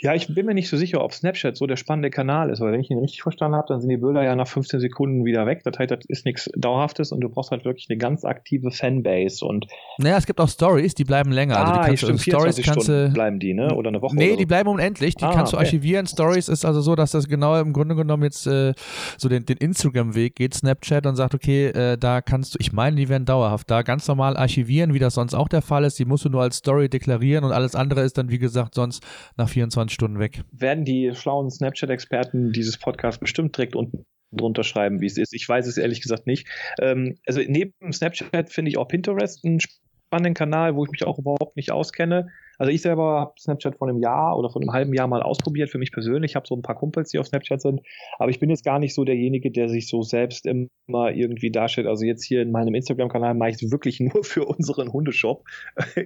Ja, 0.05 0.15
ich 0.15 0.27
bin 0.35 0.45
mir 0.45 0.53
nicht 0.53 0.69
so 0.69 0.77
sicher, 0.77 1.03
ob 1.03 1.15
Snapchat 1.15 1.57
so 1.57 1.67
der 1.67 1.77
spannende 1.77 2.11
Kanal 2.11 2.51
ist, 2.51 2.61
weil 2.61 2.73
wenn 2.73 2.81
ich 2.81 2.91
ihn 2.91 2.99
richtig 2.99 3.23
verstanden 3.23 3.57
habe, 3.57 3.69
dann 3.69 3.81
sind 3.81 3.89
die 3.89 3.97
Bilder 3.97 4.23
ja 4.23 4.37
nach 4.37 4.47
15 4.47 4.79
Sekunden 4.79 5.25
wieder 5.25 5.47
weg. 5.47 5.63
Das 5.65 5.79
heißt, 5.79 5.91
das 5.91 6.01
ist 6.09 6.27
nichts 6.27 6.51
Dauerhaftes 6.59 7.11
und 7.11 7.23
du 7.23 7.31
brauchst 7.31 7.51
halt 7.53 7.65
wirklich 7.65 7.87
eine 7.89 7.97
ganz 7.97 8.23
aktive 8.27 8.71
Fanbase 8.71 9.43
und 9.47 9.67
Naja, 9.97 10.19
es 10.19 10.27
gibt 10.27 10.41
auch 10.41 10.49
Stories, 10.51 10.95
die 10.95 11.05
bleiben 11.05 11.33
länger. 11.33 11.57
also 11.57 11.73
die 11.73 11.79
ah, 11.79 11.87
kannst 11.87 12.03
du, 12.03 12.07
stimmt, 12.09 12.21
Stories 12.21 12.57
24 12.57 12.67
kannst 12.67 12.89
du. 12.91 13.11
bleiben 13.15 13.39
die, 13.39 13.55
ne? 13.55 13.75
Oder 13.75 13.89
eine 13.89 14.03
Woche 14.03 14.15
Nee, 14.15 14.29
oder 14.29 14.37
die 14.37 14.43
so. 14.43 14.49
bleiben 14.49 14.69
unendlich, 14.69 15.15
die 15.15 15.25
Ah, 15.25 15.33
kannst 15.33 15.55
du 15.55 15.57
okay. 15.57 15.65
archivieren. 15.65 16.07
Stories 16.07 16.49
ist 16.51 16.67
also 16.67 16.83
so, 16.83 16.95
dass 16.97 17.13
das 17.13 17.27
genau 17.27 17.59
im 17.59 17.73
Grunde 17.73 17.95
genommen 17.95 18.25
jetzt 18.25 18.47
äh, 18.47 18.75
so 19.17 19.31
den, 19.31 19.47
den 19.47 19.57
Instagram-Weg 19.57 20.35
geht, 20.37 20.53
Snapchat 20.53 21.07
und 21.07 21.17
sagt, 21.17 21.35
okay, 21.35 21.69
äh, 21.69 21.97
da 21.97 22.21
kannst 22.21 22.55
du, 22.55 22.59
ich 22.61 22.75
meine, 22.75 22.97
die 22.97 23.09
werden 23.09 23.25
dauerhaft 23.25 23.71
da 23.71 23.81
ganz 23.81 24.07
normal 24.07 24.37
archivieren, 24.37 24.93
wie 24.93 24.99
das 24.99 25.15
sonst 25.15 25.33
auch 25.33 25.49
der 25.49 25.63
Fall 25.63 25.85
ist. 25.85 25.99
Die 25.99 26.05
musst 26.05 26.27
du 26.27 26.29
nur 26.29 26.43
als 26.43 26.57
Story 26.57 26.91
deklarieren 26.91 27.43
und 27.45 27.53
alles 27.53 27.75
andere 27.75 28.03
ist 28.03 28.19
dann, 28.19 28.29
wie 28.29 28.39
gesagt, 28.39 28.75
sonst 28.75 29.03
nach 29.39 29.49
24 29.49 29.94
Stunden 29.95 30.19
weg. 30.19 30.43
werden 30.53 30.85
die 30.85 31.13
schlauen 31.15 31.51
Snapchat-Experten 31.51 32.53
dieses 32.53 32.79
Podcast 32.79 33.21
bestimmt 33.21 33.57
direkt 33.57 33.77
unten 33.77 34.05
drunter 34.33 34.65
schreiben, 34.65 35.01
wie 35.01 35.07
es 35.07 35.17
ist. 35.17 35.33
Ich 35.33 35.49
weiß 35.49 35.67
es 35.67 35.79
ehrlich 35.79 36.03
gesagt 36.03 36.27
nicht. 36.27 36.49
Ähm, 36.81 37.17
also 37.27 37.41
neben 37.47 37.73
Snapchat 37.93 38.51
finde 38.51 38.71
ich 38.71 38.79
auch 38.79 38.89
Pinterest 38.89 39.45
einen 39.45 39.61
spannenden 39.61 40.35
Kanal, 40.35 40.77
wo 40.77 40.85
ich 40.85 40.91
mich 40.91 41.05
auch 41.05 41.19
überhaupt 41.19 41.57
nicht 41.57 41.73
auskenne. 41.73 42.29
Also 42.57 42.71
ich 42.71 42.83
selber 42.83 43.21
habe 43.21 43.33
Snapchat 43.39 43.77
vor 43.77 43.89
einem 43.89 43.99
Jahr 43.99 44.39
oder 44.39 44.49
vor 44.49 44.63
einem 44.63 44.73
halben 44.73 44.95
Jahr 44.95 45.09
mal 45.09 45.23
ausprobiert 45.23 45.71
für 45.71 45.79
mich 45.79 45.91
persönlich. 45.91 46.33
Ich 46.33 46.37
habe 46.37 46.47
so 46.47 46.55
ein 46.55 46.63
paar 46.63 46.77
Kumpels, 46.77 47.11
die 47.11 47.19
auf 47.19 47.27
Snapchat 47.27 47.61
sind, 47.61 47.81
aber 48.19 48.31
ich 48.31 48.39
bin 48.39 48.51
jetzt 48.51 48.65
gar 48.65 48.79
nicht 48.79 48.95
so 48.95 49.05
derjenige, 49.05 49.51
der 49.51 49.69
sich 49.69 49.89
so 49.89 50.03
selbst 50.03 50.47
immer 50.47 51.11
irgendwie 51.13 51.51
darstellt. 51.51 51.89
Also 51.89 52.05
jetzt 52.05 52.25
hier 52.25 52.43
in 52.43 52.53
meinem 52.53 52.75
Instagram-Kanal 52.75 53.35
mache 53.35 53.51
ich 53.51 53.63
es 53.63 53.73
wirklich 53.73 53.99
nur 54.15 54.23
für 54.23 54.45
unseren 54.45 54.93
Hundeshop. 54.93 55.45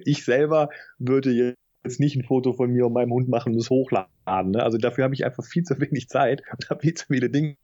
Ich 0.05 0.24
selber 0.24 0.70
würde 0.99 1.55
jetzt 1.89 2.01
nicht 2.01 2.16
ein 2.16 2.24
Foto 2.24 2.53
von 2.53 2.70
mir 2.70 2.86
und 2.86 2.93
meinem 2.93 3.12
Hund 3.12 3.28
machen 3.28 3.53
und 3.55 3.59
es 3.59 3.70
hochladen. 3.70 4.53
Ne? 4.53 4.62
Also 4.62 4.78
dafür 4.78 5.05
habe 5.05 5.14
ich 5.14 5.24
einfach 5.24 5.45
viel 5.45 5.62
zu 5.62 5.80
wenig 5.80 6.09
Zeit 6.09 6.43
und 6.53 6.70
habe 6.70 6.80
viel 6.80 6.95
zu 6.95 7.07
viele 7.07 7.30
Dinge 7.30 7.57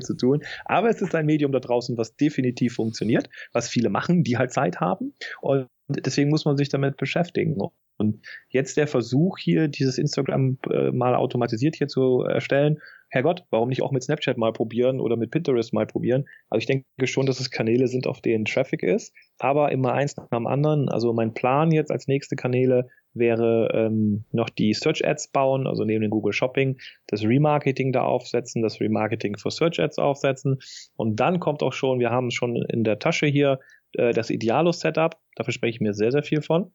zu 0.00 0.16
tun. 0.16 0.42
Aber 0.64 0.88
es 0.88 1.02
ist 1.02 1.14
ein 1.14 1.26
Medium 1.26 1.52
da 1.52 1.60
draußen, 1.60 1.98
was 1.98 2.16
definitiv 2.16 2.74
funktioniert, 2.74 3.28
was 3.52 3.68
viele 3.68 3.90
machen, 3.90 4.22
die 4.24 4.38
halt 4.38 4.52
Zeit 4.52 4.80
haben. 4.80 5.12
Und 5.42 5.68
deswegen 5.88 6.30
muss 6.30 6.44
man 6.44 6.56
sich 6.56 6.70
damit 6.70 6.96
beschäftigen. 6.96 7.58
Und 8.02 8.26
jetzt 8.48 8.76
der 8.76 8.86
Versuch 8.86 9.38
hier, 9.38 9.68
dieses 9.68 9.96
Instagram 9.96 10.58
äh, 10.70 10.90
mal 10.90 11.14
automatisiert 11.14 11.76
hier 11.76 11.88
zu 11.88 12.22
erstellen. 12.22 12.78
Herrgott, 13.08 13.44
warum 13.50 13.68
nicht 13.68 13.82
auch 13.82 13.92
mit 13.92 14.02
Snapchat 14.02 14.38
mal 14.38 14.52
probieren 14.52 14.98
oder 14.98 15.16
mit 15.16 15.30
Pinterest 15.30 15.72
mal 15.72 15.86
probieren? 15.86 16.24
Also 16.48 16.60
ich 16.60 16.66
denke 16.66 16.86
schon, 17.06 17.26
dass 17.26 17.40
es 17.40 17.50
Kanäle 17.50 17.86
sind, 17.86 18.06
auf 18.06 18.22
denen 18.22 18.46
Traffic 18.46 18.82
ist, 18.82 19.14
aber 19.38 19.70
immer 19.70 19.92
eins 19.92 20.16
nach 20.16 20.28
dem 20.28 20.46
anderen. 20.46 20.88
Also 20.88 21.12
mein 21.12 21.34
Plan 21.34 21.70
jetzt 21.70 21.90
als 21.90 22.08
nächste 22.08 22.36
Kanäle 22.36 22.88
wäre 23.14 23.68
ähm, 23.74 24.24
noch 24.32 24.48
die 24.48 24.72
Search 24.72 25.06
Ads 25.06 25.28
bauen, 25.28 25.66
also 25.66 25.84
neben 25.84 26.00
dem 26.00 26.10
Google 26.10 26.32
Shopping, 26.32 26.78
das 27.06 27.22
Remarketing 27.22 27.92
da 27.92 28.02
aufsetzen, 28.02 28.62
das 28.62 28.80
Remarketing 28.80 29.36
für 29.36 29.50
Search 29.50 29.78
Ads 29.78 29.98
aufsetzen. 29.98 30.58
Und 30.96 31.20
dann 31.20 31.38
kommt 31.38 31.62
auch 31.62 31.74
schon, 31.74 31.98
wir 31.98 32.10
haben 32.10 32.30
schon 32.30 32.56
in 32.56 32.84
der 32.84 32.98
Tasche 32.98 33.26
hier 33.26 33.60
äh, 33.92 34.12
das 34.12 34.30
Idealo 34.30 34.72
Setup. 34.72 35.16
Dafür 35.36 35.52
spreche 35.52 35.76
ich 35.76 35.80
mir 35.80 35.94
sehr, 35.94 36.12
sehr 36.12 36.22
viel 36.22 36.42
von. 36.42 36.72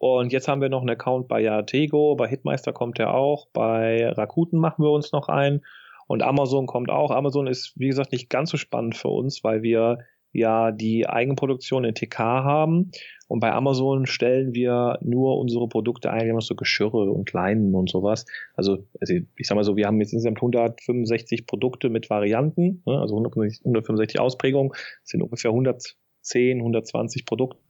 Und 0.00 0.32
jetzt 0.32 0.46
haben 0.46 0.60
wir 0.60 0.68
noch 0.68 0.82
einen 0.82 0.90
Account 0.90 1.26
bei 1.26 1.40
Yatego, 1.40 2.14
bei 2.14 2.28
Hitmeister 2.28 2.72
kommt 2.72 3.00
er 3.00 3.14
auch, 3.14 3.48
bei 3.52 4.08
Rakuten 4.10 4.60
machen 4.60 4.84
wir 4.84 4.92
uns 4.92 5.10
noch 5.10 5.28
ein. 5.28 5.62
Und 6.06 6.22
Amazon 6.22 6.66
kommt 6.66 6.88
auch. 6.88 7.10
Amazon 7.10 7.48
ist, 7.48 7.72
wie 7.74 7.88
gesagt, 7.88 8.12
nicht 8.12 8.30
ganz 8.30 8.50
so 8.50 8.56
spannend 8.56 8.96
für 8.96 9.08
uns, 9.08 9.42
weil 9.42 9.62
wir 9.62 9.98
ja 10.30 10.70
die 10.70 11.08
Eigenproduktion 11.08 11.82
in 11.82 11.96
TK 11.96 12.16
haben. 12.20 12.92
Und 13.26 13.40
bei 13.40 13.50
Amazon 13.50 14.06
stellen 14.06 14.54
wir 14.54 15.00
nur 15.02 15.36
unsere 15.36 15.68
Produkte 15.68 16.12
ein, 16.12 16.26
wir 16.26 16.32
haben 16.32 16.40
so 16.42 16.54
Geschirre 16.54 17.10
und 17.10 17.32
Leinen 17.32 17.74
und 17.74 17.90
sowas. 17.90 18.24
Also, 18.54 18.86
also 19.00 19.14
ich 19.14 19.48
sag 19.48 19.56
mal 19.56 19.64
so, 19.64 19.76
wir 19.76 19.86
haben 19.86 20.00
jetzt 20.00 20.12
insgesamt 20.12 20.38
165 20.38 21.44
Produkte 21.44 21.88
mit 21.88 22.08
Varianten, 22.08 22.84
ne, 22.86 23.00
also 23.00 23.16
165 23.16 24.20
Ausprägungen, 24.20 24.70
das 24.70 25.10
sind 25.10 25.22
ungefähr 25.22 25.50
110, 25.50 26.58
120 26.58 27.26
Produkte 27.26 27.67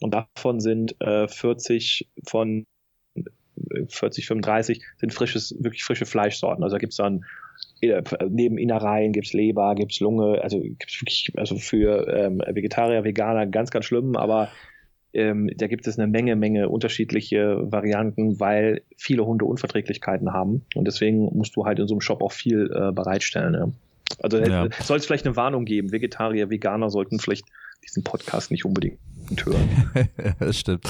und 0.00 0.14
davon 0.14 0.60
sind 0.60 1.00
äh, 1.00 1.28
40 1.28 2.08
von 2.26 2.66
40, 3.88 4.26
35 4.26 4.82
sind 4.98 5.14
frisches, 5.14 5.54
wirklich 5.60 5.84
frische 5.84 6.06
Fleischsorten. 6.06 6.62
Also 6.64 6.74
da 6.74 6.78
gibt's 6.78 6.96
dann 6.96 7.24
äh, 7.80 8.02
neben 8.28 8.58
Innereien 8.58 9.12
gibt's 9.12 9.32
Leber, 9.32 9.74
gibt's 9.74 10.00
Lunge, 10.00 10.42
also 10.42 10.60
gibt's 10.60 11.00
wirklich, 11.00 11.32
also 11.36 11.56
für 11.56 12.08
ähm, 12.08 12.42
Vegetarier, 12.46 13.04
Veganer 13.04 13.46
ganz, 13.46 13.70
ganz 13.70 13.84
schlimm, 13.84 14.16
aber 14.16 14.48
ähm, 15.12 15.48
da 15.56 15.68
gibt 15.68 15.86
es 15.86 15.98
eine 15.98 16.08
Menge, 16.08 16.34
Menge 16.34 16.68
unterschiedliche 16.68 17.58
Varianten, 17.70 18.40
weil 18.40 18.82
viele 18.96 19.24
Hunde 19.24 19.44
Unverträglichkeiten 19.44 20.32
haben. 20.32 20.66
Und 20.74 20.86
deswegen 20.86 21.26
musst 21.36 21.54
du 21.54 21.64
halt 21.64 21.78
in 21.78 21.86
so 21.86 21.94
einem 21.94 22.00
Shop 22.00 22.20
auch 22.20 22.32
viel 22.32 22.68
äh, 22.74 22.90
bereitstellen. 22.90 23.54
Ja. 23.54 23.68
Also 24.20 24.38
ja. 24.38 24.68
soll 24.82 24.98
es 24.98 25.06
vielleicht 25.06 25.24
eine 25.24 25.36
Warnung 25.36 25.64
geben. 25.64 25.92
Vegetarier, 25.92 26.50
Veganer 26.50 26.90
sollten 26.90 27.20
vielleicht 27.20 27.44
diesen 27.84 28.02
Podcast 28.02 28.50
nicht 28.50 28.64
unbedingt 28.64 28.98
hören. 29.44 30.10
das 30.38 30.58
stimmt. 30.58 30.84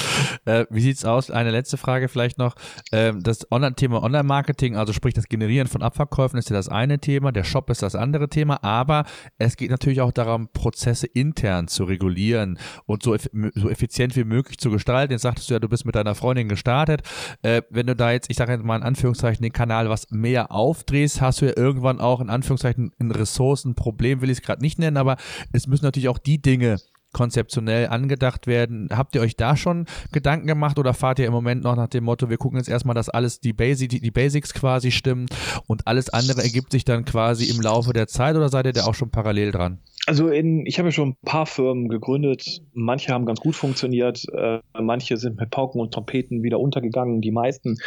Äh, 0.45 0.67
wie 0.71 0.81
sieht's 0.81 1.05
aus? 1.05 1.31
Eine 1.31 1.51
letzte 1.51 1.77
Frage 1.77 2.09
vielleicht 2.09 2.39
noch. 2.39 2.55
Ähm, 2.93 3.23
das 3.23 3.51
Online 3.51 3.75
Thema 3.75 4.03
Online-Marketing, 4.03 4.77
also 4.77 4.93
sprich 4.93 5.15
das 5.15 5.29
Generieren 5.29 5.69
von 5.69 5.83
Abverkäufen 5.83 6.39
ist 6.39 6.51
ja 6.51 6.57
das 6.57 6.69
eine 6.69 6.99
Thema, 6.99 7.33
der 7.33 7.45
Shop 7.45 7.71
ist 7.71 7.83
das 7.83 7.95
andere 7.95 8.29
Thema, 8.29 8.63
aber 8.63 9.05
es 9.39 9.57
geht 9.57 9.71
natürlich 9.71 10.01
auch 10.01 10.13
darum, 10.13 10.49
Prozesse 10.53 11.07
intern 11.07 11.69
zu 11.69 11.85
regulieren 11.85 12.59
und 12.87 13.03
so, 13.03 13.17
so 13.55 13.71
effizient 13.71 14.17
wie 14.17 14.25
möglich 14.25 14.59
zu 14.59 14.71
gestalten. 14.71 15.13
Jetzt 15.13 15.23
sagtest 15.23 15.51
du 15.51 15.55
ja, 15.55 15.61
du 15.61 15.69
bist 15.69 15.85
mit 15.85 15.95
deiner 15.95 16.15
Freundin 16.15 16.49
gestartet. 16.49 17.03
Äh, 17.43 17.63
wenn 17.71 17.87
du 17.87 17.97
da 17.97 18.13
jetzt, 18.13 18.31
ich 18.31 18.37
sage 18.37 18.53
jetzt 18.53 18.65
mal 18.65 18.77
in 18.77 18.83
Anführungszeichen, 18.83 19.43
den 19.43 19.53
Kanal 19.53 19.89
was 19.89 20.11
mehr 20.11 20.53
aufdrehst, 20.53 21.21
hast 21.21 21.41
du 21.41 21.47
ja 21.47 21.53
irgendwann 21.57 22.01
auch 22.01 22.21
in 22.21 22.31
Anführungszeichen 22.31 22.93
ein 22.99 23.11
Ressourcenproblem, 23.11 24.21
will 24.21 24.31
ich 24.31 24.39
es 24.39 24.43
gerade 24.43 24.63
nicht 24.63 24.79
nennen, 24.79 24.97
aber 24.97 25.17
es 25.53 25.67
müssen 25.67 25.85
natürlich 25.85 26.09
auch 26.09 26.19
die 26.19 26.41
Dinge 26.41 26.79
konzeptionell 27.15 27.87
angedacht 27.87 28.47
werden. 28.47 28.89
Habt 28.93 29.15
ihr 29.15 29.23
euch 29.23 29.37
da 29.37 29.57
schon 29.57 29.87
Gedanken 30.13 30.47
gemacht 30.47 30.79
oder 30.79 30.93
fahrt 30.93 31.19
ihr 31.19 31.27
im 31.27 31.33
Moment 31.33 31.63
noch 31.63 31.77
nach 31.77 31.89
dem 31.89 32.05
Motto, 32.05 32.29
wir 32.29 32.37
gucken 32.37 32.59
jetzt 32.59 32.69
erstmal, 32.69 32.95
dass 32.95 33.09
alles 33.09 33.41
die, 33.41 33.55
Basic, 33.55 33.89
die, 33.89 34.01
die 34.01 34.11
Basics 34.11 34.53
quasi 34.53 34.91
stimmen 34.91 35.27
und 35.67 35.87
alles 35.87 36.11
andere 36.11 36.43
ergibt 36.43 36.73
sich 36.73 36.85
dann 36.85 37.07
quasi 37.07 37.47
im 37.47 37.63
Laufe 37.63 37.95
der 37.95 38.07
Zeit 38.09 38.37
oder 38.37 38.51
seid 38.51 38.67
ihr 38.67 38.73
da 38.75 38.85
auch 38.85 38.95
schon 38.95 39.11
parallel 39.11 39.53
dran? 39.53 39.79
Also 40.07 40.29
in, 40.29 40.67
ich 40.67 40.79
habe 40.79 40.89
ja 40.89 40.93
schon 40.93 41.11
ein 41.11 41.17
paar 41.25 41.47
Firmen 41.47 41.89
gegründet. 41.89 42.61
Manche 42.75 43.13
haben 43.13 43.25
ganz 43.25 43.41
gut 43.41 43.57
funktioniert, 43.57 44.27
äh, 44.35 44.61
manche 44.79 45.17
sind 45.17 45.41
mit 45.41 45.51
Pauken 45.51 45.81
und 45.81 45.95
Trompeten 45.95 46.43
wieder 46.43 46.61
untergegangen, 46.61 47.23
die 47.23 47.31
meisten. 47.31 47.79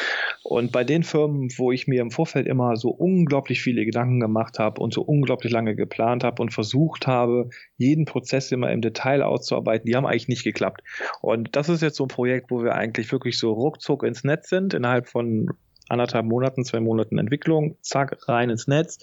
Und 0.44 0.72
bei 0.72 0.84
den 0.84 1.04
Firmen, 1.04 1.50
wo 1.58 1.72
ich 1.72 1.88
mir 1.88 2.02
im 2.02 2.10
Vorfeld 2.10 2.48
immer 2.48 2.76
so 2.76 2.90
unglaublich 2.90 3.62
viele 3.62 3.86
Gedanken 3.86 4.20
gemacht 4.20 4.58
habe 4.58 4.82
und 4.82 4.96
so 4.96 5.04
unglaublich 5.04 5.52
lange 5.52 5.76
geplant 5.76 6.24
habe 6.24 6.42
und 6.42 6.52
versucht 6.52 7.06
habe, 7.06 7.50
jeden 7.78 8.06
Prozess 8.06 8.52
immer 8.52 8.72
im 8.72 8.82
Detail 8.82 9.22
auszuarbeiten, 9.22 9.86
die 9.86 9.96
haben 9.96 10.08
eigentlich 10.08 10.28
nicht 10.28 10.44
geklappt. 10.44 10.82
Und 11.22 11.56
das 11.56 11.70
ist 11.70 11.84
jetzt 11.84 11.98
so 11.98 12.06
ein 12.06 12.10
Projekt, 12.10 12.50
wo 12.50 12.64
wir 12.64 12.74
eigentlich 12.74 13.12
wirklich 13.12 13.38
so 13.38 13.54
ruckzuck 13.54 14.02
ins 14.02 14.24
Netz 14.24 14.50
sind, 14.50 14.74
innerhalb 14.74 15.08
von 15.08 15.52
anderthalb 15.90 16.26
Monaten, 16.26 16.66
zwei 16.66 16.80
Monaten 16.80 17.18
Entwicklung, 17.18 17.78
zack, 17.82 18.18
rein 18.28 18.50
ins 18.50 18.68
Netz 18.68 19.00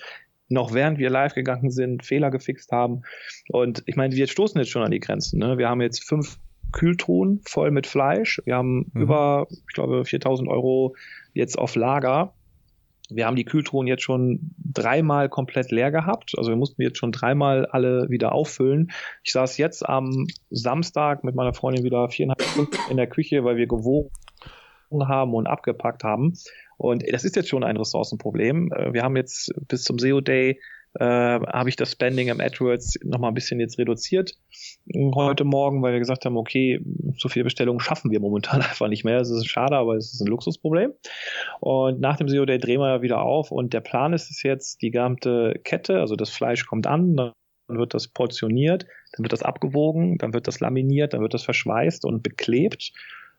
noch 0.55 0.73
während 0.73 0.99
wir 0.99 1.11
live 1.11 1.35
gegangen 1.35 1.71
sind, 1.71 2.05
Fehler 2.05 2.31
gefixt 2.31 2.73
haben. 2.73 3.03
Und 3.51 3.83
ich 3.87 3.97
meine, 3.97 4.15
wir 4.15 4.27
stoßen 4.27 4.59
jetzt 4.59 4.71
schon 4.71 4.83
an 4.83 4.91
die 4.91 5.01
Grenzen. 5.01 5.39
Ne? 5.39 5.59
Wir 5.59 5.69
haben 5.69 5.83
jetzt 5.83 6.03
fünf 6.03 6.39
Kühltruhen 6.73 7.41
voll 7.47 7.71
mit 7.71 7.87
Fleisch. 7.87 8.41
Wir 8.45 8.57
haben 8.57 8.91
mhm. 8.93 9.03
über, 9.03 9.47
ich 9.51 9.75
glaube, 9.75 10.05
4000 10.05 10.49
Euro 10.49 10.95
jetzt 11.35 11.59
auf 11.59 11.77
Lager. 11.77 12.33
Wir 13.11 13.27
haben 13.27 13.37
die 13.37 13.45
Kühltruhen 13.45 13.87
jetzt 13.87 14.03
schon 14.03 14.55
dreimal 14.59 15.29
komplett 15.29 15.71
leer 15.71 15.91
gehabt. 15.91 16.33
Also 16.39 16.51
wir 16.51 16.57
mussten 16.57 16.81
jetzt 16.81 16.99
schon 16.99 17.13
dreimal 17.13 17.67
alle 17.67 18.09
wieder 18.09 18.33
auffüllen. 18.33 18.91
Ich 19.23 19.33
saß 19.33 19.59
jetzt 19.59 19.87
am 19.87 20.27
Samstag 20.51 21.23
mit 21.23 21.35
meiner 21.35 21.53
Freundin 21.53 21.85
wieder 21.85 22.09
viereinhalb 22.09 22.43
Stunden 22.43 22.77
in 22.91 22.97
der 22.97 23.07
Küche, 23.07 23.45
weil 23.45 23.57
wir 23.57 23.67
gewogen 23.67 24.11
haben 25.03 25.35
und 25.35 25.47
abgepackt 25.47 26.05
haben. 26.05 26.35
Und 26.85 27.03
das 27.11 27.25
ist 27.25 27.35
jetzt 27.35 27.49
schon 27.49 27.65
ein 27.65 27.79
Ressourcenproblem. 27.79 28.71
Äh, 28.73 28.93
wir 28.93 29.03
haben 29.03 29.17
jetzt 29.17 29.51
bis 29.69 29.85
zum 29.85 29.99
SEO 29.99 30.21
Day 30.21 30.61
äh, 31.01 31.05
habe 31.05 31.69
ich 31.69 31.77
das 31.77 31.91
Spending 31.91 32.29
im 32.29 32.41
AdWords 32.41 32.99
nochmal 33.03 33.31
ein 33.31 33.35
bisschen 33.35 33.59
jetzt 33.59 33.79
reduziert 33.79 34.35
heute 35.15 35.45
Morgen, 35.45 35.83
weil 35.83 35.95
wir 35.95 35.99
gesagt 35.99 36.25
haben, 36.25 36.37
okay, 36.37 36.79
so 37.17 37.29
viele 37.29 37.45
Bestellungen 37.45 37.81
schaffen 37.81 38.11
wir 38.11 38.21
momentan 38.21 38.61
einfach 38.63 38.89
nicht 38.89 39.03
mehr. 39.03 39.19
Das 39.19 39.31
ist 39.31 39.47
schade, 39.47 39.77
aber 39.77 39.97
es 39.97 40.13
ist 40.13 40.21
ein 40.21 40.27
Luxusproblem. 40.27 40.93
Und 41.61 42.01
nach 42.01 42.19
dem 42.19 42.29
SEO 42.29 42.45
Day 42.45 42.59
drehen 42.59 42.81
wir 42.81 43.01
wieder 43.01 43.23
auf 43.23 43.51
und 43.51 43.73
der 43.73 43.81
Plan 43.81 44.13
ist 44.13 44.31
es 44.31 44.43
jetzt, 44.43 44.83
die 44.83 44.91
gesamte 44.91 45.59
Kette, 45.65 46.01
also 46.01 46.17
das 46.17 46.31
Fleisch 46.31 46.67
kommt 46.67 46.87
an, 46.87 47.17
dann 47.17 47.33
wird 47.67 47.95
das 47.95 48.09
portioniert, 48.09 48.87
dann 49.17 49.25
wird 49.25 49.33
das 49.33 49.43
abgewogen, 49.43 50.19
dann 50.19 50.35
wird 50.35 50.47
das 50.47 50.61
laminiert, 50.61 51.15
dann 51.15 51.23
wird 51.23 51.33
das 51.33 51.45
verschweißt 51.45 52.05
und 52.05 52.23
beklebt 52.23 52.93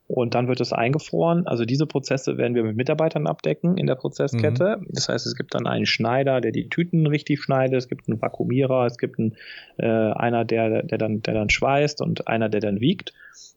und 0.07 0.35
dann 0.35 0.47
wird 0.47 0.61
es 0.61 0.71
eingefroren. 0.71 1.47
Also 1.47 1.65
diese 1.65 1.87
Prozesse 1.87 2.37
werden 2.37 2.53
wir 2.53 2.63
mit 2.63 2.75
Mitarbeitern 2.75 3.25
abdecken 3.25 3.77
in 3.77 3.87
der 3.87 3.95
Prozesskette. 3.95 4.77
Mhm. 4.79 4.87
Das 4.89 5.09
heißt, 5.09 5.25
es 5.25 5.35
gibt 5.35 5.55
dann 5.55 5.65
einen 5.65 5.87
Schneider, 5.87 6.41
der 6.41 6.51
die 6.51 6.69
Tüten 6.69 7.07
richtig 7.07 7.41
schneidet, 7.41 7.77
es 7.77 7.87
gibt 7.87 8.07
einen 8.07 8.21
Vakuumierer, 8.21 8.85
es 8.85 8.97
gibt 8.97 9.17
einen, 9.17 9.35
äh, 9.77 9.87
einer, 9.87 10.45
der, 10.45 10.83
der, 10.83 10.97
dann, 10.97 11.21
der 11.23 11.33
dann 11.33 11.49
schweißt 11.49 12.01
und 12.01 12.27
einer, 12.27 12.49
der 12.49 12.61
dann 12.61 12.79
wiegt. 12.81 13.13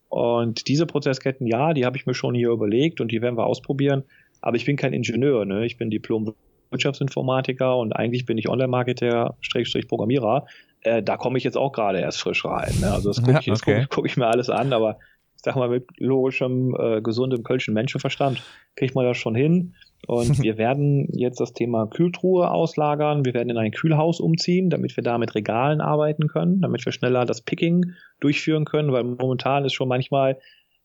Und 0.09 0.69
diese 0.69 0.87
Prozessketten, 0.87 1.47
ja, 1.47 1.75
die 1.75 1.85
habe 1.85 1.99
ich 1.99 2.07
mir 2.07 2.15
schon 2.15 2.35
hier 2.35 2.49
überlegt 2.49 3.03
und 3.03 3.13
die 3.13 3.21
werden 3.21 3.37
wir 3.37 3.45
ausprobieren. 3.45 4.05
Aber 4.41 4.57
ich 4.57 4.65
bin 4.65 4.77
kein 4.77 4.95
Ingenieur, 4.95 5.45
ne? 5.45 5.67
ich 5.67 5.77
bin 5.77 5.91
Diplom 5.91 6.35
Wirtschaftsinformatiker 6.71 7.77
und 7.77 7.93
eigentlich 7.93 8.25
bin 8.27 8.39
ich 8.39 8.49
Online-Marketer, 8.49 9.37
Schrägstrich 9.41 9.89
Programmierer. 9.89 10.47
Äh, 10.83 11.03
da 11.03 11.17
komme 11.17 11.39
ich 11.39 11.45
jetzt 11.45 11.57
auch 11.57 11.73
gerade 11.73 12.01
erst 12.01 12.21
frisch 12.21 12.45
rein. 12.45 12.73
Ne? 12.81 12.91
Also 12.91 13.11
das 13.11 13.23
gucke 13.23 13.33
ja, 13.33 13.41
ich, 13.41 13.51
okay. 13.51 13.81
guck, 13.83 13.91
guck 13.91 14.07
ich 14.07 14.17
mir 14.17 14.27
alles 14.27 14.49
an, 14.49 14.73
aber 14.73 14.99
sag 15.43 15.57
mal, 15.57 15.69
mit 15.69 15.87
logischem, 15.99 16.75
äh, 16.79 17.01
gesundem 17.01 17.43
kölschen 17.43 17.75
Menschenverstand 17.75 18.43
kriegt 18.77 18.95
man 18.95 19.05
das 19.05 19.17
schon 19.17 19.35
hin. 19.35 19.75
Und 20.07 20.39
wir 20.43 20.59
werden 20.59 21.09
jetzt 21.13 21.41
das 21.41 21.53
Thema 21.53 21.87
Kühltruhe 21.87 22.51
auslagern. 22.51 23.25
Wir 23.25 23.35
werden 23.35 23.51
in 23.51 23.59
ein 23.59 23.73
Kühlhaus 23.73 24.21
umziehen, 24.21 24.71
damit 24.71 24.97
wir 24.97 25.05
da 25.05 25.19
mit 25.19 25.35
Regalen 25.35 25.81
arbeiten 25.81 26.29
können, 26.29 26.61
damit 26.61 26.85
wir 26.85 26.93
schneller 26.93 27.25
das 27.25 27.41
Picking 27.41 27.93
durchführen 28.21 28.65
können, 28.65 28.93
weil 28.93 29.05
momentan 29.05 29.65
ist 29.65 29.75
schon 29.75 29.89
manchmal 29.89 30.39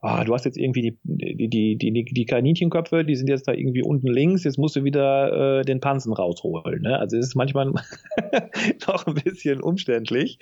ah, 0.03 0.25
du 0.25 0.33
hast 0.33 0.43
jetzt 0.43 0.57
irgendwie 0.57 0.81
die, 0.81 0.97
die, 1.03 1.77
die, 1.77 1.77
die, 1.77 2.03
die 2.03 2.25
Kaninchenköpfe, 2.25 3.05
die 3.05 3.15
sind 3.15 3.29
jetzt 3.29 3.47
da 3.47 3.53
irgendwie 3.53 3.83
unten 3.83 4.07
links, 4.07 4.43
jetzt 4.43 4.57
musst 4.57 4.75
du 4.75 4.83
wieder 4.83 5.59
äh, 5.59 5.63
den 5.63 5.79
Pansen 5.79 6.11
rausholen. 6.11 6.81
Ne? 6.81 6.99
Also 6.99 7.17
es 7.17 7.27
ist 7.27 7.35
manchmal 7.35 7.67
noch 8.87 9.07
ein 9.07 9.13
bisschen 9.13 9.61
umständlich 9.61 10.39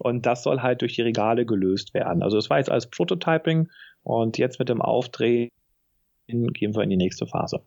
und 0.00 0.26
das 0.26 0.42
soll 0.42 0.60
halt 0.62 0.82
durch 0.82 0.96
die 0.96 1.02
Regale 1.02 1.46
gelöst 1.46 1.94
werden. 1.94 2.24
Also 2.24 2.38
es 2.38 2.50
war 2.50 2.58
jetzt 2.58 2.72
als 2.72 2.90
Prototyping 2.90 3.68
und 4.02 4.36
jetzt 4.36 4.58
mit 4.58 4.68
dem 4.68 4.82
Aufdrehen 4.82 5.50
gehen 6.26 6.74
wir 6.74 6.82
in 6.82 6.90
die 6.90 6.96
nächste 6.96 7.26
Phase. 7.26 7.62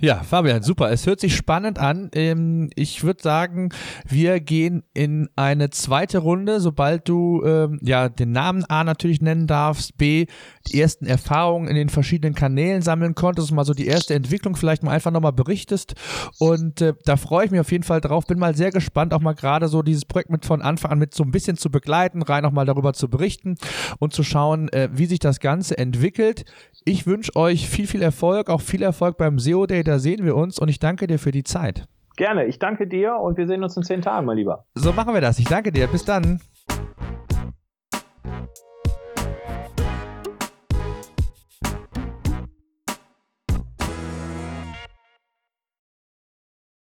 Ja, 0.00 0.24
Fabian, 0.24 0.64
super. 0.64 0.90
Es 0.90 1.06
hört 1.06 1.20
sich 1.20 1.36
spannend 1.36 1.78
an. 1.78 2.10
Ähm, 2.14 2.70
ich 2.74 3.04
würde 3.04 3.22
sagen, 3.22 3.68
wir 4.08 4.40
gehen 4.40 4.82
in 4.94 5.28
eine 5.36 5.70
zweite 5.70 6.18
Runde, 6.18 6.60
sobald 6.60 7.08
du 7.08 7.44
ähm, 7.44 7.78
ja 7.82 8.08
den 8.08 8.32
Namen 8.32 8.64
A 8.64 8.82
natürlich 8.82 9.20
nennen 9.20 9.46
darfst, 9.46 9.96
B 9.98 10.26
die 10.66 10.80
ersten 10.80 11.06
Erfahrungen 11.06 11.68
in 11.68 11.76
den 11.76 11.88
verschiedenen 11.88 12.34
Kanälen 12.34 12.82
sammeln 12.82 13.14
konntest, 13.14 13.52
mal 13.52 13.64
so 13.64 13.74
die 13.74 13.86
erste 13.86 14.14
Entwicklung 14.14 14.56
vielleicht 14.56 14.82
mal 14.82 14.90
einfach 14.90 15.12
nochmal 15.12 15.32
berichtest. 15.32 15.94
Und 16.40 16.80
äh, 16.80 16.94
da 17.04 17.16
freue 17.16 17.44
ich 17.44 17.52
mich 17.52 17.60
auf 17.60 17.70
jeden 17.70 17.84
Fall 17.84 18.00
drauf. 18.00 18.26
Bin 18.26 18.40
mal 18.40 18.56
sehr 18.56 18.72
gespannt, 18.72 19.14
auch 19.14 19.20
mal 19.20 19.34
gerade 19.34 19.68
so 19.68 19.82
dieses 19.82 20.04
Projekt 20.04 20.30
mit 20.30 20.44
von 20.44 20.62
Anfang 20.62 20.90
an 20.90 20.98
mit 20.98 21.14
so 21.14 21.22
ein 21.22 21.30
bisschen 21.30 21.56
zu 21.56 21.70
begleiten, 21.70 22.22
rein 22.22 22.44
auch 22.44 22.50
mal 22.50 22.66
darüber 22.66 22.92
zu 22.92 23.08
berichten 23.08 23.56
und 24.00 24.12
zu 24.12 24.24
schauen, 24.24 24.68
äh, 24.70 24.88
wie 24.92 25.06
sich 25.06 25.20
das 25.20 25.38
Ganze 25.38 25.78
entwickelt. 25.78 26.44
Ich 26.84 27.06
wünsche 27.06 27.36
euch 27.36 27.68
viel, 27.68 27.86
viel 27.86 28.02
Erfolg, 28.02 28.50
auch 28.50 28.60
viel 28.60 28.82
Erfolg 28.82 29.16
beim 29.16 29.38
SEO 29.52 29.66
Day, 29.66 29.84
da 29.84 29.98
sehen 29.98 30.24
wir 30.24 30.34
uns 30.34 30.58
und 30.58 30.68
ich 30.68 30.78
danke 30.78 31.06
dir 31.06 31.18
für 31.18 31.30
die 31.30 31.44
Zeit. 31.44 31.86
Gerne, 32.16 32.46
ich 32.46 32.58
danke 32.58 32.86
dir 32.86 33.16
und 33.16 33.36
wir 33.36 33.46
sehen 33.46 33.62
uns 33.62 33.76
in 33.76 33.82
zehn 33.82 34.02
Tagen, 34.02 34.26
mein 34.26 34.36
Lieber. 34.36 34.64
So 34.74 34.92
machen 34.92 35.12
wir 35.14 35.20
das. 35.20 35.38
Ich 35.38 35.46
danke 35.46 35.72
dir. 35.72 35.86
Bis 35.86 36.04
dann. 36.04 36.40